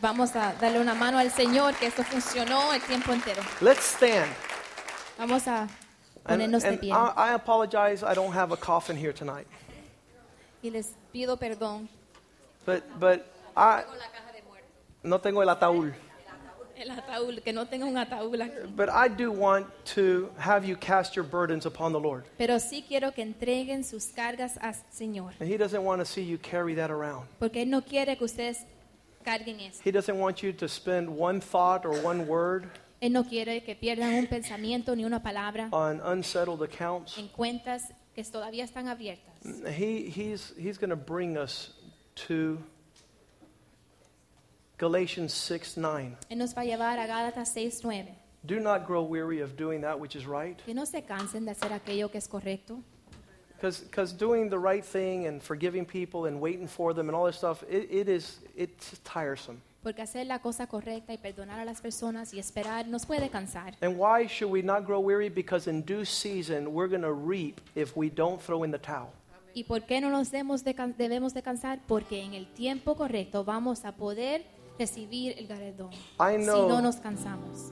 Vamos 0.02 0.36
a 0.36 0.54
darle 0.54 0.80
una 0.80 0.94
mano 0.94 1.18
al 1.18 1.32
Señor, 1.32 1.76
que 1.76 1.88
esto 1.88 2.04
funcionó 2.04 2.74
el 2.74 2.82
tiempo 2.82 3.14
entero. 3.14 3.42
Let's 3.62 3.96
stand. 3.96 4.32
Vamos 5.18 5.48
a 5.48 5.68
And, 6.26 6.42
ponernos 6.42 6.64
de 6.64 6.70
and 6.70 6.80
pie. 6.80 6.92
I, 6.92 7.14
I 7.16 7.34
apologize, 7.34 8.04
I 8.04 8.14
don't 8.14 8.34
have 8.34 8.52
a 8.52 8.58
coffin 8.58 8.96
here 8.96 9.14
tonight. 9.14 9.48
Y 10.62 10.70
les 10.70 10.94
pido 11.14 11.38
perdón. 11.38 11.88
But, 12.66 12.84
but 13.00 13.26
I 13.56 13.84
no 15.04 15.20
tengo 15.20 15.42
el 15.42 15.50
ataúd. 15.50 15.94
El 16.76 16.92
ataúd, 16.92 17.44
que 17.44 17.52
no 17.52 17.66
tenga 17.66 17.86
un 17.86 17.98
ataúd 17.98 18.40
aquí. 18.42 18.76
But 18.76 18.90
I 18.90 19.10
do 19.10 19.32
want 19.32 19.68
to 19.96 20.30
have 20.38 20.66
you 20.66 20.78
cast 20.78 21.16
your 21.16 21.26
burdens 21.26 21.66
upon 21.66 21.92
the 21.92 22.00
Lord. 22.00 22.26
Pero 22.38 22.60
sí 22.60 22.86
quiero 22.88 23.12
que 23.12 23.22
entreguen 23.22 23.84
sus 23.84 24.06
cargas 24.14 24.58
al 24.62 24.76
Señor. 24.92 25.34
And 25.40 25.50
He 25.50 25.58
doesn't 25.58 25.84
want 25.84 26.00
to 26.00 26.06
see 26.06 26.24
you 26.24 26.38
carry 26.38 26.76
that 26.76 26.90
around. 26.90 27.28
Porque 27.40 27.62
Él 27.64 27.70
no 27.70 27.82
quiere 27.82 28.18
que 28.18 28.24
ustedes 28.26 28.66
carguen 29.30 29.60
eso. 29.60 29.82
He 29.84 29.92
doesn't 29.92 30.18
want 30.18 30.42
you 30.42 30.52
to 30.54 30.68
spend 30.68 31.08
one 31.10 31.40
thought 31.40 31.86
or 31.86 31.94
one 32.04 32.28
word 32.28 32.70
Él 33.02 33.12
no 33.14 33.24
quiere 33.24 33.64
que 33.64 33.76
pierdan 33.76 34.14
un 34.14 34.28
pensamiento 34.28 34.96
ni 34.96 35.06
una 35.06 35.22
palabra 35.22 35.70
on 35.72 36.02
unsettled 36.02 36.62
accounts. 36.62 37.18
en 37.18 37.28
cuentas 37.30 37.94
que 38.14 38.24
todavía 38.24 38.64
están 38.66 38.88
abiertas. 38.88 39.34
He, 39.78 40.10
he's 40.10 40.54
he's 40.58 40.78
going 40.78 40.90
to 40.90 40.98
bring 40.98 41.38
us 41.38 41.72
to 42.28 42.58
Galatians 44.78 45.34
6 45.34 45.78
9. 45.78 46.18
Él 46.30 46.38
nos 46.38 46.54
va 46.54 46.62
a 46.62 46.66
llevar 46.66 47.00
a 47.00 47.08
Gálatas 47.08 47.56
6:9. 47.56 48.08
Do 48.46 48.60
not 48.60 48.86
grow 48.86 49.04
weary 49.04 49.42
of 49.42 49.58
doing 49.58 49.82
that 49.82 50.00
which 50.00 50.16
is 50.16 50.26
right. 50.26 50.58
Que 50.66 50.74
no 50.74 50.86
se 50.86 51.02
cansen 51.04 51.46
de 51.46 51.52
hacer 51.52 51.72
aquello 51.74 52.10
que 52.10 52.18
es 52.18 52.28
correcto. 52.28 52.82
Because 53.62 54.14
doing 54.14 54.50
the 54.50 54.58
right 54.58 54.84
thing 54.86 55.28
and 55.28 55.42
forgiving 55.42 55.86
people 55.86 56.26
and 56.28 56.40
waiting 56.42 56.68
for 56.68 56.94
them 56.94 57.10
and 57.10 57.16
all 57.16 57.26
this 57.26 57.38
stuff, 57.38 57.64
it, 57.70 57.88
it 57.92 58.08
is 58.08 58.40
it's 58.56 59.00
tiresome. 59.04 59.58
Porque 59.82 60.02
hacer 60.02 60.26
la 60.26 60.40
cosa 60.40 60.68
correcta 60.68 61.14
y 61.14 61.18
perdonar 61.18 61.60
a 61.60 61.66
las 61.66 61.80
personas 61.82 62.34
y 62.34 62.40
esperar 62.40 62.86
nos 62.88 63.06
puede 63.06 63.30
cansar. 63.30 63.76
And 63.82 63.98
why 63.98 64.28
should 64.28 64.52
we 64.52 64.62
not 64.62 64.86
grow 64.86 65.00
weary? 65.00 65.30
Because 65.30 65.70
in 65.70 65.84
due 65.84 66.04
season, 66.04 66.74
we're 66.74 66.90
going 66.90 67.02
to 67.04 67.14
reap 67.14 67.62
if 67.76 67.96
we 67.96 68.10
don't 68.10 68.42
throw 68.42 68.64
in 68.64 68.72
the 68.72 68.78
towel. 68.80 69.12
¿Y 69.54 69.64
por 69.64 69.82
qué 69.86 70.00
no 70.02 70.10
nos 70.10 70.32
debemos 70.32 70.64
de, 70.64 70.74
debemos 70.98 71.34
de 71.34 71.42
cansar? 71.42 71.80
Porque 71.88 72.22
en 72.24 72.34
el 72.34 72.46
tiempo 72.54 72.96
correcto 72.96 73.44
vamos 73.46 73.84
a 73.86 73.94
poder 73.94 74.44
recibir 74.78 75.36
el 75.38 75.48
galardón. 75.48 75.92
I 76.20 76.38
Si 76.40 76.44
know- 76.46 76.68
no 76.68 76.82
nos 76.82 76.98
cansamos. 76.98 77.72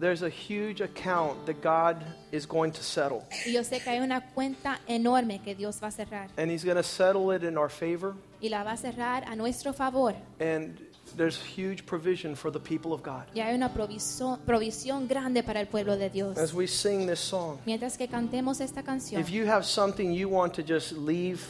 There's 0.00 0.22
a 0.22 0.28
huge 0.28 0.80
account 0.80 1.46
that 1.46 1.60
God 1.60 2.04
is 2.30 2.46
going 2.46 2.70
to 2.72 2.82
settle. 2.82 3.24
Y 3.44 3.52
yo 3.52 3.64
sé 3.64 3.80
que 3.82 3.90
hay 3.90 3.98
una 3.98 4.20
cuenta 4.32 4.78
enorme 4.86 5.40
que 5.42 5.56
Dios 5.56 5.80
va 5.82 5.88
a 5.88 5.90
cerrar. 5.90 6.28
And 6.36 6.50
He's 6.50 6.64
going 6.64 6.76
to 6.76 6.84
settle 6.84 7.34
it 7.34 7.42
in 7.42 7.58
our 7.58 7.68
favor. 7.68 8.14
Y 8.40 8.48
la 8.48 8.62
va 8.62 8.72
a 8.72 8.76
cerrar 8.76 9.24
a 9.26 9.34
nuestro 9.34 9.72
favor. 9.72 10.14
And 10.38 10.78
there's 11.16 11.36
huge 11.36 11.84
provision 11.84 12.36
for 12.36 12.52
the 12.52 12.60
people 12.60 12.92
of 12.92 13.02
God. 13.02 13.24
Y 13.34 13.40
hay 13.40 13.54
una 13.56 13.72
provisión 13.72 15.08
grande 15.08 15.42
para 15.42 15.60
el 15.60 15.66
pueblo 15.66 15.96
de 15.96 16.10
Dios. 16.10 16.38
As 16.38 16.54
we 16.54 16.68
sing 16.68 17.06
this 17.08 17.18
song, 17.18 17.58
Mientras 17.66 17.96
que 17.98 18.06
cantemos 18.06 18.60
esta 18.60 18.84
canción, 18.84 19.20
if 19.20 19.30
you 19.30 19.46
have 19.46 19.64
something 19.64 20.12
you 20.12 20.28
want 20.28 20.54
to 20.54 20.62
just 20.62 20.92
leave 20.92 21.40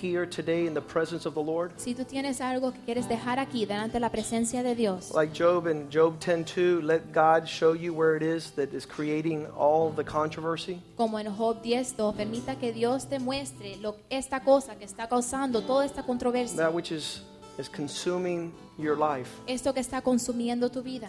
here 0.00 0.26
today 0.26 0.66
in 0.66 0.74
the 0.74 0.80
presence 0.80 1.26
of 1.26 1.34
the 1.34 1.42
Lord, 1.42 1.72
si 1.76 1.94
tú 1.94 2.04
tienes 2.04 2.40
algo 2.40 2.72
que 2.72 2.80
quieres 2.84 3.08
dejar 3.08 3.38
aquí 3.38 3.66
delante 3.66 3.94
de 3.94 4.00
la 4.00 4.10
presencia 4.10 4.62
de 4.62 4.74
Dios, 4.74 5.12
like 5.14 5.32
Job 5.32 5.66
in 5.66 5.88
Job 5.90 6.18
10:2, 6.20 6.82
let 6.82 7.12
God 7.12 7.46
show 7.46 7.72
you 7.74 7.92
where 7.94 8.16
it 8.16 8.22
is 8.22 8.50
that 8.56 8.72
is 8.74 8.84
creating 8.86 9.46
all 9.56 9.90
the 9.94 10.04
controversy. 10.04 10.80
como 10.96 11.18
en 11.18 11.26
Job 11.26 11.62
10.2, 11.62 12.14
permita 12.16 12.56
que 12.58 12.72
Dios 12.72 13.06
te 13.08 13.18
muestre 13.18 13.76
lo, 13.80 13.96
esta 14.10 14.40
cosa 14.40 14.74
que 14.76 14.84
está 14.84 15.08
causando 15.08 15.62
toda 15.62 15.84
esta 15.84 16.02
controversia, 16.02 16.56
That 16.56 16.74
which 16.74 16.90
is 16.92 17.22
is 17.58 17.68
consuming 17.68 18.52
your 18.78 18.96
life 18.96 19.30
esto 19.46 19.72
que 19.72 19.80
está 19.80 20.02
consumiendo 20.02 20.70
tu 20.72 20.82
vida, 20.82 21.08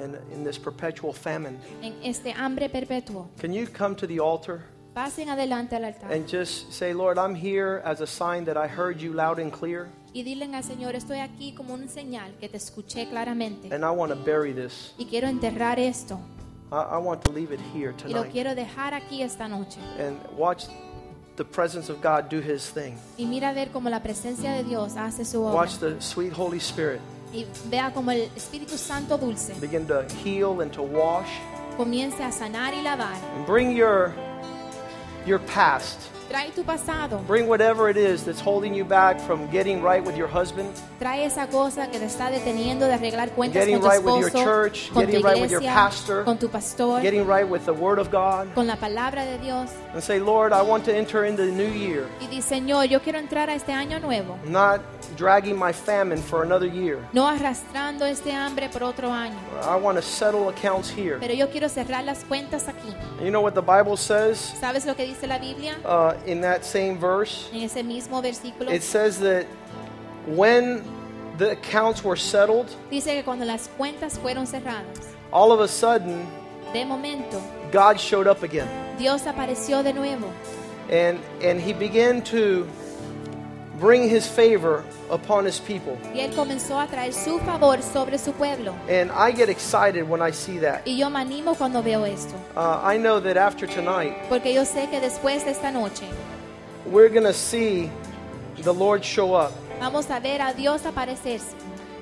and 0.00 0.16
in 0.32 0.44
this 0.44 0.56
perpetual 0.58 1.12
famine. 1.12 1.58
en 1.82 1.94
este 2.04 2.32
hambre 2.32 2.68
perpetuo. 2.68 3.28
Can 3.40 3.52
you 3.52 3.66
come 3.66 3.96
to 3.96 4.06
the 4.06 4.20
altar 4.20 4.62
Pasen 4.94 5.28
adelante 5.28 5.76
al 5.76 5.84
altar 5.84 6.12
and 6.12 6.26
just 6.28 6.72
say, 6.72 6.92
Lord, 6.92 7.16
I'm 7.16 7.34
here 7.34 7.80
as 7.84 8.00
a 8.00 8.06
sign 8.06 8.44
that 8.46 8.56
I 8.56 8.66
heard 8.66 9.00
you 9.00 9.12
loud 9.12 9.38
and 9.38 9.52
clear, 9.52 9.88
y 10.12 10.22
dile 10.24 10.46
al 10.52 10.64
Señor, 10.64 10.96
estoy 10.96 11.18
aquí 11.20 11.52
como 11.54 11.74
una 11.74 11.86
señal 11.86 12.32
que 12.40 12.48
te 12.48 12.56
escuché 12.56 13.08
claramente 13.08 13.72
and 13.72 13.84
I 13.84 13.90
want 13.90 14.12
to 14.12 14.16
bury 14.18 14.52
this. 14.52 14.92
y 14.98 15.06
quiero 15.06 15.28
enterrar 15.28 15.78
esto 15.78 16.18
I, 16.72 16.96
I 16.96 16.98
want 16.98 17.22
to 17.24 17.32
leave 17.32 17.52
it 17.54 17.60
here 17.72 17.94
y 18.04 18.08
lo 18.12 18.22
tonight 18.22 18.32
quiero 18.32 18.54
dejar 18.56 18.94
aquí 18.94 19.22
esta 19.22 19.46
noche. 19.46 19.78
and 20.00 20.18
watch 20.36 20.64
the 21.36 21.44
presence 21.44 21.88
of 21.88 22.00
God 22.02 22.28
do 22.28 22.40
his 22.40 22.68
thing. 22.72 22.96
Y 23.16 23.26
mira 23.26 23.50
a 23.50 23.52
ver 23.52 23.70
cómo 23.70 23.88
la 23.90 24.02
presencia 24.02 24.52
de 24.52 24.64
Dios 24.64 24.96
hace 24.96 25.24
su 25.24 25.40
obra. 25.42 25.54
Watch 25.54 25.78
the 25.78 26.00
sweet 26.00 26.32
Holy 26.36 26.58
Spirit 26.58 27.00
Y 27.32 27.46
vea 27.70 27.92
como 27.94 28.10
el 28.10 28.28
Espíritu 28.34 28.76
Santo 28.76 29.16
dulce 29.16 29.54
begin 29.60 29.86
to 29.86 30.02
heal 30.24 30.60
and 30.60 30.72
to 30.72 30.82
wash 30.82 31.28
comience 31.76 32.20
a 32.20 32.32
sanar 32.32 32.74
y 32.74 32.82
lavar. 32.82 33.14
and 33.36 33.46
bring 33.46 33.70
your 33.70 34.12
your 35.30 35.38
past. 35.38 36.19
Trae 36.30 36.52
tu 36.52 36.62
pasado, 36.62 37.18
Bring 37.26 37.48
whatever 37.48 37.90
it 37.90 37.96
is 37.96 38.24
that's 38.24 38.40
holding 38.40 38.72
you 38.72 38.84
back 38.84 39.18
from 39.18 39.50
getting 39.50 39.82
right 39.82 40.00
with 40.00 40.16
your 40.16 40.28
husband, 40.28 40.68
trae 41.00 41.24
esa 41.24 41.48
cosa 41.48 41.88
que 41.90 41.98
te 41.98 42.04
está 42.04 42.30
deteniendo 42.30 42.86
de 42.86 42.94
arreglar 42.94 43.30
cuentas 43.30 43.64
Getting 43.64 43.80
con 43.80 43.82
tu 43.82 43.88
right 43.88 44.04
with 44.04 44.20
your 44.20 44.30
church, 44.30 44.92
con 44.92 45.02
tu 45.06 45.10
getting 45.10 45.24
right 45.26 45.40
with 45.40 45.50
your 45.50 45.60
iglesia, 45.60 45.74
pastor, 45.74 46.24
con 46.24 46.38
tu 46.38 46.48
pastor, 46.48 47.02
getting 47.02 47.26
right 47.26 47.48
with 47.48 47.64
the 47.64 47.72
Word 47.72 47.98
of 47.98 48.12
God, 48.12 48.46
con 48.54 48.68
la 48.68 48.76
palabra 48.76 49.24
de 49.24 49.38
Dios. 49.38 49.70
and 49.92 50.00
say, 50.00 50.20
Lord, 50.20 50.52
I 50.52 50.62
want 50.62 50.84
to 50.84 50.94
enter 50.94 51.24
into 51.24 51.44
the 51.44 51.50
new 51.50 51.68
year, 51.68 52.06
Y 52.20 52.28
dice, 52.28 52.48
Señor, 52.48 52.84
yo 52.88 53.00
quiero 53.00 53.18
entrar 53.18 53.50
a 53.50 53.54
este 53.56 53.72
año 53.72 53.98
nuevo, 53.98 54.38
not 54.44 54.80
dragging 55.16 55.58
my 55.58 55.72
famine 55.72 56.22
for 56.22 56.44
another 56.44 56.68
year. 56.68 56.98
no 57.12 57.26
arrastrando 57.26 58.06
este 58.06 58.32
hambre 58.32 58.68
por 58.68 58.84
otro 58.84 59.10
año, 59.10 59.34
I 59.64 59.74
want 59.74 59.96
to 59.98 60.02
settle 60.02 60.48
accounts 60.48 60.88
here. 60.88 61.18
pero 61.18 61.34
yo 61.34 61.50
quiero 61.50 61.68
cerrar 61.68 62.04
las 62.04 62.22
cuentas 62.22 62.68
aquí. 62.68 62.94
You 63.20 63.30
know 63.30 63.42
what 63.42 63.54
the 63.54 63.60
Bible 63.60 63.96
says 63.96 64.38
¿Sabes 64.60 64.86
lo 64.86 64.94
que 64.94 65.04
dice 65.04 65.26
la 65.26 65.38
Biblia? 65.38 65.76
uh, 65.84 66.12
in 66.26 66.40
that 66.42 66.64
same 66.64 66.98
verse? 66.98 67.48
En 67.52 67.62
ese 67.62 67.82
mismo 67.82 68.22
versículo 68.22 68.70
It 68.70 68.82
says 68.82 69.18
that 69.20 69.46
when 70.26 70.82
the 71.38 71.52
accounts 71.52 72.04
were 72.04 72.16
settled, 72.16 72.68
dice 72.90 73.06
que 73.06 73.22
cuando 73.22 73.44
las 73.44 73.68
cuentas 73.76 74.18
fueron 74.18 74.46
cerradas, 74.46 75.14
all 75.32 75.52
of 75.52 75.60
a 75.60 75.68
sudden, 75.68 76.26
de 76.72 76.84
momento, 76.84 77.40
God 77.72 77.98
showed 77.98 78.26
up 78.26 78.42
again. 78.42 78.68
Dios 78.98 79.22
apareció 79.26 79.82
de 79.82 79.92
nuevo 79.92 80.30
And, 80.90 81.20
and 81.40 81.60
he 81.60 81.72
began 81.72 82.20
to 82.24 82.66
bring 83.80 84.08
his 84.08 84.26
favor 84.28 84.84
upon 85.10 85.46
his 85.46 85.58
people. 85.58 85.96
y 86.14 86.20
Él 86.20 86.34
comenzó 86.34 86.78
a 86.78 86.86
traer 86.86 87.12
su 87.12 87.38
favor 87.40 87.82
sobre 87.82 88.18
su 88.18 88.32
pueblo. 88.32 88.74
And 88.88 89.10
I 89.10 89.32
get 89.32 89.48
excited 89.48 90.08
when 90.08 90.20
I 90.20 90.30
see 90.32 90.58
that. 90.58 90.82
Y 90.86 90.98
yo 90.98 91.08
me 91.10 91.20
animo 91.20 91.54
cuando 91.54 91.82
veo 91.82 92.04
esto, 92.04 92.34
Uh, 92.54 92.80
I 92.84 92.98
know 92.98 93.20
that 93.20 93.36
after 93.36 93.66
tonight, 93.66 94.14
porque 94.28 94.52
yo 94.52 94.62
sé 94.64 94.88
que 94.90 95.00
después 95.00 95.44
de 95.44 95.50
esta 95.52 95.70
noche 95.70 96.04
we're 96.86 97.08
going 97.08 97.24
to 97.24 97.32
see 97.34 97.90
the 98.62 98.72
Lord 98.72 99.02
show 99.04 99.34
up. 99.34 99.52
vamos 99.80 100.10
a 100.10 100.20
ver 100.20 100.40
a 100.42 100.52
Dios 100.52 100.82
aparecerse. 100.84 101.54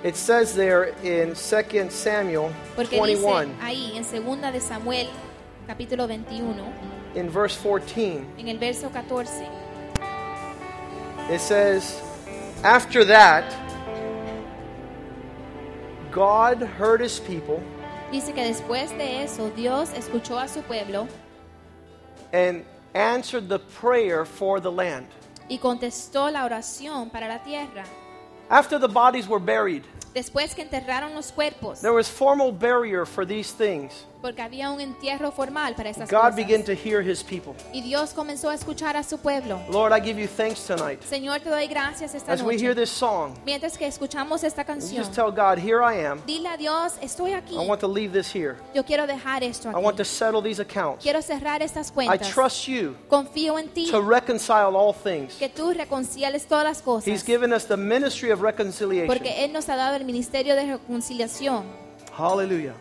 It 0.05 0.15
says 0.17 0.55
there 0.55 0.95
in 1.03 1.35
2 1.35 1.91
Samuel 1.91 2.51
Porque 2.77 2.99
21, 3.01 3.47
dice 3.47 3.55
ahí 3.61 3.97
en 3.97 4.05
segunda 4.05 4.53
de 4.53 4.61
Samuel, 4.61 5.09
capítulo 5.67 6.07
21, 6.07 6.55
in 7.17 7.29
verse 7.33 7.57
14, 7.57 8.23
en 8.39 8.49
el 8.49 8.59
verso 8.59 8.91
14, 8.91 9.45
it 11.31 11.41
says, 11.41 12.01
After 12.65 13.05
that, 13.05 13.55
God 16.11 16.59
heard 16.63 17.01
his 17.01 17.21
people 17.21 17.63
dice 18.11 18.33
que 18.33 18.43
después 18.43 18.91
de 18.97 19.23
eso 19.23 19.51
Dios 19.51 19.91
escuchó 19.93 20.39
a 20.43 20.49
su 20.49 20.63
pueblo 20.63 21.07
and 22.33 22.65
answered 22.95 23.49
the 23.49 23.59
prayer 23.59 24.25
for 24.25 24.61
the 24.61 24.71
land. 24.71 25.07
y 25.51 25.59
contestó 25.59 26.31
la 26.31 26.45
oración 26.45 27.11
para 27.11 27.29
la 27.29 27.39
tierra. 27.39 27.85
After 28.51 28.79
the 28.79 28.89
bodies 28.89 29.29
were 29.29 29.39
buried, 29.41 29.85
Después 30.15 30.55
que 30.55 30.63
enterraron 30.65 31.15
los 31.15 31.31
cuerpos, 31.31 31.81
there 31.83 31.93
was 31.93 32.09
formal 32.09 32.51
barrier 32.51 33.05
for 33.05 33.27
these 33.27 33.53
things. 33.53 34.07
Porque 34.21 34.43
había 34.43 34.71
un 34.71 34.81
entierro 34.81 35.31
formal 35.31 35.75
para 35.75 35.91
esas 35.91 36.11
God 36.11 36.35
began 36.35 36.63
to 36.65 36.73
hear 36.73 37.01
his 37.01 37.23
people. 37.23 37.55
Y 37.73 37.81
Dios 37.83 38.13
comenzó 38.13 38.51
a 38.51 38.55
escuchar 38.55 38.97
a 38.97 39.03
su 39.03 39.19
pueblo. 39.19 39.61
Lord, 39.71 39.93
I 39.93 40.01
give 40.05 40.21
you 40.21 40.29
thanks 40.29 40.65
tonight. 40.67 41.03
Señor, 41.05 41.41
te 41.41 41.51
doy 41.51 41.67
gracias 41.69 42.15
esta 42.15 42.33
As 42.33 42.43
we 42.43 42.57
hear 42.57 42.75
this 42.75 42.91
song, 42.91 43.35
Mientras 43.45 43.79
que 43.79 43.87
escuchamos 43.87 44.43
esta 44.45 44.65
canción, 44.65 45.03
just 45.05 45.15
tell 45.15 45.31
God, 45.31 45.59
Here 45.59 45.81
I 45.83 46.05
am. 46.05 46.21
dile 46.27 46.49
a 46.49 46.57
Dios, 46.57 46.95
estoy 47.01 47.33
aquí. 47.33 47.55
I 47.55 47.67
want 47.67 47.81
to 47.81 47.89
leave 47.89 48.13
this 48.13 48.35
here. 48.35 48.57
Yo 48.75 48.85
quiero 48.85 49.07
dejar 49.07 49.43
esto 49.45 49.71
I 49.71 49.75
want 49.75 49.97
to 49.97 50.05
settle 50.05 50.43
these 50.43 50.61
accounts. 50.61 51.03
Quiero 51.03 51.23
cerrar 51.23 51.63
estas 51.63 51.91
I 51.91 51.93
cuentas. 51.95 52.29
trust 52.29 52.67
you 52.67 52.97
Confío 53.09 53.59
en 53.59 53.69
ti. 53.69 53.91
to 53.91 54.01
reconcile 54.01 54.75
all 54.77 54.93
things. 54.93 55.35
Que 55.37 55.49
tú 55.49 55.73
reconcilies 55.73 56.47
todas 56.47 56.65
las 56.65 56.79
He's 56.79 56.85
cosas. 56.85 57.25
given 57.25 57.53
us 57.53 57.67
the 57.67 57.77
ministry 57.77 58.31
of 58.31 58.41
reconciliation. 58.43 59.07
Porque 59.07 59.45
Él 59.45 59.53
nos 59.53 59.69
ha 59.69 59.77
dado 59.77 59.97
el 59.97 60.05
ministerio 60.05 60.55
de 60.57 60.67
reconciliación. 60.73 61.65
Hallelujah. 62.17 62.75